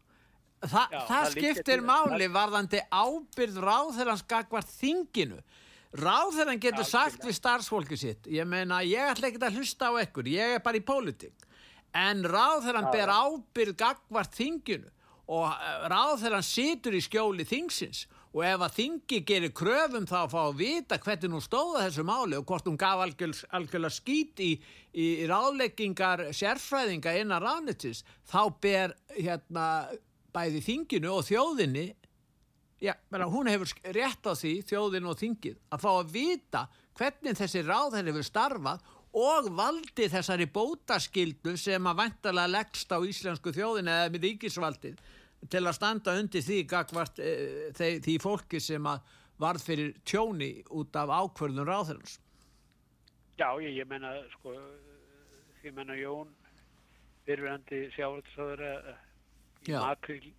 Þa, 0.63 0.83
Já, 0.93 0.99
það 0.99 1.09
það 1.11 1.31
skiptir 1.35 1.81
máli 1.83 2.29
varðandi 2.31 2.83
ábyrð 2.95 3.57
ráðherrans 3.65 4.23
gagvart 4.31 4.71
þinginu. 4.77 5.41
Ráðherran 5.93 6.61
getur 6.61 6.87
sagt 6.89 7.25
við 7.27 7.37
starfsfólki 7.37 7.99
sitt, 8.01 8.29
ég 8.33 8.47
meina 8.49 8.81
ég 8.87 9.13
ætla 9.13 9.29
ekki 9.29 9.43
að 9.45 9.59
hlusta 9.61 9.91
á 9.93 10.01
ekkur, 10.01 10.31
ég 10.33 10.57
er 10.57 10.63
bara 10.65 10.81
í 10.81 10.85
pólitík. 10.85 11.47
En 11.93 12.25
ráðherran 12.25 12.89
Já, 12.89 12.93
ber 12.95 13.13
já. 13.13 13.19
ábyrð 13.21 13.77
gagvart 13.83 14.39
þinginu 14.39 14.89
og 15.29 15.51
eh, 15.53 15.85
ráðherran 15.93 16.45
situr 16.47 16.97
í 16.97 17.03
skjóli 17.05 17.45
þingsins 17.45 18.07
og 18.33 18.47
ef 18.49 18.63
að 18.65 18.77
þingi 18.79 19.19
gerir 19.29 19.53
kröfum 19.53 20.07
þá 20.09 20.17
að 20.23 20.31
fá 20.33 20.41
að 20.47 20.61
vita 20.63 20.99
hvernig 21.05 21.35
hún 21.37 21.45
stóða 21.45 21.83
þessu 21.85 22.05
máli 22.09 22.39
og 22.39 22.47
hvort 22.49 22.69
hún 22.71 22.79
gaf 22.81 23.03
algjör, 23.05 23.35
algjörlega 23.53 23.93
skít 23.93 24.41
í, 24.41 24.53
í 24.97 25.09
ráðleggingar 25.29 26.25
sérfræðinga 26.33 27.13
innan 27.21 27.45
ráðnettis 27.45 28.01
þá 28.33 28.41
ber 28.65 28.97
hérna 29.13 29.67
bæði 30.33 30.65
þinginu 30.65 31.13
og 31.13 31.27
þjóðinni 31.29 31.91
já, 32.83 32.97
menna, 33.13 33.29
hún 33.31 33.51
hefur 33.51 33.71
rétt 33.95 34.27
á 34.27 34.33
því 34.35 34.55
þjóðin 34.67 35.09
og 35.11 35.21
þingið 35.21 35.61
að 35.71 35.85
fá 35.85 35.91
að 35.93 36.13
vita 36.17 36.67
hvernig 36.99 37.39
þessi 37.39 37.63
ráðherr 37.67 38.11
hefur 38.11 38.27
starfað 38.27 38.85
og 39.23 39.49
valdi 39.53 40.09
þessari 40.09 40.49
bótaskildu 40.49 41.57
sem 41.61 41.87
að 41.89 41.99
vantarlega 42.01 42.55
leggst 42.57 42.93
á 42.93 42.99
íslensku 43.05 43.53
þjóðin 43.53 43.91
eða 43.93 44.13
með 44.13 44.27
ríkisvaldið 44.29 45.03
til 45.53 45.63
að 45.67 45.77
standa 45.77 46.15
undir 46.19 46.45
því 46.45 46.59
gagvart 46.71 47.19
e, 47.21 47.33
því, 47.77 47.91
því 48.05 48.17
fólki 48.23 48.61
sem 48.63 48.87
að 48.89 49.03
varð 49.43 49.65
fyrir 49.67 49.95
tjóni 50.07 50.53
út 50.71 50.97
af 50.97 51.11
ákvörðun 51.11 51.67
ráðherrans. 51.67 52.19
Já, 53.41 53.49
ég, 53.61 53.75
ég 53.81 53.89
menna, 53.91 54.13
sko, 54.37 54.55
ég 55.65 55.75
menna 55.75 55.97
Jón, 55.99 56.31
fyrirvændi 57.27 57.89
sjávartsáður 57.97 58.63
í 59.67 59.73
Já. 59.73 59.81
makril, 59.83 60.31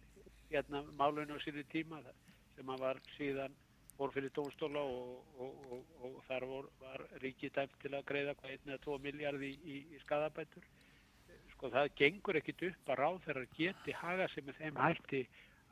hérna, 0.51 0.83
málunum 0.95 1.35
á 1.35 1.43
sínu 1.43 1.65
tíma, 1.73 1.99
sem 2.55 2.73
að 2.73 2.83
var 2.85 2.99
síðan 3.17 3.55
fór 3.97 4.13
fyrir 4.13 4.33
dómstóla 4.33 4.81
og, 4.81 5.19
og, 5.37 5.65
og, 5.71 5.89
og 6.07 6.15
þar 6.27 6.45
vor, 6.49 6.69
var 6.81 7.03
ríkið 7.21 7.53
dæmt 7.57 7.75
til 7.81 7.93
að 7.93 8.05
greiða 8.09 8.35
hvað 8.39 8.55
1-2 8.57 8.99
miljard 9.03 9.45
í, 9.45 9.53
í, 9.63 9.79
í 9.93 10.01
skadabætur. 10.03 10.65
Sko 11.53 11.69
það 11.73 11.91
gengur 11.99 12.39
ekkit 12.39 12.65
upp 12.69 12.93
að 12.93 13.01
ráðherrar 13.01 13.49
geti 13.57 13.95
haga 13.95 14.29
með 14.41 14.61
þeim 14.61 14.79
hætti 14.81 15.21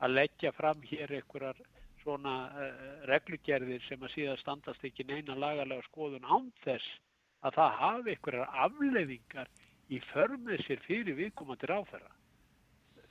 að 0.01 0.15
leggja 0.17 0.51
fram 0.57 0.83
hér 0.89 1.15
einhverjar 1.17 1.59
svona 2.01 2.35
uh, 2.49 2.85
reglugerðir 3.09 3.83
sem 3.85 4.01
að 4.01 4.13
síðan 4.15 4.39
standast 4.41 4.85
ekki 4.85 5.05
neina 5.09 5.35
lagalega 5.37 5.85
skoðun 5.89 6.25
án 6.25 6.47
þess 6.63 6.87
að 7.45 7.57
það 7.57 7.75
hafi 7.81 8.15
einhverjar 8.15 8.55
afleiðingar 8.65 9.51
í 9.91 9.99
förmið 10.11 10.65
sér 10.65 10.81
fyrir 10.85 11.17
viðkomandi 11.17 11.69
ráðherra. 11.69 12.11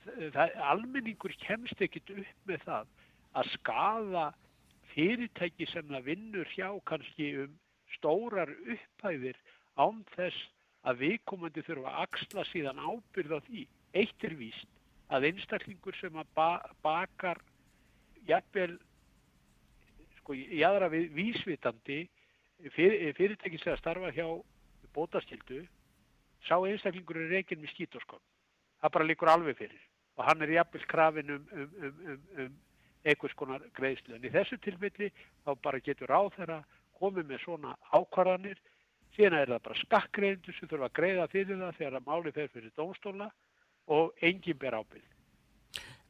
Það, 0.01 0.55
almenningur 0.65 1.33
kemst 1.43 1.83
ekkit 1.85 2.09
upp 2.15 2.47
með 2.49 2.63
það 2.65 2.87
að 3.37 3.51
skaða 3.55 4.25
fyrirtæki 4.93 5.67
sem 5.71 5.87
það 5.87 6.07
vinnur 6.09 6.49
hjá 6.55 6.67
kannski 6.89 7.31
um 7.45 7.55
stórar 7.95 8.51
upphæðir 8.51 9.37
án 9.79 10.03
þess 10.15 10.49
að 10.87 11.03
viðkomandi 11.05 11.63
þurfa 11.67 11.91
að 11.91 12.05
axla 12.05 12.45
síðan 12.49 12.81
ábyrð 12.81 13.37
á 13.37 13.39
því. 13.47 13.65
Eitt 13.93 14.23
er 14.25 14.35
víst 14.39 14.69
að 15.11 15.27
einstaklingur 15.31 15.97
sem 15.99 16.15
að 16.17 16.31
ba 16.35 16.49
bakar 16.83 17.41
jafnvel 18.27 18.77
sko 20.21 20.35
í 20.37 20.61
aðra 20.65 20.89
við 20.93 21.11
vísvitandi 21.17 22.01
fyr, 22.75 22.97
fyrirtæki 23.17 23.59
sem 23.61 23.73
að 23.73 23.81
starfa 23.81 24.11
hjá 24.15 24.27
bótaskildu 24.95 25.63
sá 26.47 26.55
einstaklingur 26.57 27.19
er 27.21 27.33
reygin 27.35 27.61
með 27.61 27.73
skítoskon 27.75 28.21
það 28.81 28.93
bara 28.95 29.07
líkur 29.09 29.31
alveg 29.33 29.57
fyrir 29.59 29.87
og 30.17 30.27
hann 30.27 30.45
er 30.45 30.55
jafnvel 30.57 30.85
krafin 30.91 31.33
um, 31.35 31.47
um, 31.55 31.73
um, 31.81 32.03
um, 32.13 32.21
um 32.45 32.59
einhvers 33.05 33.37
konar 33.37 33.63
greiðslu 33.77 34.17
en 34.17 34.27
í 34.27 34.33
þessu 34.33 34.59
tilfelli 34.61 35.11
þá 35.45 35.55
bara 35.63 35.83
getur 35.85 36.13
á 36.13 36.21
þeirra 36.35 36.59
komið 36.99 37.31
með 37.31 37.43
svona 37.45 37.75
ákvarðanir 37.91 38.59
síðan 39.15 39.39
er 39.39 39.53
það 39.55 39.63
bara 39.67 39.81
skakkreyndu 39.85 40.57
sem 40.57 40.69
þurfa 40.69 40.91
að 40.91 40.97
greiða 40.99 41.31
fyrir 41.31 41.63
það 41.63 41.79
þegar 41.79 41.97
að 41.99 42.11
máli 42.11 42.35
fer 42.35 42.53
fyrir 42.53 42.77
dónstóla 42.77 43.31
og 43.91 44.13
enginn 44.21 44.61
ber 44.61 44.77
ábyrð 44.77 45.09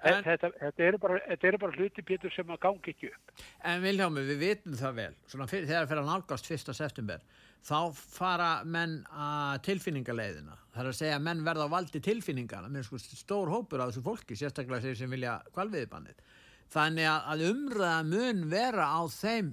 En, 0.01 0.23
þetta, 0.25 0.49
þetta 0.57 0.85
eru 0.87 0.99
bara, 1.01 1.19
bara 1.61 1.75
hluti 1.75 2.03
Pétur 2.05 2.33
sem 2.33 2.49
að 2.49 2.61
gangi 2.63 2.93
ekki 2.93 3.11
upp. 3.11 3.33
En 3.69 3.83
Viljámi, 3.83 4.23
við 4.25 4.39
vitum 4.41 4.77
það 4.79 4.95
vel, 4.97 5.11
fyrir, 5.29 5.67
þegar 5.69 5.89
fyrir 5.91 6.01
að 6.01 6.09
nálgast 6.09 6.49
1. 6.49 6.71
september, 6.73 7.25
þá 7.67 7.77
fara 7.93 8.49
menn 8.65 8.95
að 9.13 9.59
tilfinningaleiðina. 9.67 10.57
Það 10.73 10.83
er 10.83 10.89
að 10.89 10.97
segja 10.97 11.19
að 11.19 11.27
menn 11.27 11.43
verða 11.45 11.67
á 11.69 11.73
valdi 11.75 12.01
tilfinningana, 12.01 12.71
með 12.73 12.87
sko 12.87 13.01
stór 13.03 13.53
hópur 13.53 13.85
á 13.85 13.89
þessu 13.91 14.05
fólki, 14.07 14.39
sérstaklega 14.39 14.87
þeir 14.87 14.97
sem 15.03 15.13
vilja 15.13 15.37
kvalviðbannið. 15.53 16.25
Þannig 16.71 17.07
að 17.11 17.47
umræða 17.49 18.03
mun 18.07 18.45
vera 18.51 18.85
á 18.95 19.01
þeim 19.11 19.49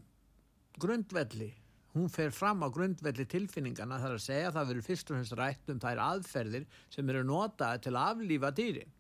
grundvelli, 0.78 1.48
hún 1.96 2.07
fer 2.12 2.31
fram 2.35 2.62
á 2.62 2.68
grundvelli 2.70 3.26
tilfinningana, 3.26 3.98
það 3.98 4.12
er 4.12 4.18
að 4.18 4.26
segja 4.26 4.50
að 4.50 4.59
það 4.59 4.68
verður 4.70 4.87
fyrst 4.87 5.11
og 5.11 5.16
fremst 5.16 5.37
rætt 5.40 5.72
um 5.72 5.81
þær 5.83 6.04
aðferðir 6.04 6.68
sem 6.94 7.11
eru 7.11 7.24
notaði 7.26 7.83
til 7.87 7.94
að 7.96 8.12
aflífa 8.12 8.52
dýrin. 8.54 8.94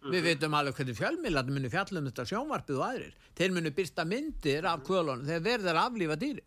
Við 0.00 0.16
mhm. 0.16 0.26
veitum 0.26 0.56
alveg 0.56 0.78
hvernig 0.78 0.96
fjölmiðlarnir 0.96 1.56
muni 1.58 1.70
fjallum 1.70 2.06
þetta 2.08 2.24
sjónvarpið 2.30 2.78
og 2.78 2.86
aðrir. 2.86 3.16
Þeir 3.36 3.54
muni 3.56 3.72
byrsta 3.76 4.06
myndir 4.08 4.68
af 4.70 4.82
kvölunum 4.86 5.26
þegar 5.28 5.44
verður 5.46 5.80
aflífa 5.84 6.16
dýrin. 6.20 6.46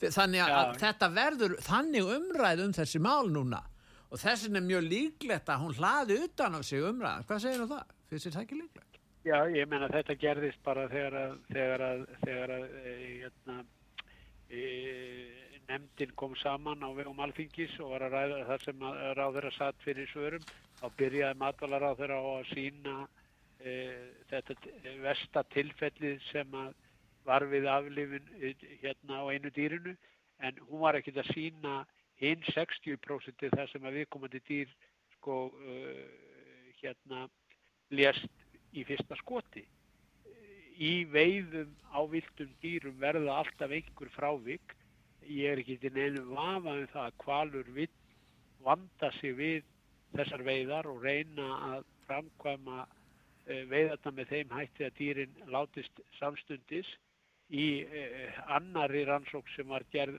Þannig 0.00 0.44
að 0.44 0.52
Já. 0.52 0.78
þetta 0.84 1.08
verður 1.16 1.56
þannig 1.64 2.12
umræð 2.14 2.62
um 2.64 2.76
þessi 2.76 3.00
mál 3.04 3.32
núna 3.32 3.60
og 4.10 4.20
þessin 4.20 4.58
er 4.58 4.64
mjög 4.66 4.86
líklegt 4.86 5.50
að 5.52 5.64
hún 5.64 5.76
hlaði 5.76 6.20
utan 6.26 6.56
á 6.56 6.60
sig 6.66 6.84
umræð. 6.84 7.26
Hvað 7.28 7.42
segir 7.44 7.64
um 7.64 7.70
það? 7.70 7.92
Fyrst 8.10 8.26
er 8.26 8.32
þetta 8.34 8.46
ekki 8.46 8.60
líklegt? 8.60 8.89
Já, 9.20 9.36
ég 9.52 9.68
menna 9.68 9.88
þetta 9.92 10.14
gerðist 10.16 10.60
bara 10.64 10.86
þegar 10.88 11.14
að, 11.18 11.32
þegar 11.50 11.82
að, 11.84 12.04
þegar 12.22 12.52
að 12.54 12.62
e, 12.72 12.92
hérna, 13.20 13.56
e, 14.48 14.62
nefndin 15.68 16.14
kom 16.22 16.32
saman 16.40 16.80
á 16.80 16.88
vegum 16.96 17.20
alþingis 17.20 17.74
og 17.84 17.92
var 17.92 18.06
að 18.06 18.16
ræða 18.16 18.38
þar 18.48 18.64
sem 18.64 18.86
ráður 19.18 19.48
að 19.50 19.56
satt 19.58 19.84
fyrir 19.84 20.08
svörum 20.08 20.48
þá 20.80 20.86
byrjaði 21.02 21.40
matvalar 21.42 21.84
á 21.84 21.92
að 21.92 22.48
sína 22.54 22.96
e, 23.60 23.76
þetta 24.32 24.56
versta 25.04 25.44
tilfellið 25.52 26.24
sem 26.30 26.56
var 27.28 27.48
við 27.52 27.68
aflifin 27.68 28.34
e, 28.40 28.54
hérna 28.80 29.20
á 29.20 29.24
einu 29.28 29.52
dýrinu 29.52 29.96
en 30.40 30.64
hún 30.64 30.86
var 30.86 30.96
ekkert 30.96 31.20
að 31.20 31.34
sína 31.36 31.82
hinn 32.24 32.40
60% 32.56 33.48
þar 33.52 33.68
sem 33.68 33.84
að 33.84 34.00
viðkomandi 34.00 34.40
dýr 34.48 34.76
sko 35.18 35.42
uh, 35.52 36.04
hérna 36.80 37.26
lést 37.92 38.39
í 38.74 38.84
fyrsta 38.88 39.18
skoti. 39.20 39.64
Í 40.80 40.92
veiðum 41.12 41.72
á 41.92 42.00
viltum 42.08 42.52
dýrum 42.62 42.96
verða 43.00 43.40
alltaf 43.42 43.72
einhver 43.74 44.12
frávik. 44.14 44.76
Ég 45.26 45.52
er 45.52 45.60
ekki 45.60 45.76
til 45.82 45.92
neinu 45.94 46.22
vafa 46.30 46.76
um 46.78 46.86
það 46.92 47.08
að 47.08 47.18
kvalur 47.24 47.74
vill 47.76 47.92
vanda 48.64 49.10
sig 49.18 49.36
við 49.36 49.68
þessar 50.16 50.42
veiðar 50.46 50.88
og 50.90 51.04
reyna 51.04 51.46
að 51.74 51.84
framkvæma 52.08 52.80
uh, 52.82 53.62
veiðarna 53.70 54.14
með 54.16 54.32
þeim 54.34 54.56
hætti 54.56 54.86
að 54.86 54.98
dýrin 54.98 55.38
látist 55.52 56.02
samstundis 56.18 56.88
í 57.50 57.84
uh, 57.84 58.40
annari 58.56 59.04
rannsók 59.08 59.48
sem 59.54 59.68
var 59.70 59.86
gerð 59.94 60.18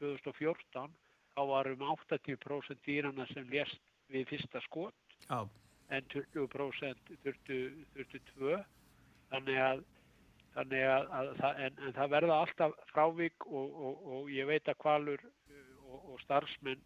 2014 0.00 0.92
þá 1.34 1.42
varum 1.50 1.86
80% 1.94 2.84
dýrana 2.86 3.26
sem 3.32 3.46
lést 3.50 3.80
við 4.12 4.28
fyrsta 4.30 4.60
skot 4.68 5.16
oh. 5.32 5.46
En 5.92 6.06
20% 6.12 7.12
þurftu, 7.24 7.58
þurftu 7.94 8.20
tvö 8.32 8.58
þannig 9.32 9.60
að, 9.60 9.84
þannig 10.56 10.88
að, 10.88 11.06
að, 11.18 11.30
en, 11.66 11.78
en 11.86 11.96
það 11.98 12.12
verða 12.16 12.40
alltaf 12.44 12.76
frávik 12.92 13.46
og, 13.50 13.78
og, 13.88 14.04
og 14.16 14.32
ég 14.32 14.48
veit 14.48 14.68
að 14.70 14.80
kvalur 14.84 15.24
og, 15.24 15.98
og 15.98 16.20
starfsmenn 16.24 16.82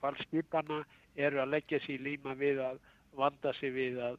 kvalskipana 0.00 0.82
eru 1.14 1.42
að 1.42 1.52
leggja 1.54 1.80
sér 1.84 2.02
líma 2.04 2.34
við 2.38 2.60
að 2.64 2.80
vanda 3.14 3.52
sér 3.60 3.74
við 3.74 4.00
að, 4.02 4.16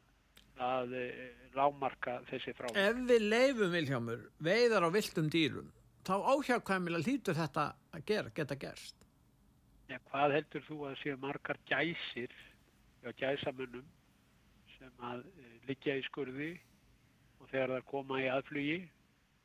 að 0.63 0.93
e, 0.97 1.07
lámarka 1.55 2.19
þessi 2.29 2.55
frá. 2.55 2.69
Ef 2.71 3.01
við 3.09 3.25
leifum 3.27 3.73
Viljámur 3.75 4.29
veiðar 4.43 4.88
á 4.88 4.89
viltum 4.95 5.27
dýrum 5.31 5.71
þá 6.05 6.15
áhjákvæmilega 6.31 7.05
lítur 7.05 7.38
þetta 7.38 7.71
að 7.95 8.05
gera, 8.07 8.33
geta 8.35 8.57
gerst? 8.61 8.97
Ja, 9.89 9.99
hvað 10.09 10.39
heldur 10.39 10.65
þú 10.65 10.77
að 10.89 10.99
séu 11.01 11.17
margar 11.21 11.59
gæsir 11.69 12.33
á 13.05 13.11
gæsamönnum 13.19 13.85
sem 14.75 15.03
að 15.09 15.25
e, 15.25 15.49
liggja 15.69 15.97
í 15.99 16.05
skurði 16.07 16.51
og 17.39 17.49
þegar 17.51 17.75
það 17.75 17.89
koma 17.91 18.21
í 18.23 18.29
aðflugi 18.31 18.79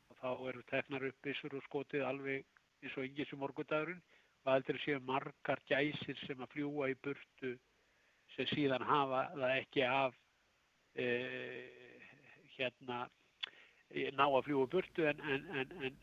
og 0.09 0.17
þá 0.21 0.29
eru 0.51 0.63
teknar 0.71 1.05
upp 1.09 1.27
vissur 1.27 1.57
og 1.57 1.65
skotið 1.67 2.07
alveg 2.07 2.45
eins 2.81 2.97
og 2.97 3.05
yngir 3.05 3.29
sem 3.29 3.41
morgundagurinn. 3.41 4.01
Hvað 4.41 4.57
heldur 4.57 4.79
séu 4.81 5.01
margar 5.05 5.61
gæsir 5.69 6.17
sem 6.25 6.41
að 6.41 6.53
fljúa 6.55 6.89
í 6.89 6.97
burtu 7.05 7.53
sem 8.35 8.47
síðan 8.49 8.85
hafa 8.87 9.27
það 9.35 9.57
ekki 9.59 9.85
af 9.85 10.17
e, 10.97 11.07
hérna 12.57 13.03
ná 14.17 14.25
að 14.25 14.45
fljúa 14.47 14.69
burtu 14.71 15.05
en, 15.09 15.21
en, 15.21 15.95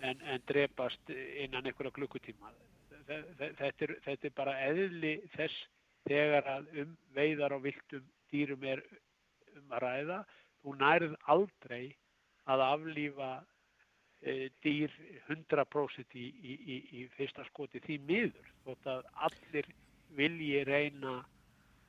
en, 0.00 0.22
en 0.22 0.44
drepast 0.48 1.12
innan 1.12 1.66
einhverja 1.66 1.94
klukkutíma? 1.98 2.52
Þetta 3.06 3.86
er, 3.86 3.94
þetta 4.06 4.28
er 4.28 4.34
bara 4.36 4.58
eðli 4.70 5.16
þess 5.34 5.66
þegar 6.08 6.50
að 6.56 6.68
um 6.82 6.96
veiðar 7.16 7.56
og 7.56 7.64
viltum 7.66 8.04
dýrum 8.32 8.64
er 8.64 8.84
um 9.58 9.74
að 9.76 9.84
ræða. 9.86 10.20
Þú 10.62 10.76
nærð 10.78 11.16
aldrei 11.34 11.84
að 12.50 12.64
aflífa 12.66 13.32
E, 14.22 14.50
dýr 14.62 14.92
100% 15.26 16.12
í, 16.14 16.28
í, 16.30 16.76
í, 16.94 17.00
fyrsta 17.16 17.42
skoti 17.48 17.80
því 17.82 17.96
miður 18.06 18.50
þótt 18.62 18.84
að 18.92 19.08
allir 19.26 19.70
vilji 20.14 20.60
reyna 20.68 21.16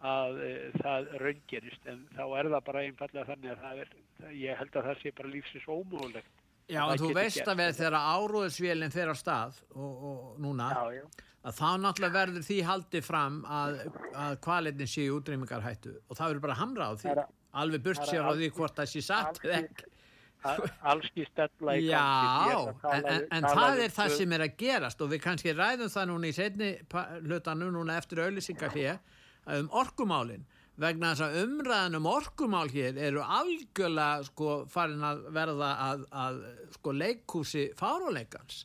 að 0.02 0.40
e, 0.42 0.54
það 0.80 1.12
raungerist. 1.22 1.86
En 1.94 2.02
þá 2.16 2.24
er 2.40 2.50
það 2.56 2.64
bara 2.72 2.84
einfallega 2.88 3.28
þannig 3.30 3.54
að 3.70 3.84
er, 3.84 3.92
ég 4.34 4.58
held 4.64 4.80
að 4.80 4.90
það 4.90 5.04
sé 5.04 5.14
bara 5.20 5.34
lífsins 5.36 5.70
ómögulegt 5.70 6.43
Já, 6.72 6.82
en 6.88 7.00
þú 7.02 7.12
veist 7.18 7.44
að 7.44 7.60
við 7.60 7.78
þegar 7.82 7.96
áróðsvélinn 8.00 8.94
fer 8.94 9.12
á 9.12 9.16
stað 9.20 9.58
og, 9.76 10.04
og 10.10 10.42
núna 10.44 10.70
já, 10.72 11.02
já. 11.02 11.06
að 11.44 11.58
þá 11.60 11.70
náttúrulega 11.84 12.18
verður 12.20 12.46
því 12.48 12.60
haldið 12.70 13.08
fram 13.08 13.40
að, 13.62 13.80
að 14.26 14.38
kvalitin 14.46 14.92
sé 14.94 15.08
útrýmingarhættu 15.12 15.98
og 16.08 16.20
það 16.20 16.30
verður 16.30 16.46
bara 16.48 16.60
hamrað 16.62 16.94
á 16.94 16.96
því 17.02 17.16
alveg 17.64 17.84
burt 17.90 18.08
sér 18.08 18.30
á 18.30 18.32
því 18.32 18.50
hvort 18.56 18.80
það 18.80 18.94
sé 18.94 19.04
satt 19.06 19.44
eða 19.44 19.60
ekki 19.64 19.92
allski 20.84 21.26
stella 21.32 21.76
í 21.80 21.86
gangi. 21.88 22.52
Já, 22.52 22.58
en, 22.94 23.06
en, 23.08 23.28
en 23.32 23.48
það 23.48 23.84
er 23.86 23.94
það 23.96 24.16
sem 24.18 24.36
er 24.36 24.46
að 24.48 24.56
gerast 24.60 25.04
og 25.04 25.12
við 25.14 25.24
kannski 25.24 25.54
ræðum 25.56 25.92
það 25.94 26.10
núna 26.12 26.32
í 26.32 26.36
setni 26.36 26.72
hlutanu 27.28 27.70
núna 27.76 28.00
eftir 28.00 28.24
auðlýsingar 28.26 28.76
hér 28.76 29.00
um 29.60 29.70
orkumálinn 29.84 30.46
vegna 30.82 31.14
þess 31.14 31.26
að 31.28 31.40
umræðan 31.44 32.00
um 32.00 32.10
orkumál 32.10 32.68
hér 32.74 32.98
eru 32.98 33.22
algjörlega 33.22 34.24
sko 34.30 34.56
farin 34.72 35.06
að 35.06 35.28
verða 35.36 35.70
að, 35.90 36.06
að 36.10 36.40
sko 36.78 36.96
leikúsi 36.98 37.68
fáruleikans 37.78 38.64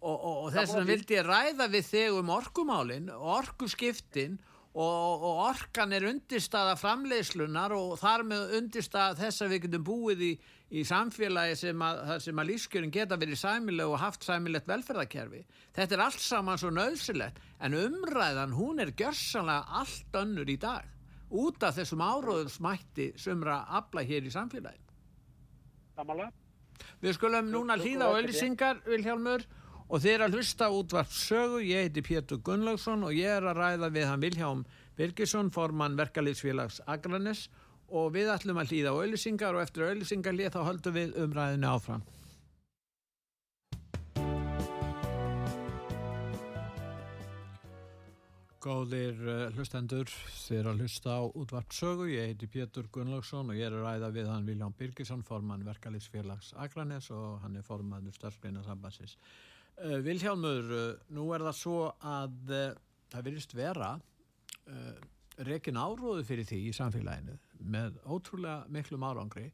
og, 0.00 0.16
og, 0.16 0.34
og 0.46 0.50
þess 0.56 0.74
vegna 0.74 0.90
vildi 0.90 1.16
ég 1.16 1.26
ræða 1.26 1.68
við 1.70 1.88
þig 1.92 2.18
um 2.18 2.32
orkumálinn, 2.34 3.08
orkuskiptin 3.14 4.36
og, 4.76 5.22
og 5.24 5.40
orkan 5.46 5.94
er 5.96 6.08
undirstaða 6.10 6.74
framleiðslunar 6.80 7.74
og 7.76 7.94
þar 8.00 8.26
með 8.28 8.58
undirstaða 8.58 9.16
þess 9.22 9.46
að 9.46 9.54
við 9.54 9.62
getum 9.68 9.86
búið 9.86 10.24
í, 10.26 10.32
í 10.76 10.84
samfélagi 10.84 11.54
sem 11.62 11.86
að, 11.86 12.02
að 12.18 12.42
lífskjörin 12.50 12.92
geta 12.92 13.20
verið 13.22 13.40
sæmileg 13.40 13.86
og 13.86 14.02
haft 14.02 14.26
sæmilegt 14.26 14.68
velferðarkerfi. 14.68 15.44
Þetta 15.78 15.96
er 15.96 16.04
allt 16.08 16.26
saman 16.26 16.60
svo 16.60 16.74
nöðsilegt 16.74 17.40
en 17.62 17.78
umræðan 17.78 18.58
hún 18.58 18.82
er 18.82 18.92
gjörsanlega 18.98 19.80
allt 19.80 20.20
önnur 20.20 20.50
í 20.50 20.58
dag 20.60 20.95
út 21.30 21.62
af 21.66 21.76
þessum 21.78 22.02
áróðum 22.04 22.50
smætti 22.52 23.12
sumra 23.18 23.64
abla 23.68 24.04
hér 24.06 24.26
í 24.26 24.32
samfélagi. 24.34 24.82
Samanlega. 25.96 26.32
Við 27.00 27.16
skulum 27.16 27.48
núna 27.50 27.76
hlýða 27.80 28.10
á 28.12 28.18
öllisingar, 28.18 28.82
Vilhelmur 28.86 29.44
og 29.86 30.06
er 30.06 30.24
að 30.24 30.36
hlusta 30.36 30.68
útvart 30.72 31.12
sögu, 31.14 31.60
ég 31.62 31.86
heiti 31.86 32.02
Pétur 32.02 32.40
Gunnlaugsson 32.44 33.04
og 33.06 33.14
ég 33.14 33.38
er 33.38 33.46
að 33.46 33.60
ræða 33.60 33.92
við 33.94 34.08
hann 34.10 34.24
Vilhjám 34.24 34.64
Birgisson, 34.96 35.52
formann 35.52 35.96
verkalýtsfélags 35.98 36.80
Akranes 36.86 37.46
og 37.86 38.12
við 38.16 38.32
ætlum 38.34 38.58
að 38.58 38.72
hlýða 38.72 38.92
á 38.92 38.98
auðlisingar 38.98 39.56
og 39.56 39.62
eftir 39.62 39.86
auðlisingarlið 39.86 40.54
þá 40.56 40.60
höldum 40.66 40.96
við 40.96 41.18
umræðinu 41.22 41.70
áfram. 41.70 42.06
Góðir 48.66 49.20
uh, 49.22 49.40
hlustendur, 49.54 50.10
þér 50.42 50.72
að 50.72 50.80
hlusta 50.82 51.12
á 51.14 51.22
útvarpsögu, 51.38 52.08
ég 52.10 52.32
heiti 52.32 52.48
Pétur 52.50 52.88
Gunnlaugsson 52.90 53.52
og 53.52 53.54
ég 53.54 53.68
er 53.68 53.76
að 53.78 53.84
ræða 53.84 54.08
við 54.16 54.30
hann 54.32 54.48
Vilján 54.48 54.74
Birgisson, 54.74 55.22
formann 55.22 55.62
verkalýsfélags 55.62 56.48
Akranes 56.58 57.06
og 57.14 57.44
hann 57.44 57.54
er 57.54 57.62
formann 57.62 58.10
starfsgreina 58.10 58.64
sambansins. 58.66 59.14
Uh, 59.78 60.00
Viljálmur, 60.02 60.74
uh, 60.74 61.06
nú 61.14 61.28
er 61.36 61.46
það 61.46 61.58
svo 61.60 61.78
að 62.02 62.54
uh, 62.58 62.66
það 63.14 63.26
virðist 63.30 63.54
vera 63.54 63.94
rekin 65.46 65.78
áróðu 65.78 66.24
fyrir 66.26 66.48
því 66.48 66.64
í 66.66 66.74
samfélaginu 66.74 67.36
með 67.70 68.00
ótrúlega 68.02 68.64
miklum 68.74 69.04
árangri 69.06 69.52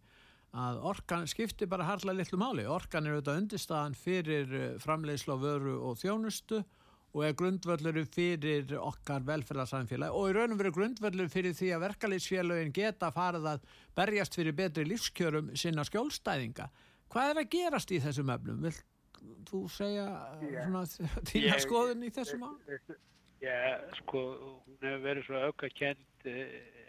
að 0.57 0.79
orkan 0.89 1.29
skiptir 1.29 1.69
bara 1.69 1.85
harla 1.85 2.15
litlu 2.17 2.41
máli. 2.41 2.65
Orkan 2.65 3.05
er 3.05 3.19
auðvitað 3.19 3.43
undirstaðan 3.43 3.99
fyrir 3.99 4.55
framleiðslu 4.81 5.37
á 5.37 5.39
vöru 5.43 5.83
og 5.91 6.01
þjónustu 6.01 6.63
og 6.63 6.82
er 7.27 7.35
grundvöldur 7.37 7.99
fyrir 8.09 8.73
okkar 8.81 9.25
velferðarsamfélag 9.29 10.15
og 10.17 10.31
í 10.31 10.37
raun 10.37 10.55
og 10.55 10.61
veru 10.63 10.73
grundvöldur 10.73 11.29
fyrir 11.33 11.53
því 11.59 11.75
að 11.77 11.85
verkalýsfélagin 11.85 12.73
geta 12.73 13.11
farið 13.13 13.51
að 13.51 13.67
berjast 13.99 14.39
fyrir 14.39 14.57
betri 14.57 14.87
lífskjörum 14.89 15.53
sinna 15.61 15.85
skjólstæðinga. 15.85 16.71
Hvað 17.13 17.35
er 17.35 17.43
að 17.43 17.53
gerast 17.53 17.93
í 17.93 18.01
þessum 18.01 18.33
öflum? 18.33 18.65
Vil 18.65 18.75
þú 19.51 19.63
segja 19.75 20.07
þína 21.31 21.61
skoðun 21.61 22.09
í 22.09 22.13
þessum 22.17 22.49
á? 22.49 22.51
Já, 23.43 23.57
sko, 23.99 24.21
hún 24.65 24.81
hefur 24.81 25.05
verið 25.05 25.29
svo 25.29 25.47
auka 25.51 25.69
kent 25.75 26.29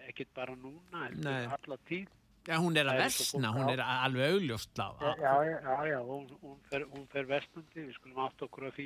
ekkert 0.08 0.32
bara 0.38 0.56
núna, 0.56 1.10
allar 1.58 1.82
tíð. 1.90 2.08
Já, 2.44 2.58
hún 2.60 2.76
er 2.76 2.90
að 2.92 3.00
vestna, 3.00 3.54
hún 3.56 3.70
er 3.72 3.80
alveg 3.84 4.34
augljóst 4.36 4.80
á. 4.80 4.92
Já, 5.00 5.34
já, 5.48 5.76
já, 5.88 6.00
hún, 6.04 6.26
hún 6.42 6.58
fer, 6.68 6.84
fer 7.14 7.30
vestnandi, 7.30 7.86
við 7.88 7.94
skulum 7.96 8.20
átt 8.26 8.44
okkur 8.44 8.68
að 8.68 8.82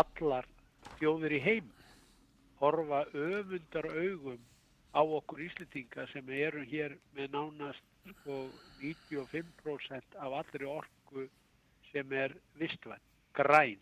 allar 0.00 0.46
þjóðir 0.98 1.36
í 1.36 1.40
heim 1.44 1.70
horfa 2.58 3.04
öfundar 3.12 3.86
augum 3.92 4.40
á 4.94 5.02
okkur 5.02 5.42
Íslitinga 5.46 6.06
sem 6.12 6.30
eru 6.34 6.62
hér 6.70 6.96
með 7.16 7.34
nánast 7.34 7.84
sko 8.10 8.38
95% 8.80 10.18
af 10.18 10.36
allri 10.40 10.66
orku 10.68 11.26
sem 11.90 12.12
er 12.12 12.34
vistvæn, 12.58 13.02
græn. 13.34 13.80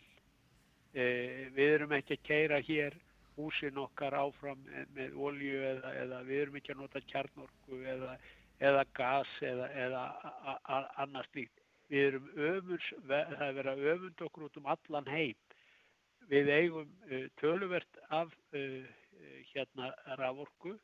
E, 0.92 1.04
við 1.56 1.74
erum 1.78 1.94
ekki 1.96 2.18
að 2.18 2.26
keira 2.28 2.60
hér 2.64 2.96
húsin 3.36 3.80
okkar 3.80 4.16
áfram 4.16 4.60
með 4.96 5.16
olju 5.16 5.62
eða, 5.70 5.94
eða 6.02 6.20
við 6.28 6.42
erum 6.42 6.58
ekki 6.60 6.74
að 6.74 6.82
nota 6.82 7.04
kjarnorku 7.12 7.80
eða, 7.94 8.18
eða 8.60 8.84
gas 8.98 9.32
eða, 9.40 9.70
eða 9.86 10.04
annars 11.04 11.32
líkt. 11.36 11.64
Við 11.92 12.06
erum 12.10 12.28
öfunds, 12.36 12.92
það 13.08 13.46
er 13.48 13.56
verið 13.56 13.72
að 13.72 13.88
öfunda 13.94 14.28
okkur 14.28 14.46
út 14.48 14.60
um 14.60 14.70
allan 14.76 15.10
heim 15.12 15.40
við 16.30 16.50
eigum 16.52 16.88
uh, 17.10 17.26
töluvert 17.40 18.00
af 18.10 18.32
uh, 18.56 18.86
hérna 19.52 19.92
raforku 20.20 20.76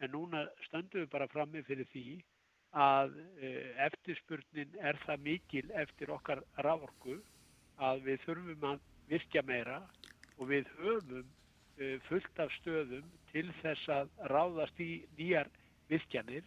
en 0.00 0.12
núna 0.14 0.44
stöndum 0.66 1.04
við 1.04 1.10
bara 1.12 1.30
frammi 1.32 1.62
fyrir 1.66 1.88
því 1.92 2.04
að 2.78 3.16
uh, 3.18 3.84
eftirspurnin 3.88 4.76
er 4.80 5.00
það 5.06 5.24
mikil 5.26 5.66
eftir 5.82 6.12
okkar 6.14 6.44
raforku 6.66 7.18
að 7.78 8.04
við 8.06 8.22
þurfum 8.26 8.68
að 8.72 8.86
virkja 9.08 9.42
meira 9.46 9.82
og 10.38 10.48
við 10.52 10.70
höfum 10.78 11.34
fullt 12.08 12.40
af 12.42 12.50
stöðum 12.56 13.04
til 13.30 13.44
þess 13.60 13.90
að 13.94 14.08
ráðast 14.32 14.80
í 14.82 15.04
nýjar 15.14 15.46
virkjanir. 15.86 16.42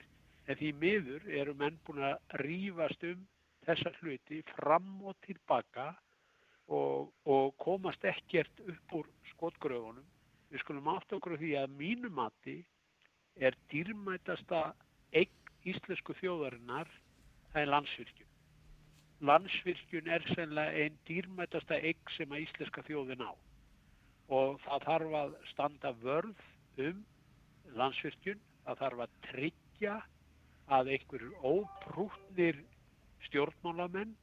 En 0.49 0.58
því 0.60 0.71
miður 0.82 1.27
eru 1.32 1.54
menn 1.56 1.77
búin 1.88 2.04
að 2.04 2.17
rýfast 2.41 3.06
um 3.08 3.21
þessa 3.65 3.93
hluti 4.01 4.41
fram 4.56 4.89
og 5.08 5.15
tilbaka 5.25 5.93
og, 6.71 7.12
og 7.27 7.51
komast 7.60 8.03
ekkert 8.07 8.63
upp 8.63 8.95
úr 9.01 9.10
skotgröfunum. 9.34 10.07
Við 10.51 10.63
skulum 10.63 10.89
átt 10.91 11.13
okkur 11.15 11.38
því 11.39 11.51
að 11.60 11.75
mínu 11.79 12.12
mati 12.15 12.62
er 13.39 13.55
dýrmætasta 13.71 14.71
íslensku 15.67 16.15
þjóðarinnar 16.17 16.89
það 17.51 17.62
er 17.62 17.71
landsvirkjun. 17.75 18.29
Landsvirkjun 19.29 20.10
er 20.10 20.25
sennilega 20.31 20.84
einn 20.84 20.97
dýrmætasta 21.10 21.77
eign 21.77 22.13
sem 22.15 22.34
að 22.34 22.45
íslenska 22.47 22.84
þjóðin 22.88 23.25
á 23.25 23.31
og 24.31 24.62
það 24.63 24.86
þarf 24.88 25.15
að 25.19 25.34
standa 25.49 25.91
vörð 25.99 26.43
um 26.79 27.01
landsvirkjun, 27.75 28.39
það 28.65 28.81
þarf 28.81 29.03
að 29.05 29.15
tryggja 29.27 29.95
að 30.71 30.91
einhverjur 30.95 31.47
óprútnir 31.51 32.62
stjórnmálamenn 33.27 34.15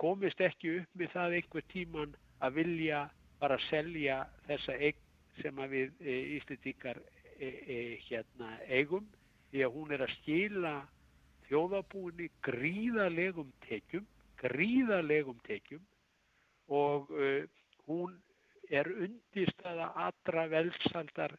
komist 0.00 0.40
ekki 0.44 0.78
upp 0.80 1.00
með 1.00 1.14
það 1.14 1.36
einhver 1.38 1.66
tíman 1.72 2.14
að 2.44 2.58
vilja 2.60 3.04
bara 3.40 3.58
selja 3.68 4.20
þessa 4.46 4.76
eign 4.78 5.04
sem 5.38 5.64
við 5.70 5.92
e, 6.02 6.14
Íslandíkar 6.36 7.00
e, 7.38 7.48
e, 7.48 7.78
hérna, 8.08 8.52
eigum. 8.66 9.06
Því 9.50 9.64
að 9.64 9.74
hún 9.74 9.92
er 9.94 10.04
að 10.04 10.14
skila 10.18 10.72
þjóðabúinni 11.48 12.28
gríðalegum 12.44 13.52
tekjum 13.64 14.06
gríðalegum 14.38 15.38
tekjum. 15.46 15.84
Og 16.68 17.10
uh, 17.10 17.44
hún 17.88 18.18
er 18.70 18.90
undirstaða 18.92 19.92
allra 19.96 20.44
velsaldar 20.52 21.34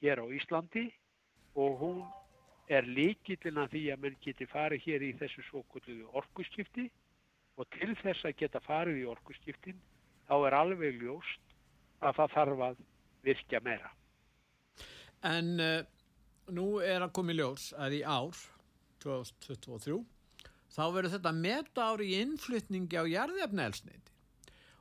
hér 0.00 0.20
á 0.20 0.26
Íslandi. 0.28 0.90
Og 1.54 1.78
hún 1.80 2.02
er 2.68 2.86
líkillin 2.88 3.60
að 3.60 3.76
því 3.76 3.84
að 3.92 4.04
mann 4.04 4.20
geti 4.24 4.46
farið 4.50 4.86
hér 4.88 5.06
í 5.06 5.14
þessu 5.20 5.44
svo 5.48 5.64
kvöldu 5.72 6.08
orkuskipti 6.16 6.88
og 7.58 7.68
til 7.76 7.92
þess 8.00 8.26
að 8.26 8.38
geta 8.42 8.62
farið 8.64 9.02
í 9.02 9.08
orkuskiptin 9.10 9.80
þá 10.28 10.34
er 10.48 10.56
alveg 10.58 11.02
ljóst 11.02 11.54
að 12.04 12.18
það 12.18 12.34
þarf 12.34 12.64
að 12.68 12.80
virkja 13.24 13.60
meira. 13.64 13.90
En 15.24 15.54
uh, 15.62 15.84
nú 16.52 16.66
er 16.84 17.04
að 17.04 17.14
koma 17.16 17.32
í 17.32 17.38
ljós 17.38 17.70
að 17.80 17.98
í 18.00 18.02
ár 18.04 18.40
2023 19.04 20.00
þá 20.74 20.84
verður 20.90 21.12
þetta 21.14 21.34
meta 21.36 21.90
ári 21.92 22.10
í 22.12 22.22
innflytningi 22.24 22.98
á 22.98 23.04
jarðefnælsneiti 23.08 24.12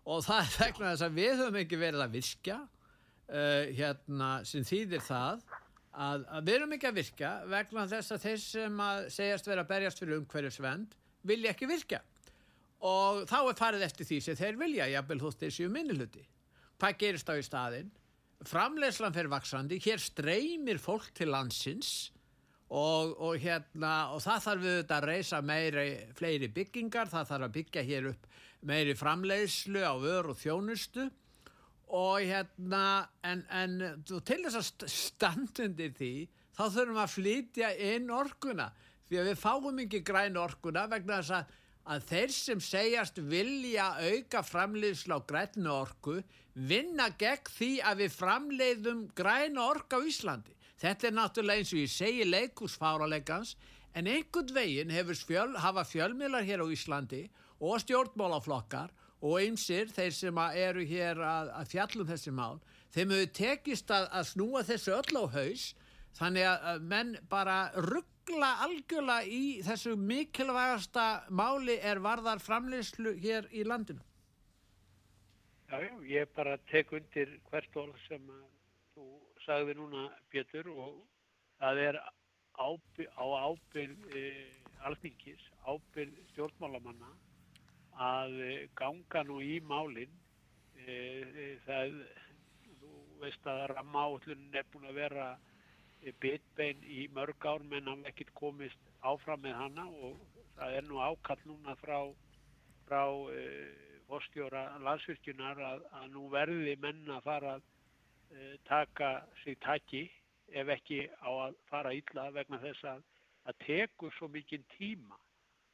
og 0.04 0.24
það 0.26 0.40
er 0.44 0.56
vegna 0.60 0.94
þess 0.94 1.06
að 1.06 1.20
við 1.20 1.36
höfum 1.40 1.60
ekki 1.62 1.80
verið 1.80 2.04
að 2.04 2.16
virkja 2.18 2.58
uh, 2.64 3.64
hérna 3.78 4.32
sem 4.48 4.66
þýðir 4.68 5.06
það 5.06 5.46
að, 5.94 6.26
að 6.26 6.48
við 6.48 6.56
erum 6.58 6.76
ekki 6.76 6.90
að 6.90 7.00
virka 7.00 7.34
vegna 7.52 7.86
þess 7.92 8.16
að 8.16 8.26
þeir 8.26 8.42
sem 8.44 8.82
að 8.88 9.06
segjast 9.16 9.48
vera 9.52 9.64
að 9.64 9.72
berjast 9.72 10.02
fyrir 10.02 10.20
umhverjusvend 10.20 10.98
vilja 11.30 11.54
ekki 11.54 11.70
virka 11.70 12.02
og 12.84 13.24
þá 13.30 13.38
er 13.42 13.60
farið 13.60 13.86
eftir 13.88 14.10
því 14.10 14.22
sem 14.26 14.40
þeir 14.40 14.60
vilja 14.60 14.90
jafnvel 14.92 15.22
þótt 15.24 15.44
þeir 15.46 15.58
séu 15.58 15.74
minnuluti 15.74 16.26
hvað 16.82 16.98
gerist 17.04 17.30
á 17.32 17.36
í 17.40 17.46
staðin 17.46 17.94
framlegslan 18.48 19.16
fer 19.16 19.30
vaksandi 19.32 19.80
hér 19.84 20.02
streymir 20.04 20.82
fólk 20.84 21.14
til 21.16 21.32
landsins 21.32 22.12
og, 22.74 23.14
og 23.22 23.42
hérna 23.42 23.94
og 24.14 24.22
það 24.24 24.46
þarf 24.48 24.64
við 24.64 24.78
þetta 24.80 24.98
að 24.98 25.08
reysa 25.10 25.42
meiri 25.46 25.88
fleiri 26.18 26.50
byggingar, 26.54 27.12
það 27.12 27.28
þarf 27.32 27.48
að 27.48 27.58
byggja 27.58 27.84
hér 27.90 28.08
upp 28.14 28.30
meiri 28.64 28.96
framlegslu 28.98 29.84
á 29.84 29.94
vör 30.02 30.32
og 30.34 30.40
þjónustu. 30.40 31.10
Og 31.94 32.24
hérna 32.26 33.10
en, 33.28 33.44
en 33.54 33.76
til 34.26 34.40
þess 34.48 34.58
að 34.58 34.88
standundir 34.90 35.92
því 35.94 36.14
þá 36.56 36.64
þurfum 36.64 37.02
að 37.04 37.14
flytja 37.14 37.74
inn 37.92 38.10
orkuna. 38.14 38.72
Því 39.06 39.20
að 39.20 39.30
við 39.30 39.42
fáum 39.44 39.82
ekki 39.84 40.02
græn 40.08 40.40
orkuna 40.42 40.88
vegna 40.90 41.20
þess 41.20 41.36
að 41.38 41.60
að 41.84 42.06
þeir 42.08 42.32
sem 42.32 42.62
segjast 42.64 43.20
vilja 43.28 43.90
auka 44.00 44.44
framleiðslu 44.46 45.18
á 45.20 45.22
grænu 45.28 45.72
orku 45.74 46.22
vinna 46.54 47.10
gegn 47.20 47.52
því 47.58 47.72
að 47.84 48.04
við 48.04 48.18
framleiðum 48.18 49.06
græna 49.18 49.68
orku 49.74 50.00
á 50.00 50.08
Íslandi. 50.08 50.54
Þetta 50.80 51.08
er 51.08 51.16
náttúrulega 51.18 51.62
eins 51.62 51.74
og 51.74 51.82
ég 51.82 51.92
segi 51.92 52.28
leikúsfáralegans 52.28 53.56
en 53.94 54.08
einhvern 54.08 54.54
veginn 54.56 54.94
fjöl, 55.28 55.56
hafa 55.58 55.84
fjölmiðlar 55.84 56.44
hér 56.44 56.64
á 56.64 56.68
Íslandi 56.68 57.30
og 57.60 57.80
stjórnmálaflokkar 57.84 58.92
og 59.24 59.40
einsir 59.40 59.92
þeir 59.92 60.12
sem 60.12 60.38
eru 60.38 60.84
hér 60.86 61.20
að, 61.20 61.52
að 61.56 61.70
fjallum 61.72 62.08
þessi 62.08 62.32
mál, 62.32 62.60
þeim 62.92 63.14
hefur 63.16 63.32
tekist 63.34 63.92
að, 63.92 64.10
að 64.12 64.28
snúa 64.32 64.64
þessu 64.68 64.96
öll 64.98 65.20
á 65.20 65.26
haus 65.38 65.70
þannig 66.18 66.50
að 66.50 66.90
menn 66.94 67.16
bara 67.30 67.60
rugg 67.76 68.10
ruggla 68.24 68.50
algjörlega 68.64 69.28
í 69.28 69.62
þessu 69.64 69.98
mikilvægasta 70.00 71.26
máli 71.30 71.76
er 71.82 72.00
varðar 72.00 72.40
framleyslu 72.40 73.16
hér 73.20 73.48
í 73.52 73.64
landinu? 73.68 74.00
Já, 75.68 75.80
ég 76.08 76.30
bara 76.36 76.58
tek 76.72 76.92
undir 76.94 77.40
hvert 77.50 77.76
orð 77.76 77.98
sem 78.08 78.22
þú 78.94 79.04
sagði 79.46 79.76
núna, 79.76 80.10
Pétur, 80.30 80.70
og 80.70 81.04
það 81.60 81.78
er 81.84 82.00
ábyrg, 82.56 83.12
á 83.12 83.26
ábyrg 83.50 84.16
e, 84.16 84.24
alþingis, 84.88 85.44
ábyrg 85.68 86.14
stjórnmálamanna 86.32 87.12
að 88.00 88.40
e, 88.40 88.52
ganga 88.76 89.24
nú 89.28 89.42
í 89.42 89.60
málinn. 89.68 90.14
E, 90.78 90.94
e, 90.94 91.50
það, 91.66 91.98
þú 92.80 92.94
veist 93.20 93.48
að 93.48 93.66
rammaállun 93.74 94.48
er 94.54 94.70
búin 94.72 94.88
að 94.88 95.02
vera 95.02 95.34
bitbein 96.24 96.84
í 96.84 97.08
mörg 97.16 97.46
ár 97.48 97.64
menn 97.70 97.88
hafði 97.88 98.12
ekkert 98.12 98.34
komist 98.40 98.92
áfram 99.02 99.44
með 99.44 99.58
hanna 99.60 99.88
og 100.08 100.20
það 100.58 100.78
er 100.78 100.88
nú 100.90 101.00
ákall 101.02 101.40
núna 101.48 101.76
frá, 101.80 102.00
frá 102.88 103.04
e, 103.34 103.44
fórstjóra 104.08 104.66
landsvirkjunar 104.84 105.62
að, 105.64 105.86
að 106.00 106.10
nú 106.14 106.28
verði 106.34 106.76
menna 106.82 107.18
að 107.18 107.28
fara 107.28 107.56
að 107.58 107.64
uh, 107.64 108.56
taka 108.68 109.10
sig 109.44 109.58
taki 109.64 110.04
ef 110.54 110.70
ekki 110.76 111.00
á 111.24 111.30
að 111.48 111.58
fara 111.70 111.94
illa 111.98 112.28
vegna 112.36 112.60
þess 112.62 112.90
að 112.92 113.04
það 113.46 113.62
tekur 113.66 114.16
svo 114.18 114.30
mikinn 114.32 114.66
tíma 114.76 115.18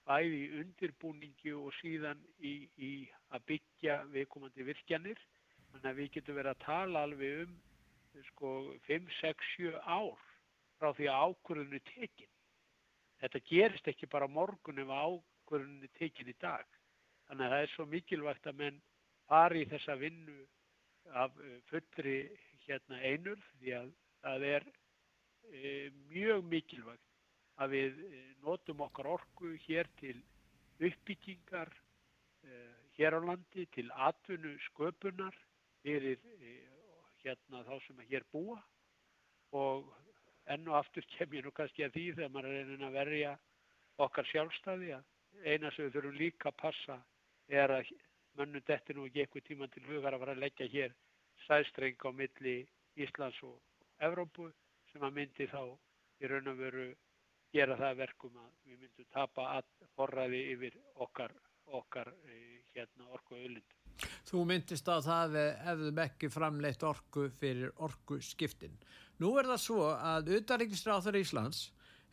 bæði 0.07 0.37
í 0.45 0.61
undirbúningi 0.61 1.53
og 1.53 1.73
síðan 1.81 2.21
í, 2.41 2.53
í 2.77 2.91
að 3.35 3.43
byggja 3.51 3.99
viðkomandi 4.13 4.65
virkjanir. 4.65 5.19
Þannig 5.69 5.89
að 5.91 5.99
við 5.99 6.13
getum 6.15 6.39
verið 6.39 6.55
að 6.55 6.63
tala 6.63 7.03
alveg 7.05 7.43
um 7.43 7.57
sko 8.31 8.75
5, 8.87 9.09
6, 9.21 9.49
7 9.57 9.73
ár 9.85 10.19
frá 10.79 10.91
því 10.95 11.09
að 11.11 11.23
ákvörðunni 11.29 11.81
tekinn. 11.91 12.33
Þetta 13.19 13.41
gerist 13.49 13.89
ekki 13.91 14.07
bara 14.11 14.29
morgun 14.31 14.79
ef 14.83 14.91
ákvörðunni 14.91 15.89
tekinn 15.99 16.31
í 16.31 16.37
dag. 16.41 16.65
Þannig 17.27 17.45
að 17.45 17.55
það 17.55 17.65
er 17.65 17.73
svo 17.73 17.85
mikilvægt 17.85 18.47
að 18.49 18.61
menn 18.63 18.79
fari 19.29 19.63
í 19.63 19.69
þessa 19.69 19.97
vinnu 19.99 20.37
af 21.19 21.35
eh, 21.43 21.59
fullri 21.69 22.17
hérna 22.65 23.01
einur 23.05 23.39
því 23.59 23.75
að 23.77 23.91
það 24.23 24.45
er 24.49 24.65
e, 25.49 25.69
mjög 26.09 26.43
mikilvægt 26.51 27.05
að 27.59 27.75
við 27.75 28.01
eh, 28.07 28.25
notum 28.45 28.83
okkar 28.85 29.09
orku 29.15 29.53
hér 29.65 29.89
til 29.99 30.15
uppbyggingar 30.79 31.71
e, 32.45 32.59
hér 32.97 33.17
á 33.17 33.19
landi, 33.23 33.65
til 33.75 33.87
atvinnu 33.95 34.55
sköpunar 34.69 35.35
fyrir 35.83 36.19
e, 36.39 36.53
hérna 37.29 37.63
þá 37.67 37.75
sem 37.85 38.01
að 38.01 38.11
hér 38.13 38.27
búa 38.33 38.57
og 39.59 39.89
enn 40.53 40.67
og 40.69 40.79
aftur 40.81 41.05
kem 41.15 41.37
ég 41.37 41.45
nú 41.45 41.53
kannski 41.55 41.85
að 41.85 41.95
því 41.95 42.05
þegar 42.17 42.33
maður 42.35 42.51
er 42.51 42.61
einnig 42.65 42.87
að 42.87 42.97
verja 42.99 43.33
okkar 44.05 44.29
sjálfstæði 44.31 44.93
að 44.97 45.03
eina 45.45 45.71
sem 45.71 45.85
við 45.85 45.95
þurfum 45.97 46.19
líka 46.19 46.49
að 46.49 46.59
passa 46.63 46.97
er 47.61 47.73
að 47.75 47.91
mönnum 48.39 48.65
detti 48.67 48.95
nú 48.95 49.05
ekki 49.07 49.23
eitthvað 49.23 49.47
tíma 49.49 49.67
til 49.73 49.85
hugar 49.89 50.15
að 50.15 50.23
fara 50.23 50.35
að 50.37 50.43
leggja 50.45 50.69
hér 50.73 50.95
sæstreng 51.45 52.05
á 52.05 52.09
milli 52.15 52.55
Íslands 52.99 53.39
og 53.47 53.59
Evrópu 54.05 54.49
sem 54.91 55.05
að 55.05 55.15
myndi 55.19 55.47
þá 55.51 55.61
í 56.19 56.29
raun 56.31 56.51
og 56.51 56.59
veru 56.59 56.87
gera 57.53 57.77
það 57.79 58.01
verkum 58.03 58.39
að 58.43 58.49
við 58.69 58.81
myndum 58.83 59.09
tapa 59.13 59.61
forræði 59.97 60.41
yfir 60.53 60.77
okkar, 61.05 61.33
okkar 61.79 62.11
eh, 62.29 62.59
hérna, 62.75 63.09
orku 63.15 63.37
auðlindu. 63.37 63.78
Þú 64.29 64.45
myndist 64.47 64.87
á 64.87 64.97
það 65.03 65.37
hefðum 65.65 66.03
ekki 66.05 66.29
framleitt 66.31 66.85
orku 66.87 67.27
fyrir 67.39 67.73
orku 67.77 68.19
skiptin. 68.23 68.75
Nú 69.19 69.33
er 69.39 69.49
það 69.49 69.61
svo 69.65 69.89
að 69.91 70.31
Utaríkisráþur 70.37 71.19
Íslands 71.19 71.65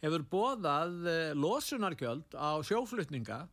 hefur 0.03 0.24
bóðað 0.30 1.07
eh, 1.09 1.30
losunarkjöld 1.37 2.34
á 2.37 2.59
sjóflutninga 2.66 3.45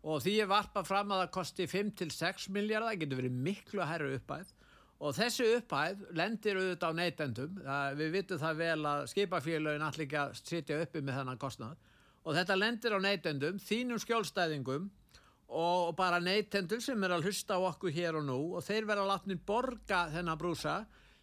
og 0.00 0.22
því 0.24 0.36
er 0.44 0.50
varpað 0.50 0.88
fram 0.88 1.12
að 1.12 1.24
það 1.24 1.32
kosti 1.34 1.66
5-6 1.68 2.48
miljardar, 2.54 2.94
það 2.94 3.02
getur 3.02 3.20
verið 3.20 3.40
miklu 3.48 3.82
að 3.82 3.90
herra 3.92 4.12
uppæð 4.16 4.52
og 5.00 5.16
þessi 5.16 5.48
uppæð 5.56 6.06
lendir 6.16 6.60
auðvitað 6.60 6.92
á 6.92 6.98
neytendum, 7.00 7.60
við 7.96 8.14
vitum 8.16 8.40
það 8.40 8.58
vel 8.60 8.80
að 8.90 9.04
skipafélagin 9.12 9.84
allir 9.84 10.06
ekki 10.06 10.18
að 10.20 10.34
sitja 10.40 10.80
uppi 10.84 11.02
með 11.04 11.20
þennan 11.20 11.40
kostnad 11.40 11.86
og 12.20 12.36
þetta 12.36 12.56
lendir 12.58 12.96
á 12.96 12.98
neytendum, 13.00 13.60
þínum 13.64 14.00
skjólstæðingum 14.02 14.90
og 15.50 15.96
bara 15.98 16.20
neytendur 16.22 16.82
sem 16.82 17.02
er 17.04 17.16
að 17.16 17.26
hlusta 17.28 17.58
á 17.58 17.60
okkur 17.72 17.92
hér 17.94 18.20
og 18.20 18.26
nú 18.28 18.38
og 18.58 18.64
þeir 18.66 18.86
verða 18.86 19.06
að 19.06 19.10
látni 19.10 19.36
borga 19.46 20.04
þennan 20.12 20.38
brúsa 20.38 20.76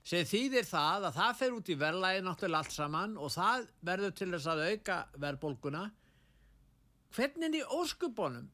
sem 0.07 0.27
þýðir 0.27 0.67
það 0.67 1.07
að 1.09 1.17
það 1.19 1.39
fer 1.39 1.55
út 1.55 1.71
í 1.71 1.77
verðlægi 1.79 2.25
náttúrulega 2.25 2.63
allt 2.63 2.75
saman 2.75 3.15
og 3.17 3.33
það 3.33 3.65
verður 3.89 4.13
til 4.19 4.29
þess 4.35 4.51
að 4.51 4.63
auka 4.67 4.99
verðbólguna. 5.23 5.83
Hvernig 7.15 7.57
í 7.59 7.65
óskupunum 7.79 8.47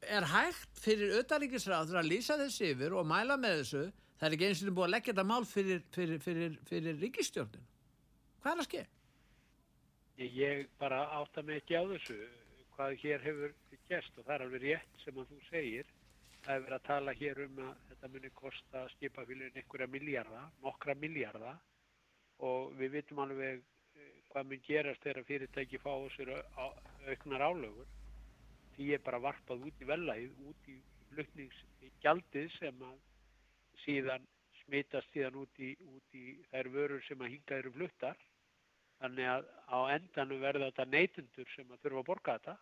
er 0.00 0.26
hægt 0.30 0.82
fyrir 0.82 1.16
auðaríkisræður 1.18 2.00
að 2.00 2.10
lýsa 2.10 2.38
þessi 2.40 2.72
yfir 2.74 2.94
og 2.98 3.06
mæla 3.06 3.38
með 3.40 3.62
þessu? 3.62 3.82
Það 4.20 4.28
er 4.28 4.36
ekki 4.36 4.48
eins 4.50 4.62
og 4.62 4.76
búið 4.76 4.86
að 4.86 4.94
leggja 4.94 5.12
þetta 5.12 5.28
mál 5.30 5.44
fyrir, 5.48 5.82
fyrir, 5.94 6.22
fyrir, 6.22 6.56
fyrir 6.68 6.98
ríkistjórnin 7.00 7.70
hvað 8.40 8.52
er 8.52 8.62
að 8.62 8.68
ske? 8.68 8.84
Ég 10.20 10.68
bara 10.80 11.04
átta 11.16 11.44
mig 11.44 11.62
ekki 11.62 11.80
á 11.80 11.84
þessu 11.88 12.18
hvað 12.80 12.94
hér 13.02 13.20
hefur 13.20 13.50
gæst 13.90 14.14
og 14.16 14.24
það 14.24 14.34
er 14.34 14.42
alveg 14.46 14.62
rétt 14.64 15.02
sem 15.02 15.18
að 15.20 15.26
þú 15.28 15.38
segir 15.50 15.88
það 16.44 16.54
hefur 16.54 16.62
verið 16.64 16.76
að 16.76 16.84
tala 16.86 17.12
hér 17.18 17.40
um 17.44 17.58
að 17.60 17.80
þetta 17.88 18.08
muni 18.14 18.30
kosta 18.38 18.84
skipafélagin 18.94 19.58
einhverja 19.60 19.88
miljarda, 19.92 20.44
nokkra 20.64 20.94
miljarda 20.96 21.50
og 22.48 22.70
við 22.78 22.94
vitum 22.94 23.20
alveg 23.20 23.60
eh, 23.60 24.14
hvað 24.30 24.48
mun 24.48 24.62
gerast 24.64 25.04
þegar 25.04 25.28
fyrirtæki 25.28 25.80
fá 25.82 25.92
sér 26.14 26.32
auknar 27.10 27.44
álögur. 27.44 27.90
Því 28.78 28.88
er 28.96 29.04
bara 29.04 29.20
varpað 29.20 29.66
út 29.68 29.84
í 29.84 29.90
vellæð, 29.90 30.40
út 30.48 30.72
í 30.72 30.78
flutningsgjaldið 31.10 32.48
sem 32.56 32.82
að 32.86 32.96
síðan 33.84 34.24
smitast 34.62 35.12
síðan 35.12 35.36
út 35.42 35.60
í, 35.60 35.74
út 35.84 36.16
í 36.16 36.24
þær 36.48 36.72
vörur 36.78 37.04
sem 37.04 37.20
að 37.20 37.34
hinga 37.34 37.60
eru 37.60 37.76
fluttar. 37.76 38.16
Þannig 39.04 39.30
að 39.34 39.52
á 39.68 39.78
endanum 39.98 40.40
verða 40.40 40.70
þetta 40.70 40.90
neytundur 40.96 41.54
sem 41.58 41.68
að 41.68 41.84
þurfa 41.84 42.04
að 42.06 42.10
borga 42.14 42.38
þetta. 42.38 42.58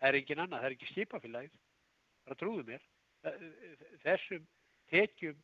Það 0.00 0.08
er 0.08 0.18
engin 0.20 0.42
annað, 0.44 0.60
það 0.60 0.68
er 0.68 0.76
ekki 0.76 0.90
skipafélagið. 0.92 1.58
Það 2.24 2.40
trúðu 2.40 2.64
mér. 2.68 2.86
Þessum 4.04 4.46
tekjum 4.92 5.36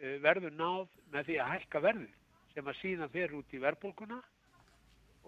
eh, 0.00 0.18
verður 0.24 0.54
náð 0.56 1.00
með 1.12 1.28
því 1.28 1.40
að 1.42 1.50
hækka 1.54 1.82
verður 1.86 2.14
sem 2.52 2.68
að 2.68 2.78
síðan 2.80 3.12
fer 3.12 3.34
út 3.36 3.52
í 3.52 3.60
verðbólkuna 3.62 4.20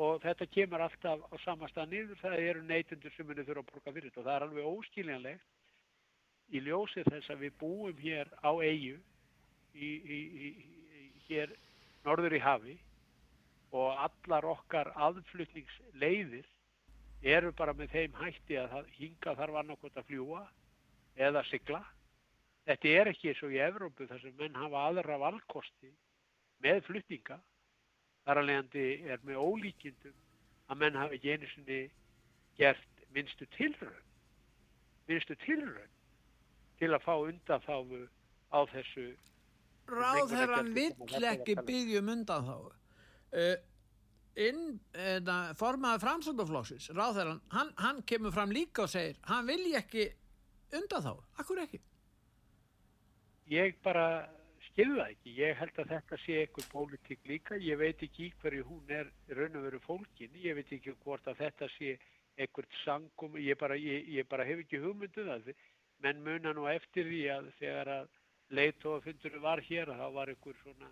og 0.04 0.22
þetta 0.24 0.46
kemur 0.50 0.82
alltaf 0.84 1.22
á 1.30 1.34
samastað 1.44 1.92
niður 1.92 2.20
það 2.20 2.46
eru 2.48 2.62
neytundur 2.66 3.14
sem 3.14 3.28
henni 3.30 3.44
þurfa 3.46 3.62
að 3.62 3.68
borga 3.70 3.94
fyrir 3.96 4.16
og 4.16 4.24
það 4.24 4.34
er 4.34 4.46
alveg 4.46 4.70
óskiljanlegt 4.70 6.54
í 6.54 6.62
ljósið 6.66 7.10
þess 7.12 7.32
að 7.32 7.44
við 7.44 7.54
búum 7.60 8.00
hér 8.02 8.32
á 8.42 8.50
eigu 8.58 8.96
í, 9.74 9.88
í, 9.88 10.18
í, 10.46 10.48
hér 11.28 11.54
norður 12.04 12.36
í 12.36 12.42
hafi 12.42 12.74
og 13.74 14.02
allar 14.06 14.46
okkar 14.50 14.90
aðflutningsleiðir 15.06 16.50
eru 17.24 17.52
bara 17.56 17.72
með 17.76 17.92
þeim 17.96 18.16
hætti 18.20 18.60
að 18.60 18.88
hinga 18.98 19.34
þarf 19.38 19.60
annarkot 19.60 19.96
að 19.96 20.08
fljúa 20.10 20.42
eða 21.16 21.44
sigla 21.48 21.80
Þetta 22.64 22.92
er 22.98 23.10
ekki 23.10 23.30
eins 23.30 23.42
og 23.44 23.52
í 23.52 23.60
Evrópu 23.60 24.06
þar 24.08 24.22
sem 24.22 24.36
menn 24.38 24.56
hafa 24.56 24.86
aðra 24.88 25.18
valkosti 25.20 25.90
með 26.64 26.80
flutninga. 26.86 27.36
Þar 28.24 28.40
að 28.40 28.48
leiðandi 28.48 28.84
er 29.12 29.26
með 29.28 29.40
ólíkindum 29.44 30.16
að 30.72 30.80
menn 30.80 30.96
hafi 30.96 31.18
ekki 31.18 31.34
einu 31.34 31.50
sinni 31.52 31.80
gert 32.56 33.04
minnstu 33.12 33.46
tilrönd, 33.58 34.08
minnstu 35.10 35.36
tilrönd 35.44 35.92
til 36.80 36.88
að 36.88 37.04
fá 37.04 37.12
undanþáfu 37.18 38.00
á 38.48 38.60
þessu. 38.72 39.06
Ráðherran 39.92 40.72
vill 40.72 41.28
ekki 41.28 41.58
byggjum 41.68 42.08
undanþáfu. 42.14 42.72
Uh, 43.34 43.58
inn, 44.40 44.78
formaði 45.60 46.02
framsöndaflóksins, 46.02 46.90
ráðherran, 46.96 47.40
hann, 47.54 47.72
hann 47.78 48.02
kemur 48.06 48.34
fram 48.34 48.54
líka 48.54 48.84
og 48.86 48.92
segir, 48.92 49.18
hann 49.30 49.46
vilji 49.46 49.76
ekki 49.78 50.08
undanþáfu. 50.74 51.22
Akkur 51.38 51.62
ekki? 51.62 51.82
ég 53.50 53.76
bara 53.84 54.28
skilða 54.70 55.08
ekki. 55.12 55.34
Ég 55.38 55.56
held 55.58 55.78
að 55.78 55.92
þetta 55.92 56.18
sé 56.24 56.40
einhver 56.42 56.66
pólitík 56.72 57.28
líka. 57.28 57.58
Ég 57.60 57.78
veit 57.78 58.02
ekki 58.02 58.32
hverju 58.42 58.64
hún 58.68 58.90
er 58.92 59.10
raun 59.36 59.58
og 59.58 59.66
veru 59.68 59.80
fólkin. 59.84 60.40
Ég 60.40 60.56
veit 60.58 60.72
ekki 60.72 60.96
hvort 61.04 61.26
að 61.28 61.44
þetta 61.44 61.68
sé 61.76 61.94
einhvert 62.38 62.80
sangum. 62.82 63.38
Ég 63.38 63.58
bara, 63.60 63.76
ég, 63.76 64.08
ég 64.08 64.28
bara 64.28 64.46
hef 64.48 64.64
ekki 64.64 64.82
hugmynduð 64.82 65.28
um 65.28 65.34
að 65.36 65.52
menn 66.04 66.22
muna 66.24 66.52
nú 66.52 66.66
eftir 66.68 67.06
því 67.08 67.22
að 67.32 67.50
þegar 67.60 67.92
að 68.00 68.08
leittóafundur 68.54 69.38
var 69.40 69.62
hér 69.64 69.92
þá 69.94 70.06
var 70.12 70.32
einhver 70.32 70.56
svona 70.62 70.90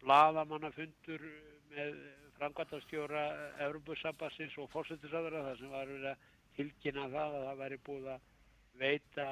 bladamannafundur 0.00 1.24
með 1.72 1.98
frangværtastjóra 2.44 3.26
Európusambassins 3.66 4.54
og 4.62 4.70
fórsettisáðara 4.76 5.44
þar 5.48 5.60
sem 5.60 5.74
var 5.74 5.90
verið 5.90 6.08
að 6.12 6.30
tilkynna 6.54 7.10
það 7.10 7.36
að 7.40 7.46
það 7.48 7.60
væri 7.64 7.82
búið 7.88 8.08
að 8.14 8.32
veita 8.78 9.28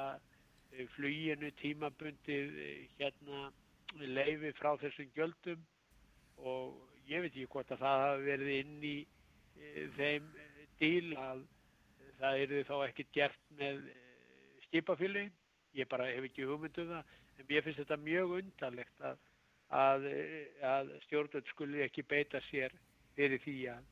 Eh, 0.73 0.89
fluginu 0.97 1.51
tímabundið 1.61 2.55
eh, 2.57 2.85
hérna 2.97 3.51
leifi 4.09 4.53
frá 4.57 4.73
þessum 4.81 5.11
gjöldum. 5.17 5.65
Og 6.41 6.79
ég 7.11 7.21
veit 7.21 7.35
ekki 7.35 7.51
hvort 7.53 7.73
að 7.75 7.83
það 7.83 8.05
hafi 8.07 8.25
verið 8.31 8.53
inn 8.57 8.87
í 8.89 8.95
e, 9.03 9.83
þeim 9.99 10.31
díl 10.81 11.11
að 11.21 11.43
það 12.23 12.39
eru 12.47 12.63
þá 12.71 12.73
ekkert 12.87 13.13
gert 13.19 13.43
með 13.59 13.83
skipafylgin 14.65 15.29
ég 15.77 15.91
bara 15.91 16.09
hef 16.09 16.25
ekki 16.31 16.49
hugmynduð 16.49 16.89
um 16.89 16.97
það. 16.97 17.13
En 17.37 17.53
ég 17.53 17.67
finnst 17.67 17.83
þetta 17.83 18.01
mjög 18.07 18.35
undarlegt 18.39 19.07
að, 19.11 19.21
að, 19.83 20.09
að 20.73 20.95
stjórnvöld 21.05 21.53
skuli 21.53 21.85
ekki 21.85 22.07
beita 22.09 22.41
sér 22.49 22.73
fyrir 23.17 23.43
því 23.45 23.57
að, 23.73 23.85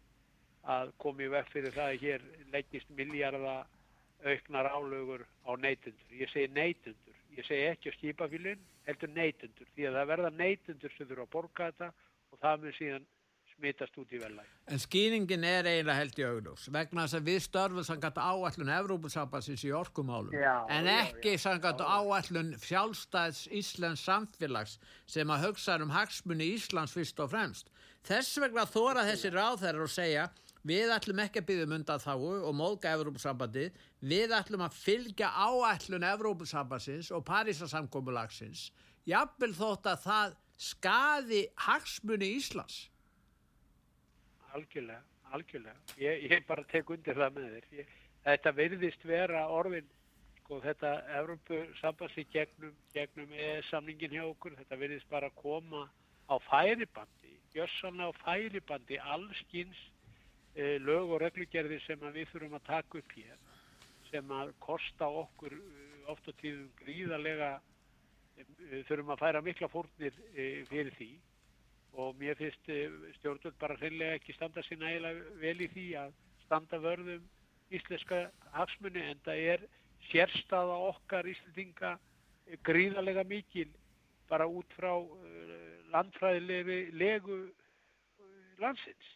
að 0.76 0.92
komi 1.04 1.28
vekk 1.32 1.52
fyrir 1.54 1.76
það 1.76 1.92
að 1.92 2.02
hér 2.04 2.26
leggist 2.54 2.90
miljardar 2.96 3.68
auknar 4.24 4.68
álögur 4.68 5.24
á 5.48 5.50
neytundur. 5.56 6.12
Ég 6.12 6.28
segi 6.32 6.50
neytundur, 6.52 7.16
ég 7.36 7.46
segi 7.48 7.68
ekki 7.70 7.92
á 7.92 7.96
skipafílinn, 7.96 8.66
heldur 8.88 9.12
neytundur, 9.14 9.70
því 9.74 9.88
að 9.88 9.98
það 9.98 10.10
verða 10.12 10.32
neytundur 10.36 10.94
sem 10.96 11.08
þurfa 11.08 11.26
að 11.26 11.34
borga 11.36 11.70
þetta 11.70 11.90
og 12.30 12.42
það 12.44 12.64
mun 12.64 12.76
síðan 12.78 13.08
smitast 13.60 13.96
út 14.00 14.12
í 14.12 14.20
velæg. 14.20 14.48
En 14.70 14.80
skýringin 14.80 15.44
er 15.46 15.68
eiginlega 15.68 15.98
held 15.98 16.18
í 16.20 16.26
augljós 16.26 16.66
vegna 16.72 17.04
þess 17.04 17.18
að 17.18 17.30
við 17.30 17.40
störfum 17.46 17.86
sangat 17.86 18.20
áallun 18.20 18.72
Evrópusambansins 18.76 19.64
í 19.68 19.72
orkumálum 19.76 20.34
Já, 20.34 20.64
en 20.72 20.88
já, 20.88 20.96
ekki 21.04 21.36
já, 21.36 21.42
sangat 21.44 21.82
áallun 21.84 22.52
fjálstæðs 22.62 23.46
Íslands 23.60 24.04
samfélags 24.08 24.78
sem 25.10 25.30
að 25.30 25.48
hugsa 25.48 25.78
um 25.80 25.92
hagsmunni 25.94 26.52
Íslands 26.56 26.96
fyrst 26.96 27.20
og 27.20 27.32
fremst. 27.34 27.72
Þess 28.08 28.40
vegna 28.40 28.64
þóra 28.68 29.04
þessi 29.08 29.32
ráðherrar 29.34 29.84
og 29.84 29.92
segja 29.92 30.28
við 30.66 30.92
ætlum 30.92 31.20
ekki 31.24 31.40
að 31.40 31.48
byggja 31.48 31.66
um 31.66 31.74
undan 31.78 32.02
þáu 32.02 32.28
og 32.48 32.52
móðga 32.56 32.92
Evrópusambandi, 32.96 33.70
við 34.04 34.34
ætlum 34.36 34.64
að 34.64 34.76
fylgja 34.76 35.30
áallun 35.32 36.06
Evrópusambansins 36.10 37.10
og 37.16 37.24
Parísasamkomulagsins 37.28 38.68
jafnvel 39.08 39.52
þótt 39.56 39.88
að 39.88 40.02
það 40.04 40.38
skaði 40.60 41.42
hagsmunni 41.64 42.34
Íslands. 42.36 42.89
Algjörlega, 44.56 45.02
algjörlega. 45.30 45.76
Ég, 46.00 46.26
ég 46.30 46.46
bara 46.48 46.64
tek 46.70 46.90
undir 46.90 47.18
það 47.18 47.36
með 47.36 47.52
þér. 47.54 47.66
Ég, 47.78 47.94
þetta 48.26 48.52
verðist 48.56 49.06
vera 49.06 49.44
orðin, 49.54 49.88
sko 50.40 50.58
þetta 50.64 50.92
Evrópusambansi 51.20 52.26
gegnum, 52.32 52.74
gegnum 52.94 53.34
ES-samningin 53.36 54.16
hjá 54.16 54.24
okkur, 54.26 54.56
þetta 54.58 54.80
verðist 54.80 55.10
bara 55.12 55.30
koma 55.38 55.86
á 56.26 56.34
færibandi, 56.48 57.36
jössanlega 57.54 58.10
á 58.10 58.20
færibandi 58.24 58.98
allskins 59.14 59.78
eh, 60.54 60.76
lög 60.82 61.14
og 61.14 61.22
reglugerðir 61.24 61.82
sem 61.86 62.02
við 62.10 62.30
þurfum 62.32 62.58
að 62.58 62.68
taka 62.68 63.02
upp 63.02 63.16
hér, 63.18 63.40
sem 64.10 64.34
að 64.34 64.54
kosta 64.62 65.10
okkur 65.22 65.54
eh, 65.54 65.98
oft 66.10 66.26
á 66.26 66.32
tíðum 66.42 66.70
gríðarlega, 66.82 67.50
eh, 68.38 68.78
þurfum 68.90 69.14
að 69.14 69.24
færa 69.24 69.42
mikla 69.46 69.70
fórnir 69.70 70.22
fyrir 70.70 70.94
því 70.98 71.12
og 71.92 72.14
mér 72.20 72.38
finnst 72.38 72.70
eh, 72.70 72.92
stjórnvöld 73.18 73.58
bara 73.58 73.78
hreinlega 73.80 74.18
ekki 74.18 74.36
standa 74.36 74.62
sér 74.66 74.80
nægilega 74.82 75.34
vel 75.42 75.58
í 75.60 75.68
því 75.74 75.86
að 76.04 76.14
standa 76.44 76.78
vörðum 76.82 77.26
íslenska 77.70 78.28
hagsmunni 78.54 79.02
en 79.10 79.20
það 79.24 79.44
er 79.54 79.66
sérstaða 80.10 80.78
okkar 80.90 81.28
íslendinga 81.30 81.96
gríðarlega 82.66 83.24
mikil 83.28 83.68
bara 84.30 84.46
út 84.46 84.78
frá 84.78 84.92
uh, 84.94 85.60
landfræðilegu 85.90 86.80
legu 86.98 87.36
eh, 87.42 88.56
landsins. 88.62 89.12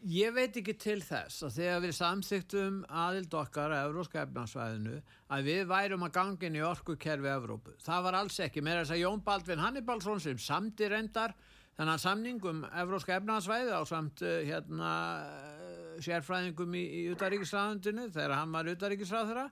Ég 0.00 0.32
veit 0.32 0.56
ekki 0.56 0.72
til 0.80 0.98
þess 1.04 1.44
að 1.44 1.56
þegar 1.58 1.80
við 1.84 1.94
samþyktum 1.98 2.76
aðild 3.02 3.34
okkar 3.36 3.74
að 3.76 3.90
Evróska 3.90 4.22
efnarsvæðinu 4.24 4.94
að 5.36 5.48
við 5.50 5.66
værum 5.68 6.06
að 6.06 6.14
gangin 6.14 6.56
í 6.56 6.62
orkukerfi 6.64 7.28
Evrópu. 7.28 7.74
Það 7.84 8.06
var 8.06 8.16
alls 8.22 8.38
ekki. 8.40 8.62
Mér 8.64 8.78
er 8.80 8.86
þess 8.86 8.96
að 8.96 9.02
Jón 9.02 9.24
Baldvin 9.26 9.60
Hannibalsson 9.60 10.22
sem 10.24 10.40
samti 10.40 10.88
reyndar 10.88 11.36
þennan 11.80 12.00
samning 12.02 12.44
um 12.44 12.60
Evróska 12.76 13.16
efnarsvæði 13.16 13.72
á 13.72 13.80
samt 13.88 14.20
uh, 14.20 14.42
hérna, 14.44 14.92
uh, 15.24 15.96
sérfræðingum 16.04 16.76
í, 16.76 16.84
í 17.00 17.02
utaríkisræðundinu 17.14 18.10
þegar 18.12 18.36
hann 18.36 18.52
var 18.52 18.68
utaríkisræðura. 18.68 19.48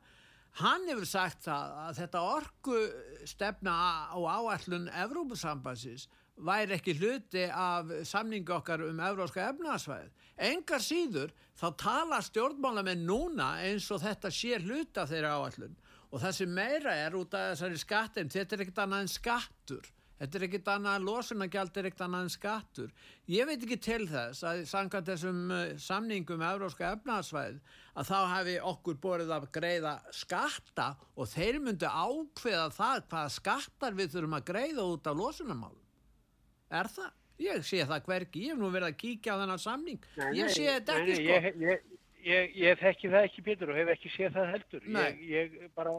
Hann 0.61 0.85
hefur 0.91 1.09
sagt 1.09 1.47
það 1.47 1.75
að 1.87 1.99
þetta 2.03 2.25
orku 2.35 2.79
stefna 3.29 3.75
á 4.13 4.19
áallun 4.19 4.89
Evrópusambansins 4.93 6.09
væri 6.45 6.77
ekki 6.77 6.95
hluti 6.99 7.45
af 7.49 7.91
samningu 8.07 8.59
okkar 8.59 8.85
um 8.87 9.01
Evróska 9.03 9.49
efnarsvæði. 9.49 10.11
Engar 10.51 10.85
síður 10.85 11.33
þá 11.59 11.69
tala 11.81 12.21
stjórnmálamenn 12.23 13.07
núna 13.09 13.55
eins 13.65 13.89
og 13.95 14.03
þetta 14.05 14.31
sé 14.35 14.61
hluti 14.63 15.01
af 15.01 15.11
þeirra 15.11 15.37
áallun 15.39 15.79
og 16.09 16.21
það 16.23 16.37
sem 16.39 16.53
meira 16.55 16.95
er 16.97 17.17
út 17.19 17.35
af 17.37 17.53
þessari 17.53 17.81
skattin, 17.81 18.31
þetta 18.33 18.57
er 18.57 18.63
ekkert 18.65 18.85
annað 18.85 19.05
en 19.05 19.11
skattur. 19.13 19.89
Þetta 20.19 20.39
er 20.39 20.45
ekkert 20.49 20.69
annað 20.73 20.97
en 20.99 21.05
losunagjald 21.07 21.77
er 21.79 21.89
ekkert 21.89 22.05
annað 22.09 22.25
en 22.25 22.33
skattur. 22.35 22.95
Ég 23.31 23.47
veit 23.47 23.63
ekki 23.63 23.79
til 23.87 24.01
þess 24.11 24.47
að 24.49 24.63
samkvæmt 24.67 25.11
þessum 25.13 25.53
uh, 25.55 25.61
samningum 25.79 26.41
um 26.41 26.47
Evróska 26.49 26.89
efnarsvæð 26.97 27.61
að 27.95 28.09
þá 28.09 28.19
hefði 28.33 28.57
okkur 28.73 28.99
borðið 29.05 29.35
að 29.37 29.47
greiða 29.55 29.93
skatta 30.15 30.89
og 31.15 31.31
þeir 31.31 31.61
myndu 31.63 31.87
ákveða 31.87 32.67
það 32.75 33.05
hvaða 33.13 33.37
skattar 33.37 33.99
við 33.99 34.17
þurfum 34.17 34.39
að 34.41 34.49
greiða 34.51 34.89
út 34.95 35.07
af 35.07 35.21
losunamálum. 35.23 35.85
Er 36.69 36.91
það? 36.93 37.15
Ég 37.39 37.63
sé 37.63 37.85
það 37.87 38.09
hverki, 38.09 38.41
ég 38.49 38.57
hef 38.57 38.59
nú 38.59 38.73
verið 38.75 38.91
að 38.91 38.99
kíkja 38.99 39.37
á 39.39 39.41
þennan 39.45 39.63
samning. 39.63 40.07
Nei, 40.19 40.33
ég 40.41 40.51
sé 40.51 40.65
þetta 40.67 40.97
ekki 40.99 41.15
sko. 41.15 41.29
Ég, 41.29 41.61
ég, 41.63 41.85
ég, 42.27 42.57
ég 42.65 42.81
þekki 42.81 43.13
það 43.13 43.27
ekki 43.29 43.45
Pétur 43.47 43.71
og 43.71 43.79
hef 43.79 43.93
ekki 43.95 44.11
séð 44.17 44.35
það 44.35 44.51
heldur. 44.57 44.89
Ég, 44.99 45.21
ég 45.31 45.71
bara 45.79 45.95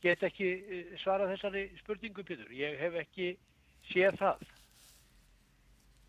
get 0.00 0.24
ekki 0.24 0.48
eh, 0.56 0.96
svarað 1.02 1.34
þessari 1.34 1.66
spurningu 1.82 2.24
Pétur. 2.24 2.48
Ég 2.56 2.80
hef 2.80 2.96
ekki 3.02 3.34
séð 3.92 4.18
það. 4.20 4.46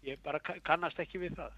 Ég 0.08 0.22
bara 0.24 0.40
ka- 0.40 0.60
kannast 0.64 1.00
ekki 1.00 1.20
við 1.20 1.36
það. 1.40 1.52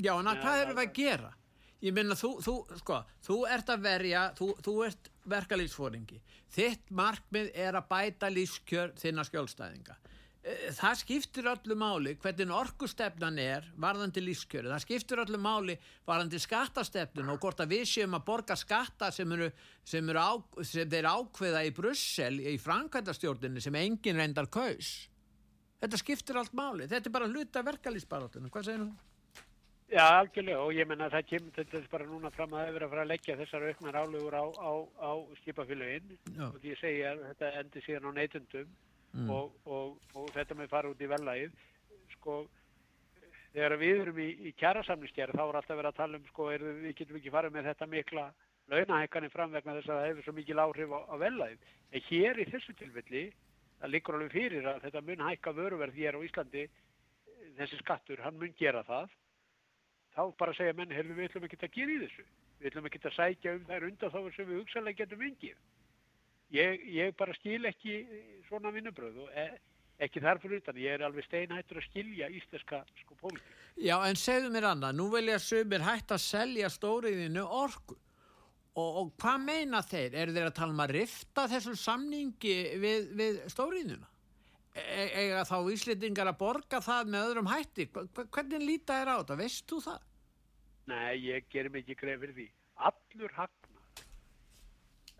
Já, 0.00 0.12
en 0.18 0.26
Já, 0.26 0.34
hvað 0.42 0.60
erum 0.62 0.76
já, 0.76 0.80
við 0.80 0.88
að 0.88 0.94
gera? 1.00 1.32
Ég 1.80 1.94
minna, 1.96 2.14
þú, 2.14 2.30
þú, 2.44 2.54
sko, 2.82 2.98
þú 3.24 3.36
ert 3.48 3.70
að 3.72 3.80
verja, 3.86 4.24
þú, 4.36 4.50
þú 4.60 4.74
ert 4.86 5.08
verkalýsfóringi. 5.32 6.20
Þitt 6.52 6.90
markmið 6.92 7.50
er 7.54 7.78
að 7.78 7.88
bæta 7.88 8.28
lífskjör 8.28 8.92
þinna 9.00 9.24
skjólstæðinga. 9.24 9.96
Eh, 10.44 10.70
Það 10.76 10.94
skiptir 11.00 11.48
öllu 11.48 11.74
máli 11.76 12.14
hvernig 12.20 12.52
orkustefnan 12.52 13.38
er 13.38 13.64
varðandi 13.80 14.20
lífskjöru. 14.24 14.68
Það 14.72 14.84
skiptir 14.84 15.20
öllu 15.24 15.40
máli 15.40 15.78
varðandi 16.06 16.38
skattastefnun 16.40 17.28
og 17.32 17.40
hvort 17.40 17.60
að 17.60 17.72
við 17.74 17.84
séum 17.88 18.14
að 18.16 18.24
borga 18.28 18.56
skatta 18.56 19.10
sem, 19.12 19.32
eru, 19.32 19.50
sem, 19.84 20.08
eru 20.08 20.18
á, 20.20 20.32
sem 20.62 20.88
þeir 20.88 21.08
ákveða 21.12 21.64
í 21.64 21.74
Brussel 21.76 22.40
í 22.40 22.58
framkvæmdastjórninni 22.60 23.60
sem 23.60 23.74
engin 23.74 24.16
reyndar 24.20 24.48
kaus. 24.52 25.08
Þetta 25.80 26.00
skiptir 26.00 26.36
allt 26.36 26.52
máli. 26.56 26.86
Þetta 26.90 27.08
er 27.08 27.14
bara 27.14 27.28
hluta 27.30 27.62
verkalýsbarátunum. 27.64 28.50
Hvað 28.52 28.66
segir 28.68 28.82
þú? 28.84 28.90
Já, 29.90 30.04
algjörlega 30.20 30.60
og 30.62 30.72
ég 30.76 30.86
menna 30.86 31.08
að 31.08 31.16
það 31.16 31.24
kemur 31.32 31.54
þetta 31.56 31.80
bara 31.90 32.04
núna 32.06 32.30
fram 32.30 32.52
að 32.54 32.60
það 32.68 32.76
er 32.78 32.84
að 32.86 32.92
fara 32.92 33.02
að 33.02 33.08
leggja 33.10 33.36
þessar 33.40 33.64
auknar 33.70 33.96
álugur 34.04 34.36
á, 34.38 34.44
á, 34.46 34.72
á 35.02 35.12
skipafélögin 35.40 36.12
Já. 36.36 36.44
og 36.46 36.58
því 36.62 36.70
ég 36.70 36.78
segi 36.78 37.00
að 37.10 37.24
þetta 37.32 37.48
endi 37.58 37.82
síðan 37.88 38.06
á 38.06 38.12
neytundum 38.20 38.70
Mm. 39.10 39.26
og, 39.34 39.50
og, 39.66 39.96
og 40.14 40.28
þetta 40.30 40.54
með 40.54 40.68
fara 40.70 40.86
út 40.92 41.00
í 41.02 41.06
vellægið 41.10 41.54
sko 42.12 42.34
þegar 43.50 43.72
við 43.80 44.02
erum 44.04 44.20
í, 44.22 44.26
í 44.46 44.52
kjærasamningsgerð 44.60 45.34
þá 45.34 45.40
er 45.48 45.56
alltaf 45.58 45.80
verið 45.80 45.88
að 45.90 45.96
tala 45.96 46.20
um 46.20 46.28
sko 46.28 46.46
er, 46.54 46.62
við 46.84 46.94
getum 47.00 47.18
ekki 47.18 47.32
farið 47.34 47.56
með 47.56 47.66
þetta 47.72 47.88
mikla 47.90 48.26
launahækkanir 48.70 49.32
fram 49.34 49.50
vegna 49.56 49.74
þess 49.80 49.90
að 49.90 49.98
það 49.98 50.06
hefur 50.12 50.28
svo 50.28 50.34
mikil 50.36 50.62
áhrif 50.62 50.94
á, 50.94 51.00
á 51.10 51.14
vellægið 51.24 51.66
en 51.90 52.06
hér 52.06 52.38
í 52.38 52.46
þessu 52.52 52.76
tilfelli 52.78 53.24
það 53.80 53.92
liggur 53.94 54.18
alveg 54.18 54.36
fyrir 54.36 54.68
að 54.68 54.84
þetta 54.86 55.04
mun 55.08 55.26
hækka 55.26 55.56
vöruverð 55.56 55.98
hér 55.98 56.20
á 56.20 56.24
Íslandi 56.26 56.68
þessi 57.58 57.80
skattur, 57.80 58.22
hann 58.24 58.38
mun 58.40 58.54
gera 58.58 58.84
það. 58.86 59.10
Þá 60.14 60.22
bara 60.38 60.54
segja 60.56 60.76
menn, 60.76 60.92
heyrðu 60.94 61.16
við 61.16 61.28
ætlum 61.28 61.46
ekki 61.46 61.60
að 61.60 61.76
gera 61.76 61.92
í 61.92 62.00
þessu. 62.04 62.24
Við 62.60 62.70
ætlum 62.70 62.88
ekki 62.88 63.02
að 63.04 63.16
sækja 63.16 63.54
um 63.56 63.68
þær 63.68 63.86
undan 63.88 64.14
þá 64.14 64.18
sem 64.36 64.48
við 64.48 64.60
hugsalega 64.60 65.02
getum 65.04 65.28
engið 65.28 65.60
ég, 66.54 66.86
ég 66.94 67.16
bara 67.18 67.34
skil 67.38 67.64
ekki 67.70 68.02
svona 68.48 68.72
vinnubröð 68.74 69.24
og 69.24 69.32
e, 69.38 69.46
ekki 70.02 70.22
þar 70.24 70.40
fyrir 70.42 70.62
utan, 70.62 70.80
ég 70.80 70.96
er 70.96 71.06
alveg 71.06 71.26
steinhættur 71.26 71.80
að 71.80 71.88
skilja 71.88 72.30
íslenska 72.32 72.82
sko 73.02 73.18
pólitík. 73.20 73.56
Já, 73.80 73.96
en 74.08 74.18
segðu 74.18 74.52
mér 74.54 74.70
annað, 74.72 74.96
nú 74.98 75.08
vilja 75.12 75.38
sumir 75.42 75.84
hægt 75.84 76.14
að 76.14 76.24
selja 76.24 76.70
stóriðinu 76.72 77.44
orku 77.44 77.98
og, 78.78 78.88
og 79.00 79.10
hvað 79.20 79.42
meina 79.44 79.80
þeir? 79.82 80.14
Er 80.14 80.32
þeir 80.34 80.48
að 80.50 80.54
tala 80.60 80.74
um 80.76 80.82
að 80.84 80.94
rifta 80.98 81.46
þessum 81.50 81.76
samningi 81.80 82.56
við, 82.82 83.08
við 83.18 83.40
stóriðinu? 83.52 84.06
E 84.80 85.06
eiga 85.24 85.42
þá 85.48 85.56
Íslendingar 85.74 86.28
að 86.30 86.38
borga 86.38 86.78
það 86.84 87.08
með 87.10 87.24
öðrum 87.30 87.48
hætti? 87.50 87.88
Hvernig 87.90 88.62
líta 88.62 89.00
þér 89.00 89.10
á 89.10 89.16
þetta? 89.20 89.38
Veist 89.40 89.66
þú 89.72 89.80
það? 89.88 90.04
Nei, 90.90 91.16
ég 91.26 91.48
gerum 91.50 91.74
ekki 91.80 91.96
greið 91.98 92.22
fyrir 92.22 92.36
því 92.38 92.46
allur 92.90 93.34
hagnað, 93.36 94.04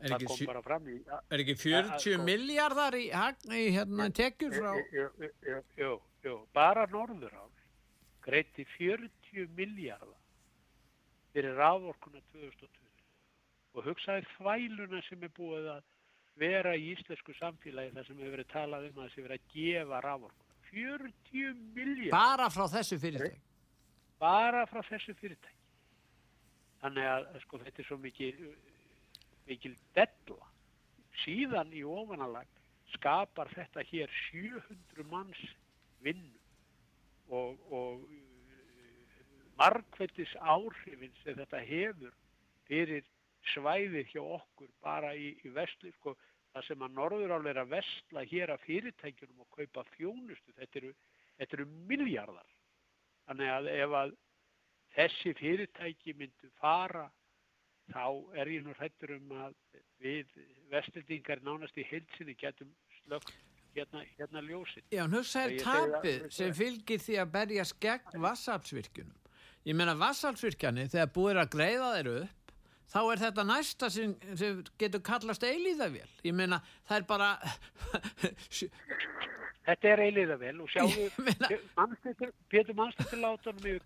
Er 0.01 0.15
ekki, 0.17 0.27
kom 0.31 0.39
sjö- 0.39 0.47
bara 0.49 0.63
fram 0.65 0.87
í 0.89 0.95
er 1.05 1.43
ekki 1.43 1.55
Ja, 1.69 1.83
40 1.91 1.99
sko. 2.17 2.23
miljardar 2.25 2.95
í, 2.97 3.11
hagn- 3.13 3.53
í 3.53 3.67
hérna, 3.75 4.07
tekjur 4.17 4.55
frá? 4.55 4.71
Jú, 5.77 5.91
jú, 6.25 6.37
bara 6.57 6.87
Norðurál 6.89 7.51
greiti 8.25 8.65
40 8.79 9.45
miljardar 9.59 10.17
fyrir 11.35 11.53
rávorkuna 11.61 12.23
2020 12.33 12.80
og 13.75 13.87
hugsaði 13.87 14.27
þvæluna 14.37 15.01
sem 15.09 15.23
er 15.27 15.33
búið 15.37 15.69
að 15.77 15.83
vera 16.41 16.73
í 16.79 16.91
íslensku 16.95 17.35
samfélagi 17.39 17.93
þar 17.97 18.07
sem 18.09 18.19
hefur 18.23 18.35
verið 18.37 18.51
talað 18.53 18.89
um 18.91 19.01
að 19.05 19.13
sé 19.15 19.25
verið 19.25 19.39
að 19.39 19.55
gefa 19.55 20.01
rávorkuna 20.07 20.59
40 20.71 21.63
miljardar 21.77 22.15
Bara 22.15 22.51
frá 22.55 22.67
þessu 22.77 22.99
fyrirtæk? 23.03 23.41
bara 24.21 24.67
frá 24.69 24.83
þessu 24.85 25.15
fyrirtæki. 25.17 25.57
Þannig 26.83 27.07
að 27.09 27.27
sko 27.45 27.59
þetta 27.63 27.81
er 27.83 27.87
svo 27.89 27.97
mikil 28.01 28.35
mikil 29.49 29.73
della. 29.97 30.49
Síðan 31.25 31.73
í 31.77 31.83
ofanalag 31.85 32.47
skapar 32.95 33.49
þetta 33.55 33.83
hér 33.91 34.13
700 34.31 35.07
manns 35.11 35.41
vinnu 36.05 36.39
og, 37.31 37.59
og 37.71 38.05
margvettis 39.61 40.33
áhrifin 40.41 41.13
sem 41.25 41.37
þetta 41.39 41.61
hefur 41.69 42.15
fyrir 42.69 43.05
svæðið 43.55 44.13
hjá 44.15 44.23
okkur 44.23 44.71
bara 44.85 45.15
í, 45.17 45.33
í 45.45 45.53
vestli 45.55 45.93
sko, 45.99 46.17
það 46.55 46.67
sem 46.67 46.83
að 46.87 46.97
Norðurál 46.99 47.47
er 47.51 47.61
að 47.63 47.75
vestla 47.77 48.25
hér 48.29 48.55
að 48.55 48.65
fyrirtækjunum 48.67 49.45
og 49.45 49.51
kaupa 49.57 49.87
þjónustu 49.97 50.57
þetta 50.59 50.83
eru, 50.83 50.95
þetta 51.39 51.57
eru 51.59 51.69
miljardar 51.91 52.49
Þannig 53.31 53.51
að 53.55 53.67
ef 53.71 53.93
að 53.95 54.13
þessi 54.97 55.33
fyrirtæki 55.39 56.15
myndu 56.19 56.49
fara 56.59 57.05
þá 57.91 58.07
er 58.43 58.51
ég 58.51 58.65
nú 58.67 58.75
hrættur 58.75 59.13
um 59.15 59.31
að 59.45 59.55
við 60.03 60.33
vestlendingar 60.73 61.43
nánast 61.47 61.79
í 61.79 61.85
heilsinni 61.87 62.35
getum 62.39 62.73
slögt 63.01 63.31
hérna, 63.77 64.03
hérna 64.19 64.43
ljósin. 64.43 64.83
Já, 64.91 65.05
Ég 65.07 65.31
segi 65.31 65.63
tapið 65.63 66.27
sem 66.35 66.55
fylgir 66.59 67.03
því 67.03 67.21
að 67.23 67.33
berjast 67.37 67.79
gegn 67.83 68.27
vassafsvirkjunum. 68.27 69.17
Ég 69.69 69.79
meina 69.79 69.95
vassafsvirkjani 70.01 70.89
þegar 70.91 71.15
búið 71.15 71.33
er 71.33 71.41
að 71.45 71.55
greiða 71.55 71.95
þeir 71.95 72.13
upp 72.17 72.40
þá 72.91 72.99
er 73.13 73.21
þetta 73.25 73.45
næsta 73.47 73.91
sem, 73.91 74.15
sem 74.37 74.63
getur 74.79 75.01
kallast 75.07 75.43
eilíðavél. 75.47 76.09
Ég 76.27 76.35
meina 76.35 76.59
það 76.89 76.97
er 76.97 77.07
bara 77.11 77.31
Þetta 79.71 79.91
er 79.93 80.01
eiliða 80.07 80.37
vel 80.41 80.55
og 80.65 80.71
sjáðu, 80.73 81.05
Pétur 82.51 82.75
Mannsdóttir 82.79 83.21
látanum 83.21 83.61
yfir 83.69 83.83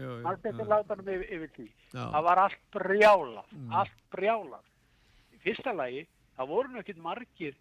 jú. 0.00 0.14
Mannsdóttir 0.24 0.70
látanum 0.70 1.10
yfir, 1.12 1.26
yfir 1.36 1.50
því. 1.58 1.66
Já. 1.92 2.00
Það 2.14 2.24
var 2.26 2.40
allt 2.46 2.62
brjálað, 2.74 3.52
Mm. 3.52 3.68
allt 3.82 4.00
brjálað. 4.14 4.64
Í 5.36 5.40
fyrsta 5.44 5.74
lagi, 5.76 6.06
það 6.38 6.50
voru 6.54 6.80
ekkert 6.80 7.02
margir 7.04 7.54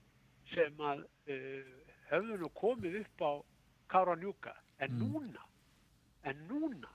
sem 0.53 0.81
að 0.87 1.03
uh, 1.03 1.75
höfðu 2.13 2.39
nú 2.41 2.49
komið 2.57 2.97
upp 3.03 3.25
á 3.27 3.31
Káranjúka. 3.91 4.55
En 4.79 4.95
Mm. 4.95 5.03
núna, 5.11 5.43
en 6.23 6.41
núna, 6.49 6.89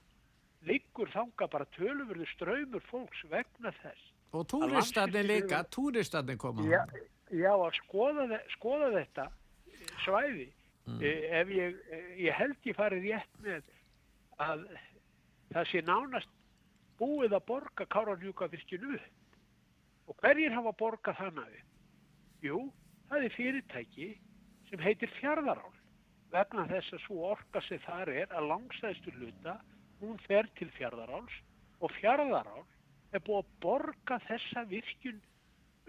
liggur 0.69 1.11
þanga 1.15 1.49
bara 1.51 1.67
tölumurðu 1.77 2.27
ströymur 2.35 2.85
fólks 2.91 3.25
vegna 3.31 3.73
þess. 3.83 4.07
Og 4.33 4.47
túristarnir 4.47 5.25
Að 5.25 5.31
líka, 5.33 5.65
túristarnir 5.73 6.39
koma. 6.39 6.63
Já, 6.69 6.85
já 7.33 7.51
að 7.55 7.73
skoða, 7.81 8.41
skoða 8.55 8.91
þetta 8.99 9.31
svæði 10.05 10.51
Mm. 10.91 11.03
eh, 11.03 11.41
ef 11.41 11.49
ég, 11.49 11.75
eh, 11.93 12.07
ég 12.27 12.35
held 12.35 12.57
ég 12.65 12.77
farið 12.77 13.05
rétt 13.07 13.43
með 13.45 13.67
að 14.41 14.63
það 15.53 15.69
sé 15.71 15.83
nánast 15.87 16.31
búið 16.99 17.37
að 17.37 17.45
borga 17.47 17.87
Káranjúkavirkjun 17.95 18.95
upp 18.97 20.09
og 20.11 20.17
hverjir 20.23 20.55
hafa 20.57 20.73
borgað 20.73 21.21
upp? 21.21 21.69
Jú, 22.43 22.73
það 23.11 23.25
er 23.25 23.37
fyrirtæki 23.37 24.09
sem 24.71 24.81
heitir 24.81 25.13
Fjarðarál 25.21 25.75
vegna 26.33 26.67
þess 26.67 26.97
að 26.97 27.05
svo 27.05 27.23
orka 27.35 27.63
sem 27.69 27.79
þar 27.85 28.09
er 28.09 28.27
að 28.35 28.49
langsæðstu 28.51 29.15
hluta 29.19 29.61
hún 30.03 30.20
fer 30.26 30.48
til 30.59 30.70
Fjarðaráls 30.76 31.34
og 31.80 31.92
Fjarðarál 31.98 32.64
er 33.12 33.22
búið 33.26 33.42
að 33.42 33.53
borga 33.64 34.20
þessa 34.28 34.64
virkjun 34.70 35.20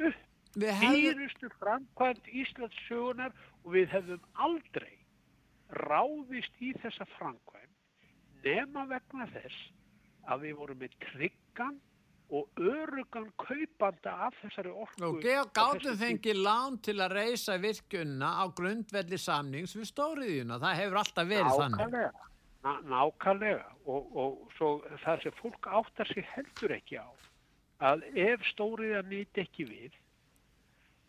upp 0.02 0.28
hefðum, 0.58 0.96
dýrustu 0.96 1.52
framkvæmt 1.60 2.32
Íslands 2.32 2.80
sögunar 2.88 3.36
og 3.64 3.76
við 3.76 3.94
hefðum 3.94 4.26
aldrei 4.48 4.98
ráðist 5.82 6.58
í 6.60 6.74
þessa 6.82 7.08
framkvæmt 7.18 7.78
nema 8.44 8.88
vegna 8.90 9.30
þess 9.32 9.70
að 10.32 10.46
við 10.48 10.60
vorum 10.60 10.82
með 10.82 10.98
tryggan 11.06 11.80
og 12.32 12.62
örugan 12.64 13.28
kaupanda 13.40 14.14
af 14.28 14.36
þessari 14.40 14.72
orku. 14.72 15.04
og 15.04 15.18
þessum 15.22 15.98
fengið 16.00 16.40
lán 16.40 16.78
til 16.84 16.96
að 17.04 17.18
reysa 17.18 17.58
virkjunna 17.60 18.30
á 18.40 18.44
grundvelli 18.56 19.20
samnings 19.20 19.76
við 19.76 19.90
stóriðjuna. 19.92 20.60
Það 20.64 20.80
hefur 20.80 21.02
alltaf 21.02 21.28
verið 21.28 21.60
þannig. 21.60 21.82
Nákvæmlega, 21.82 22.30
ná, 22.64 22.72
nákvæmlega 22.94 23.71
og, 23.86 24.16
og 24.16 24.54
svo 24.58 24.72
það 25.04 25.24
sem 25.24 25.38
fólk 25.40 25.68
áttar 25.80 26.10
sig 26.14 26.26
heldur 26.36 26.76
ekki 26.76 27.02
á 27.02 27.10
að 27.82 28.04
ef 28.20 28.44
stóriða 28.52 29.02
nýtt 29.10 29.42
ekki 29.42 29.66
við 29.70 29.96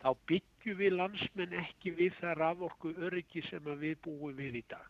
þá 0.03 0.09
byggjum 0.29 0.79
við 0.79 0.97
landsmenn 0.97 1.53
ekki 1.61 1.93
við 1.99 2.15
það 2.19 2.39
raforku 2.41 2.93
öryggi 3.07 3.43
sem 3.49 3.69
við 3.79 3.99
búum 4.03 4.33
við 4.35 4.59
í 4.59 4.63
dag. 4.73 4.89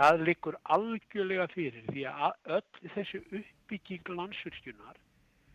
Það 0.00 0.24
liggur 0.26 0.56
algjörlega 0.74 1.46
fyrir 1.52 1.86
því 1.92 2.04
að 2.10 2.56
öll 2.56 2.90
þessi 2.96 3.20
uppbygging 3.38 4.10
landsvirkjunar 4.16 4.98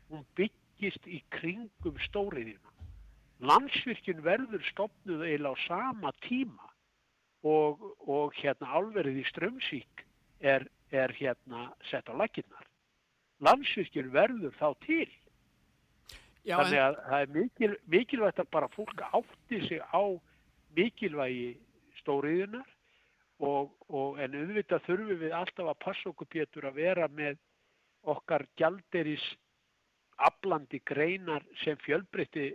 hún 0.10 0.26
byggist 0.38 1.08
í 1.10 1.22
kringum 1.34 2.00
stóriðina. 2.08 2.74
Landsvirkjun 3.46 4.24
verður 4.26 4.64
stopnuð 4.70 5.26
eiginlega 5.26 5.60
á 5.60 5.66
sama 5.66 6.14
tíma 6.26 6.70
og, 7.46 7.82
og 8.08 8.38
hérna 8.40 8.70
álverið 8.78 9.22
í 9.22 9.26
Strömsík 9.30 10.06
er, 10.40 10.68
er 10.92 11.14
hérna 11.18 11.70
sett 11.90 12.10
á 12.10 12.14
laginnar. 12.14 12.68
Landsvirkjun 13.44 14.12
verður 14.14 14.54
þá 14.60 14.68
til. 14.86 15.10
Já, 16.46 16.60
Þannig 16.62 16.78
en, 16.78 16.86
að 16.86 16.98
það 17.10 17.22
er 17.26 17.34
mikil, 17.36 17.72
mikilvægt 17.90 18.42
að 18.44 18.52
bara 18.54 18.72
fólk 18.76 19.02
átti 19.10 19.62
sig 19.66 19.82
á 19.82 20.04
mikilvægi 20.78 21.56
stóriðunar 22.02 22.68
og, 23.40 23.72
og 23.90 24.20
en 24.22 24.38
auðvitað 24.38 24.86
þurfum 24.86 25.24
við 25.24 25.34
alltaf 25.36 25.72
að 25.72 25.82
passa 25.82 26.12
okkur 26.12 26.30
Pétur 26.32 26.70
að 26.70 26.80
vera 26.84 27.10
með 27.12 27.40
okkar 28.06 28.46
gjalderis 28.60 29.26
aflandi 30.22 30.80
greinar 30.86 31.44
sem 31.64 31.78
fjölbreytti 31.84 32.52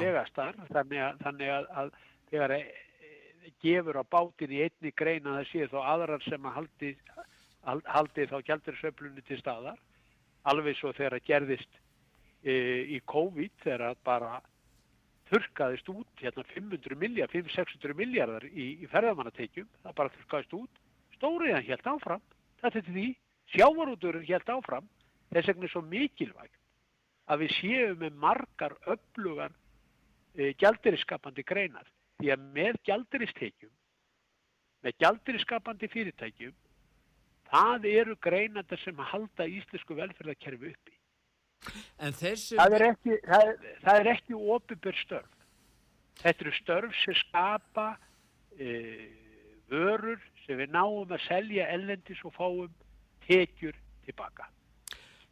legastar 0.00 0.56
þannig 0.72 1.02
að, 1.04 1.20
þannig 1.24 1.52
að, 1.54 1.68
að 1.80 1.90
þegar 2.30 2.54
e, 2.56 2.60
e, 2.60 3.52
gefur 3.62 4.00
á 4.02 4.04
bátin 4.04 4.54
í 4.54 4.62
einni 4.66 4.92
greina 4.96 5.38
það 5.38 5.50
sé 5.52 5.68
þá 5.70 5.78
aðrar 5.94 6.26
sem 6.26 6.48
að 6.48 6.56
haldi, 6.58 6.90
hal- 7.68 7.86
haldi 7.86 8.26
þá 8.30 8.38
gjalderisöflunni 8.48 9.24
til 9.26 9.38
staðar 9.40 9.78
alveg 10.48 10.78
svo 10.78 10.92
þegar 10.96 11.18
að 11.18 11.26
gerðist 11.28 11.80
e, 12.44 12.54
í 12.96 13.00
COVID 13.04 13.52
þegar 13.64 13.90
að 13.90 14.02
bara 14.04 14.40
þurrkaðist 15.30 15.88
út 15.92 16.22
hérna 16.22 16.44
500 16.54 16.96
miljard, 16.98 17.30
500-600 17.30 17.94
miljardar 17.94 18.46
í, 18.50 18.82
í 18.82 18.86
ferðamannatekjum, 18.90 19.68
það 19.84 19.98
bara 20.00 20.12
þurrkaðist 20.16 20.56
út. 20.58 20.80
Stóriðan 21.18 21.66
helt 21.68 21.86
áfram 21.86 22.24
þetta 22.60 22.80
er 22.80 22.88
því, 22.88 23.06
sjávarúturinn 23.54 24.28
helt 24.28 24.52
áfram. 24.52 24.88
Þess 25.30 25.50
vegna 25.52 25.68
er 25.68 25.72
svo 25.72 25.82
mikilvægt 25.86 26.56
að 27.30 27.44
við 27.44 27.52
séum 27.60 28.00
með 28.00 28.16
margar 28.24 28.74
öflugar 28.90 29.52
e, 30.34 30.50
gjaldiriskapandi 30.58 31.44
greinar. 31.46 31.86
Því 32.18 32.32
að 32.34 32.48
með 32.56 32.80
gjaldiristekkjum 32.88 33.72
með 34.84 34.96
gjaldiriskapandi 35.04 35.88
fyrirtækjum 35.92 36.56
það 37.50 37.90
eru 37.90 38.16
greinandar 38.22 38.80
sem 38.84 39.04
halda 39.12 39.46
íslensku 39.50 39.98
velferðarkerfi 39.98 40.72
uppi 40.72 41.00
en 42.00 42.16
þessu... 42.16 42.56
það 42.58 42.76
er 42.76 42.86
ekki, 42.90 43.16
það 43.26 43.50
það 43.84 44.00
er 44.02 44.10
ekki 44.14 44.38
opibér 44.56 45.00
störf. 45.00 45.34
Þetta 46.20 46.44
eru 46.44 46.54
störf 46.58 47.02
sem 47.04 47.18
skapa 47.22 47.88
e, 48.56 48.76
vörur 49.72 50.20
sem 50.44 50.60
við 50.60 50.72
náum 50.74 51.10
að 51.10 51.26
selja 51.26 51.68
ellendis 51.74 52.22
og 52.28 52.34
fáum 52.36 52.72
tekjur 53.26 53.76
tilbaka. 54.06 54.48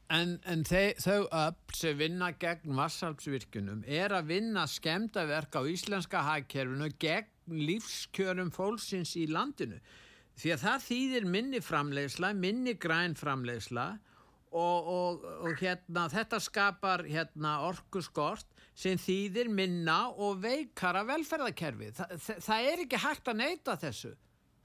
En, 0.09 0.39
en 0.49 0.63
þau 0.65 1.27
öll 1.37 1.57
sem 1.77 1.99
vinna 1.99 2.31
gegn 2.41 2.73
vassalpsvirkunum 2.79 3.83
er 3.85 4.15
að 4.17 4.31
vinna 4.31 4.65
skemdaverk 4.71 5.59
á 5.61 5.63
íslenska 5.69 6.23
hagkerfinu 6.25 6.89
gegn 6.97 7.59
lífskjörum 7.69 8.49
fólksins 8.53 9.13
í 9.21 9.27
landinu. 9.29 9.77
Því 10.39 10.53
að 10.55 10.63
það 10.63 10.85
þýðir 10.87 11.25
minni 11.33 11.61
framleiðsla, 11.65 12.31
minni 12.39 12.77
græn 12.79 13.17
framleiðsla 13.19 13.89
og, 14.55 14.89
og, 14.93 15.27
og 15.43 15.59
hérna, 15.59 16.07
þetta 16.13 16.39
skapar 16.41 17.03
hérna, 17.09 17.59
orkuskort 17.67 18.47
sem 18.79 19.01
þýðir 19.03 19.51
minna 19.51 20.07
og 20.15 20.39
veikara 20.45 21.03
velferðarkerfi. 21.09 21.91
Þa, 21.97 22.09
það, 22.15 22.41
það 22.47 22.71
er 22.71 22.83
ekki 22.85 23.03
hægt 23.03 23.31
að 23.33 23.41
neyta 23.43 23.77
þessu. 23.83 24.15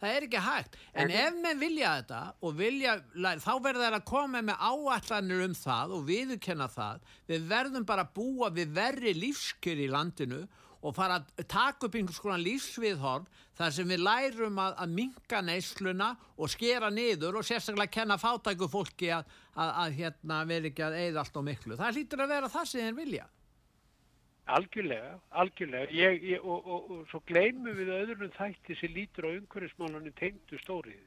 Það 0.04 0.18
er 0.18 0.26
ekki 0.28 0.40
hægt. 0.44 0.74
En 1.00 1.12
ef 1.16 1.36
menn 1.40 1.62
vilja 1.62 1.94
þetta 2.02 2.22
og 2.44 2.58
vilja, 2.60 2.98
þá 3.40 3.54
verður 3.64 3.86
það 3.86 3.96
að 3.98 4.08
koma 4.10 4.42
með 4.44 4.66
áallanir 4.68 5.44
um 5.46 5.54
það 5.56 5.94
og 5.96 6.04
viðurkenna 6.10 6.68
það. 6.74 7.06
Við 7.32 7.46
verðum 7.54 7.88
bara 7.88 8.04
að 8.04 8.12
búa 8.18 8.50
við 8.54 8.74
verri 8.76 9.14
lífskjör 9.16 9.84
í 9.86 9.88
landinu 9.94 10.42
og 10.44 10.63
fara 10.92 11.22
að 11.22 11.46
taka 11.48 11.88
upp 11.88 11.94
einhvers 11.96 12.20
konar 12.20 12.42
lífsviðhorn 12.44 13.28
þar 13.56 13.76
sem 13.76 13.88
við 13.88 14.02
lærum 14.04 14.58
að, 14.60 14.74
að 14.84 14.96
minka 14.98 15.40
neysluna 15.46 16.10
og 16.36 16.52
skera 16.52 16.90
niður 16.92 17.40
og 17.40 17.48
sérstaklega 17.48 17.94
kenna 17.94 18.18
fátæku 18.20 18.68
fólki 18.68 19.14
að, 19.16 19.30
að, 19.56 19.72
að 19.84 19.96
hérna, 20.02 20.42
vera 20.50 20.70
ekki 20.72 20.84
að 20.84 20.98
eigða 21.00 21.24
allt 21.24 21.40
á 21.40 21.42
miklu. 21.48 21.78
Það 21.80 22.00
hlýtur 22.00 22.26
að 22.26 22.34
vera 22.36 22.52
það 22.52 22.70
sem 22.72 22.88
þeir 22.88 23.00
vilja. 23.00 23.30
Algjörlega, 24.54 25.14
algjörlega. 25.40 25.88
Ég, 25.96 26.24
ég, 26.34 26.44
og, 26.44 26.66
og, 26.68 26.90
og 26.92 27.04
svo 27.14 27.22
gleymum 27.30 27.78
við 27.78 27.94
öðrunum 27.96 28.34
þætti 28.36 28.76
sem 28.76 28.92
lítur 28.92 29.30
á 29.32 29.36
umhverfismálunum 29.38 30.18
tengdu 30.20 30.60
stóriði. 30.60 31.06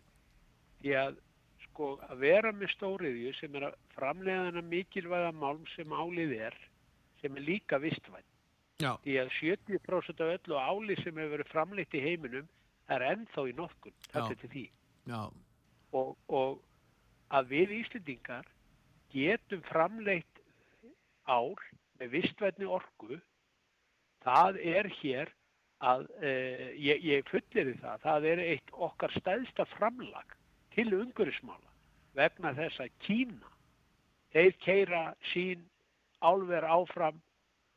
Því 0.81 0.95
að 1.03 1.19
sko 1.67 1.91
að 2.07 2.23
vera 2.23 2.55
með 2.57 2.73
stóriði 2.73 3.35
sem 3.37 3.61
er 3.61 3.69
að 3.69 3.77
framlega 3.93 4.47
þennan 4.49 4.71
mikilvæga 4.71 5.35
málm 5.37 5.69
sem 5.75 5.93
álið 5.93 6.33
er, 6.49 6.57
sem 7.21 7.37
er 7.37 7.45
líka 7.45 7.81
vistvænt. 7.83 8.36
Já. 8.83 8.93
Því 9.05 9.17
að 9.23 9.33
70% 9.41 10.21
af 10.21 10.33
öllu 10.35 10.59
áli 10.61 10.97
sem 11.01 11.17
hefur 11.17 11.33
verið 11.37 11.53
framleitt 11.53 11.97
í 11.97 12.03
heiminum 12.05 12.49
er 12.93 13.05
ennþá 13.07 13.47
í 13.49 13.55
nokkun. 13.57 13.95
Þetta 14.11 14.31
er 14.35 14.41
til 14.43 14.53
því. 14.53 14.65
Já, 15.07 15.21
Og, 15.97 16.17
og 16.29 16.59
að 17.33 17.53
við 17.55 17.73
Íslendingar 17.81 18.49
getum 19.15 19.63
framleitt 19.71 20.43
ál 21.25 21.55
með 21.97 22.13
vistvætni 22.13 22.69
orku, 22.69 23.19
það 24.27 24.59
er 24.61 24.89
hér 25.01 25.33
að, 25.85 26.07
e, 26.21 26.33
ég, 26.81 27.05
ég 27.05 27.31
fullir 27.31 27.73
það, 27.81 28.03
það 28.05 28.29
er 28.33 28.43
eitt 28.45 28.75
okkar 28.89 29.15
stæðsta 29.17 29.67
framlag 29.77 30.37
til 30.75 30.89
umhverfismála 30.99 31.73
vegna 32.17 32.53
þess 32.57 32.83
að 32.85 32.95
Kína 33.05 33.53
þeir 34.35 34.57
keira 34.65 35.03
sín 35.33 35.65
álver 36.25 36.65
áfram 36.65 37.21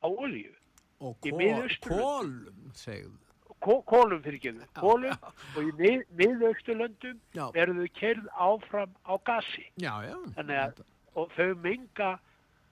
á 0.03 0.07
olju 0.07 0.53
Og 0.99 1.15
kólum, 1.21 2.71
segðu. 2.75 3.17
Kó- 3.59 3.83
kólum 3.83 4.21
fyrir 4.23 4.37
ekki 4.39 4.51
kólum 4.75 5.15
og 5.55 5.63
í 5.63 5.71
mið, 5.79 6.03
miðausturlöndum 6.15 7.17
Já, 7.35 7.49
eru 7.59 7.73
þau 7.75 7.89
keirð 7.99 8.27
áfram 8.39 8.93
á 9.03 9.13
gasi 9.27 9.65
já, 9.77 9.93
já. 10.07 10.15
Þannig 10.37 10.59
að- 10.63 10.83
og 11.15 11.31
þau 11.35 11.55
menga 11.63 12.19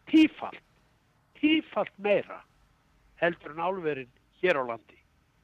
tífalt 0.07 0.61
tífalt 1.41 1.91
meira 1.99 2.39
heldur 3.21 3.51
en 3.51 3.59
álverin 3.67 4.07
hér 4.41 4.55
á 4.55 4.63
landi 4.69 4.95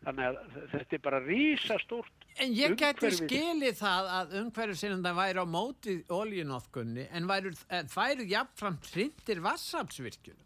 þannig 0.05 0.25
að 0.31 0.69
þetta 0.71 0.93
er 0.93 1.03
bara 1.09 1.19
rísastórt 1.27 2.11
En 2.39 2.49
ég 2.55 2.71
Umhverfið. 2.73 3.27
skilið 3.27 3.75
það 3.77 4.07
að 4.09 4.31
umhverfisinnan 4.39 5.15
væri 5.19 5.37
á 5.37 5.45
móti 5.45 5.99
oljunóðkunni 6.07 7.07
en 7.11 7.27
væri, 7.27 7.51
væri 7.93 8.25
jafnframt 8.31 8.87
hrindir 8.89 9.39
vassafsvirkjunum. 9.43 10.39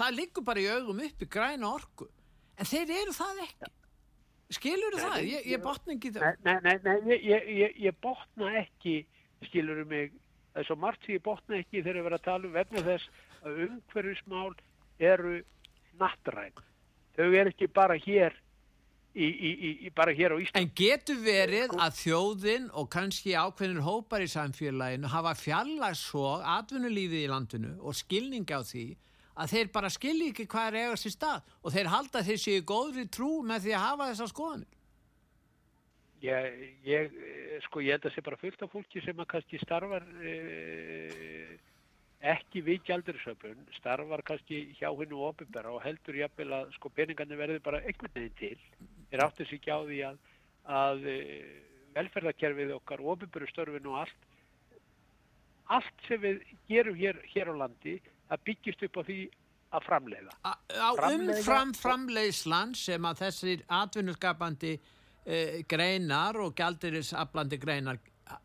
Það 0.00 0.16
liggur 0.16 0.46
bara 0.46 0.62
í 0.62 0.70
augum 0.72 1.04
uppi 1.04 1.28
græna 1.28 1.74
orku. 1.76 2.08
En 2.60 2.68
þeir 2.68 2.92
eru 3.02 3.12
það 3.16 3.44
ekki. 3.44 3.70
Skilur 4.50 4.96
Nei, 4.96 5.02
það? 5.04 5.20
Ég, 5.28 5.46
ég 5.52 5.62
botna 5.62 5.94
ekki 5.94 6.10
það. 6.16 6.38
nei, 6.42 6.56
nei, 6.64 6.76
nei 6.82 6.96
ég, 7.12 7.20
ég, 7.28 7.50
ég, 7.60 7.74
ég 7.84 7.98
botna 8.02 8.48
ekki, 8.64 8.94
skilur 9.46 9.84
mig, 9.86 10.16
það 10.50 10.62
er 10.62 10.66
svo 10.66 10.76
margt 10.82 11.04
sem 11.06 11.14
ég 11.14 11.22
botna 11.22 11.60
ekki 11.60 11.84
þegar 11.84 12.00
ég 12.00 12.06
verið 12.08 12.18
að 12.18 12.24
tala 12.24 12.48
um 12.48 12.56
vegna 12.56 12.82
þess 12.88 13.20
að 13.46 13.60
umhverfismál 13.68 14.50
eru 14.98 15.34
nattræn. 16.00 16.64
Þau 17.14 17.28
eru 17.28 17.52
ekki 17.52 17.68
bara 17.78 17.98
hér, 18.00 18.34
í, 19.14 19.28
í, 19.28 19.52
í, 19.86 19.92
bara 19.94 20.16
hér 20.16 20.34
á 20.34 20.36
Íslandi. 20.42 20.64
En 20.64 20.72
getur 20.80 21.22
verið 21.22 21.76
að 21.76 21.94
þjóðin 22.00 22.66
og 22.74 22.90
kannski 22.90 23.36
ákveðnir 23.38 23.86
hópar 23.86 24.24
í 24.26 24.28
samfélaginu 24.34 25.12
hafa 25.14 25.36
fjallag 25.38 25.94
svo 26.00 26.40
atvinnulífið 26.56 27.22
í 27.22 27.30
landinu 27.30 27.76
og 27.78 27.94
skilning 28.00 28.50
á 28.50 28.66
því 28.66 28.88
að 29.36 29.54
þeir 29.54 29.72
bara 29.72 29.92
skilji 29.92 30.32
ekki 30.32 30.46
hvað 30.50 30.68
er 30.68 30.78
eigast 30.84 31.08
í 31.08 31.14
stað 31.14 31.56
og 31.62 31.74
þeir 31.74 31.90
halda 31.94 32.22
séu 32.26 32.58
í 32.58 32.66
góðri 32.66 33.06
trú 33.08 33.40
með 33.46 33.66
því 33.66 33.74
að 33.76 33.86
hafa 33.86 34.10
þessa 34.10 34.30
skoðanir. 34.32 34.76
Ég, 36.20 36.56
ég, 36.84 37.14
eh, 37.16 37.60
sko, 37.64 37.80
ég 37.80 37.96
held 37.96 38.04
að 38.04 38.12
sé 38.12 38.22
bara 38.24 38.36
fullt 38.36 38.62
af 38.62 38.72
fólki 38.74 39.00
sem 39.00 39.20
að 39.22 39.28
kannski 39.30 39.60
starfar 39.62 40.04
e, 40.20 40.34
ekki 42.20 42.60
við 42.66 42.82
gjaldurisöfun, 42.90 43.62
starfar 43.78 44.20
kannski 44.28 44.58
hjá 44.76 44.90
hennu 44.98 45.22
ofinbera 45.30 45.72
og 45.72 45.80
heldur 45.80 46.18
jafnvel 46.20 46.50
að 46.58 46.74
sko 46.76 46.92
peningarnir 46.92 47.40
verði 47.40 47.62
bara 47.64 47.80
einhvern 47.80 48.12
veginn 48.12 48.36
til. 48.36 48.58
Þeir 49.08 49.24
áttu 49.24 49.46
sig 49.48 49.62
ekki 49.62 49.72
á 49.72 49.80
því 49.80 50.02
að, 50.10 50.20
að 50.76 51.08
e, 51.08 51.16
velferðarkerfið 51.96 52.74
okkar, 52.76 53.06
ofinberu 53.14 53.48
störfin 53.48 53.88
og 53.88 54.02
allt, 54.02 54.28
allt 55.72 56.06
sem 56.08 56.20
við 56.20 56.44
gerum 56.68 57.00
hér, 57.00 57.24
hér 57.32 57.54
á 57.56 57.64
landi, 57.64 57.96
það 58.30 58.44
byggist 58.48 58.84
upp 58.88 59.00
á 59.00 59.02
því 59.10 59.18
að 59.70 59.84
framleiða. 59.86 60.32
á 60.42 60.52
Framleiða- 60.98 61.36
umfram 61.38 61.72
framleiðslan 61.78 62.72
sem 62.74 63.04
að 63.10 63.20
þessir 63.24 63.64
atvinnuskapandi 63.80 64.72
uh, 64.80 65.58
greinar 65.70 66.38
og 66.42 66.54
gjaldirisaflandi 66.58 67.58
greinar 67.62 68.00
uh, 68.30 68.38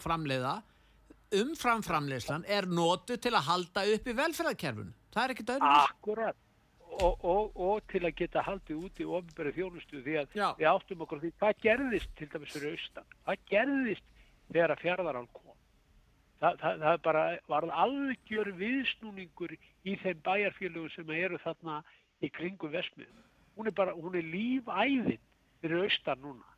framleiða 0.00 0.54
umfram 1.42 1.80
framleiðslan 1.84 2.44
er 2.48 2.66
notu 2.68 3.16
til 3.16 3.32
að 3.36 3.46
halda 3.48 3.84
upp 3.94 4.08
í 4.08 4.14
velferðarkerfun 4.18 4.90
það 5.12 5.22
er 5.24 5.34
ekkert 5.34 5.52
öðru 5.56 5.70
Akkurat. 5.82 6.36
Og, 6.92 7.22
og, 7.24 7.54
og 7.56 7.86
til 7.88 8.02
að 8.04 8.12
geta 8.18 8.42
haldið 8.44 8.82
út 8.84 8.98
í 9.00 9.04
ofinbæri 9.08 9.52
þjónustu 9.56 10.02
því 10.04 10.16
að 10.20 10.34
Já. 10.36 10.48
við 10.58 10.66
áttum 10.68 11.04
okkur 11.06 11.20
á 11.20 11.22
því 11.22 11.30
hvað 11.40 11.62
gerðist 11.64 12.10
til 12.18 12.28
dæmis 12.34 12.52
fyrir 12.52 12.74
austan, 12.76 13.06
hvað 13.24 13.46
gerðist 13.48 14.10
þegar 14.52 14.74
að 14.74 14.82
fjarðarál 14.84 15.28
kom. 15.32 15.51
Það, 16.42 16.56
það, 16.58 16.80
það 16.82 16.96
bara 17.04 17.24
var 17.46 17.64
algjör 17.84 18.48
viðsnúningur 18.58 19.52
í 19.54 19.92
þeim 20.02 20.22
bæjarfélögum 20.26 20.90
sem 20.90 21.12
eru 21.14 21.38
þarna 21.44 21.76
í 22.18 22.30
kringum 22.34 22.72
vesmiðum. 22.72 23.20
Hún 23.54 23.70
er 23.70 23.76
bara, 23.78 23.94
hún 23.94 24.16
er 24.18 24.26
lífæðin 24.26 25.20
fyrir 25.62 25.84
austan 25.84 26.18
núna. 26.24 26.48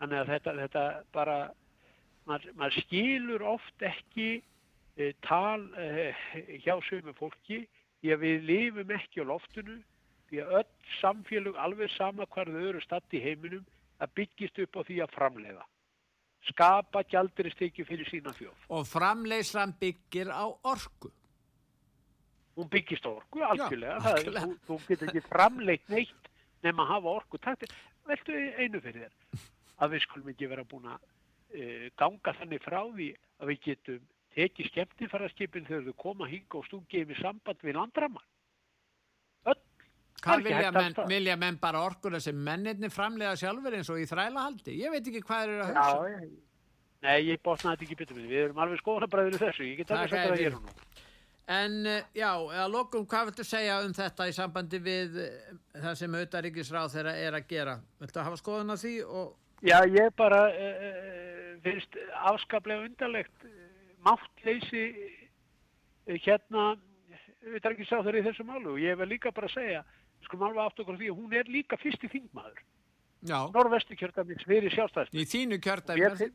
Þannig 0.00 0.22
að 0.22 0.32
þetta, 0.32 0.54
þetta 0.62 0.84
bara, 1.12 1.36
maður, 2.30 2.56
maður 2.56 2.80
skilur 2.86 3.44
oft 3.52 3.84
ekki 3.84 4.28
e, 4.96 5.12
tal 5.26 5.66
e, 5.76 6.14
hjá 6.64 6.78
sömu 6.88 7.12
fólki 7.18 7.66
því 8.00 8.14
að 8.16 8.24
við 8.24 8.48
lifum 8.48 8.96
ekki 8.96 9.20
á 9.20 9.30
loftinu 9.34 9.76
því 10.30 10.40
að 10.46 10.56
öll 10.62 10.96
samfélög 11.02 11.60
alveg 11.60 11.92
sama 11.98 12.24
hvar 12.32 12.48
þau 12.48 12.64
eru 12.70 12.82
statt 12.84 13.16
í 13.16 13.20
heiminum 13.20 13.68
að 14.00 14.16
byggist 14.16 14.64
upp 14.64 14.80
á 14.80 14.82
því 14.88 15.00
að 15.04 15.16
framleiða 15.18 15.68
skapa 16.50 17.02
gjaldiristekju 17.08 17.84
fyrir 17.88 18.08
sína 18.10 18.32
þjóð. 18.36 18.54
Og 18.68 18.86
framleiðslan 18.90 19.72
byggir 19.80 20.28
á 20.32 20.44
orku. 20.64 21.10
Hún 22.56 22.68
byggist 22.70 23.06
á 23.06 23.10
orku 23.10 23.42
algjörlega, 23.42 23.96
Já, 23.96 24.00
Það 24.04 24.10
er- 24.12 24.18
algjörlega. 24.18 24.46
þú, 24.46 24.58
þú 24.68 24.88
getur 24.88 25.08
ekki 25.10 25.22
framleitt 25.28 25.88
neitt 25.90 26.28
nema 26.62 26.84
að 26.84 26.92
hafa 26.94 27.14
orku 27.18 27.38
Takk, 27.42 27.64
veltu 28.06 28.32
einu 28.62 28.80
fyrir 28.80 29.08
þér 29.08 29.40
að 29.82 29.90
við 29.96 30.04
skulum 30.04 30.28
ekki 30.30 30.48
vera 30.52 30.64
búin 30.64 30.86
að 30.86 31.00
uh, 31.02 31.88
ganga 31.98 32.34
þannig 32.38 32.62
frá 32.62 32.80
því 32.94 33.08
að 33.40 33.50
við 33.50 33.58
getum 33.66 34.04
tekið 34.34 34.68
skemmtifæraskipin 34.70 35.66
þegar 35.66 35.84
þau 35.90 35.96
koma 36.04 36.28
hinga 36.30 36.58
og 36.60 36.66
stungið 36.68 37.08
við 37.10 37.20
samband 37.22 37.58
við 37.62 37.74
landramann 37.74 38.30
Hvað 40.24 40.46
vilja 40.48 40.70
að 40.70 40.78
menn, 40.78 40.96
vilja 41.10 41.36
menn 41.40 41.58
bara 41.60 41.82
orkuna 41.84 42.20
sem 42.22 42.38
mennirni 42.46 42.90
framleiða 42.92 43.36
sjálfur 43.40 43.76
eins 43.78 43.90
og 43.92 44.00
í 44.00 44.08
þrælahaldi? 44.08 44.78
Ég 44.80 44.94
veit 44.94 45.04
ekki 45.04 45.22
hvað 45.24 45.44
þeir 45.44 45.54
eru 45.54 45.66
að 45.66 45.74
Já, 45.74 45.86
hugsa. 45.92 46.24
ég- 46.24 46.40
Nei, 47.04 47.18
ég 47.28 47.40
botnaði 47.44 47.76
þetta 47.76 47.84
ekki 47.84 47.96
betur 48.00 48.16
með. 48.16 48.28
Við 48.32 48.42
erum 48.46 48.60
alveg 48.64 48.80
skoðanabræður 48.80 49.34
í 49.36 49.40
þessu. 49.42 49.64
Ég 49.68 49.76
get 49.76 49.90
alveg 49.92 50.08
sagt 50.08 50.30
þér 50.30 50.38
það 50.38 50.56
og 50.56 50.62
nú. 50.62 51.02
En 51.54 51.86
eh, 51.86 52.04
já, 52.16 52.30
að 52.64 52.70
lokum, 52.72 53.02
hvað 53.04 53.26
viltu 53.28 53.44
segja 53.44 53.74
um 53.84 53.92
þetta 53.92 54.28
í 54.30 54.32
sambandi 54.32 54.78
við 54.80 55.18
eh, 55.20 55.50
það 55.76 55.98
sem 56.00 56.14
auðaríkisráð 56.16 56.94
þeirra 56.94 57.12
er 57.20 57.36
að 57.36 57.50
gera? 57.50 57.74
Viltu 58.00 58.24
hafa 58.24 58.40
skoðun 58.40 58.72
á 58.72 58.76
því 58.80 58.94
og 59.04 59.34
Já, 59.64 59.78
ég 59.88 60.10
bara 60.16 60.40
uh, 60.52 61.60
finnst 61.64 61.94
afskaplega 62.28 62.84
undarlegt 62.84 63.44
uh, 63.48 63.52
máttleysi 64.04 64.82
uh, 64.92 66.16
hérna 66.20 66.74
sá 67.88 68.00
þeirra 68.00 68.20
í 68.20 68.24
þessu 68.26 68.44
málu 68.48 68.74
og 68.74 68.82
ég 68.82 68.98
vil 69.00 69.08
líka 69.12 69.32
bara 69.32 69.48
segja, 69.52 69.80
skulum 70.28 70.48
alveg 70.48 70.64
átt 70.64 70.82
okkur 70.84 70.98
því 71.00 71.12
að 71.12 71.20
hún 71.20 71.38
er 71.40 71.50
líka 71.50 71.78
fyrsti 71.80 72.10
þingmaður 72.12 72.60
já, 73.28 73.38
norvestu 73.54 73.96
kjördæmis 74.00 74.44
fyrir 74.48 74.74
sjálfstæðsmenn 74.74 75.22
í 75.22 75.30
þínu 75.30 75.60
kjördæmi? 75.64 76.32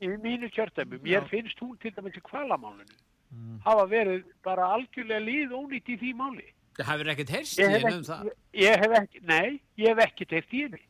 í 0.00 0.14
mínu 0.16 0.48
kjördæmi, 0.54 1.02
mér 1.04 1.26
finnst 1.28 1.60
hún 1.60 1.76
til 1.82 1.92
dæmis 1.96 2.16
í 2.16 2.24
kvalamálinu 2.24 2.96
hafa 3.66 3.84
verið 3.90 4.24
bara 4.44 4.72
algjörlega 4.76 5.22
líð 5.22 5.52
ónýtt 5.54 5.92
í 5.92 5.98
því 6.00 6.14
máli 6.18 6.48
Það 6.80 6.90
hefur 6.92 7.10
ekkert 7.12 7.32
heyrst 7.34 7.58
í 7.58 7.66
hef, 7.66 7.82
henni 7.82 7.98
um 7.98 8.06
það. 8.06 8.30
ég, 8.56 8.82
hef 8.82 8.96
ekki, 9.00 9.22
nei, 9.28 9.60
ég 9.80 9.90
hef 9.90 10.02
ekki 10.06 10.26
teirt 10.30 10.54
í 10.54 10.62
henni. 10.64 10.80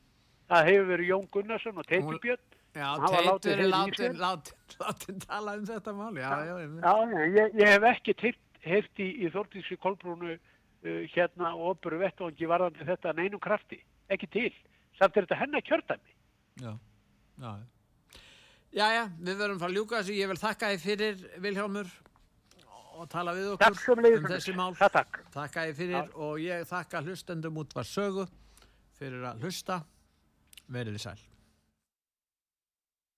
Það 0.51 0.69
hefur 0.69 0.89
verið 0.91 1.11
Jón 1.11 1.29
Gunnarsson 1.35 1.81
og 1.81 1.89
Teitur 1.89 2.21
Björn. 2.23 2.45
Já, 2.77 2.89
Teitur 3.07 3.63
er 3.65 3.71
látin, 3.73 4.21
látin, 4.21 5.23
tala 5.25 5.57
um 5.59 5.67
þetta 5.67 5.95
mál, 5.97 6.13
já, 6.21 6.31
já, 6.47 6.93
ég, 7.35 7.57
ég 7.59 7.73
hef 7.75 7.87
ekki 7.91 8.15
teirt, 8.23 8.43
heyrt 8.63 9.03
í, 9.03 9.09
í 9.25 9.33
Þórtísi 9.35 9.79
Kolbrúnu 9.83 10.37
hérna 10.83 11.55
og 11.57 11.75
opuru 11.75 11.99
vettvangi 12.01 12.49
varðandi 12.49 12.87
þetta 12.89 13.15
neinum 13.17 13.43
krafti. 13.43 13.81
Ekki 14.11 14.29
til. 14.33 14.51
Samt 14.99 15.17
er 15.17 15.27
þetta 15.27 15.41
hennar 15.43 15.65
kjördæmi. 15.67 16.17
Já, 16.61 16.73
já. 17.41 17.53
Já, 18.71 18.87
já, 18.95 19.05
við 19.19 19.41
verðum 19.41 19.65
að 19.67 19.75
ljúka 19.75 19.99
þessu. 19.99 20.15
Ég 20.15 20.31
vil 20.31 20.39
þakka 20.39 20.71
þið 20.71 20.85
fyrir, 20.85 21.23
Vilhjálmur, 21.43 21.89
og 23.01 23.09
tala 23.11 23.35
við 23.35 23.49
okkur 23.57 24.05
um 24.05 24.29
þessi 24.31 24.55
mál. 24.55 24.71
Það 24.79 24.95
takk. 24.99 25.19
Þakka 25.35 25.65
þið 25.67 25.81
fyrir 25.81 26.15
og 26.27 26.45
ég 26.45 26.69
þakka 26.71 27.03
hlustendum 27.07 27.59
út 27.63 27.75
var 27.75 27.89
sögu 27.89 28.29
fyrir 29.01 29.27
að 29.33 29.43
hlusta. 29.47 29.83
Verið 30.71 30.99
þið 30.99 31.05
sæl. 31.09 31.30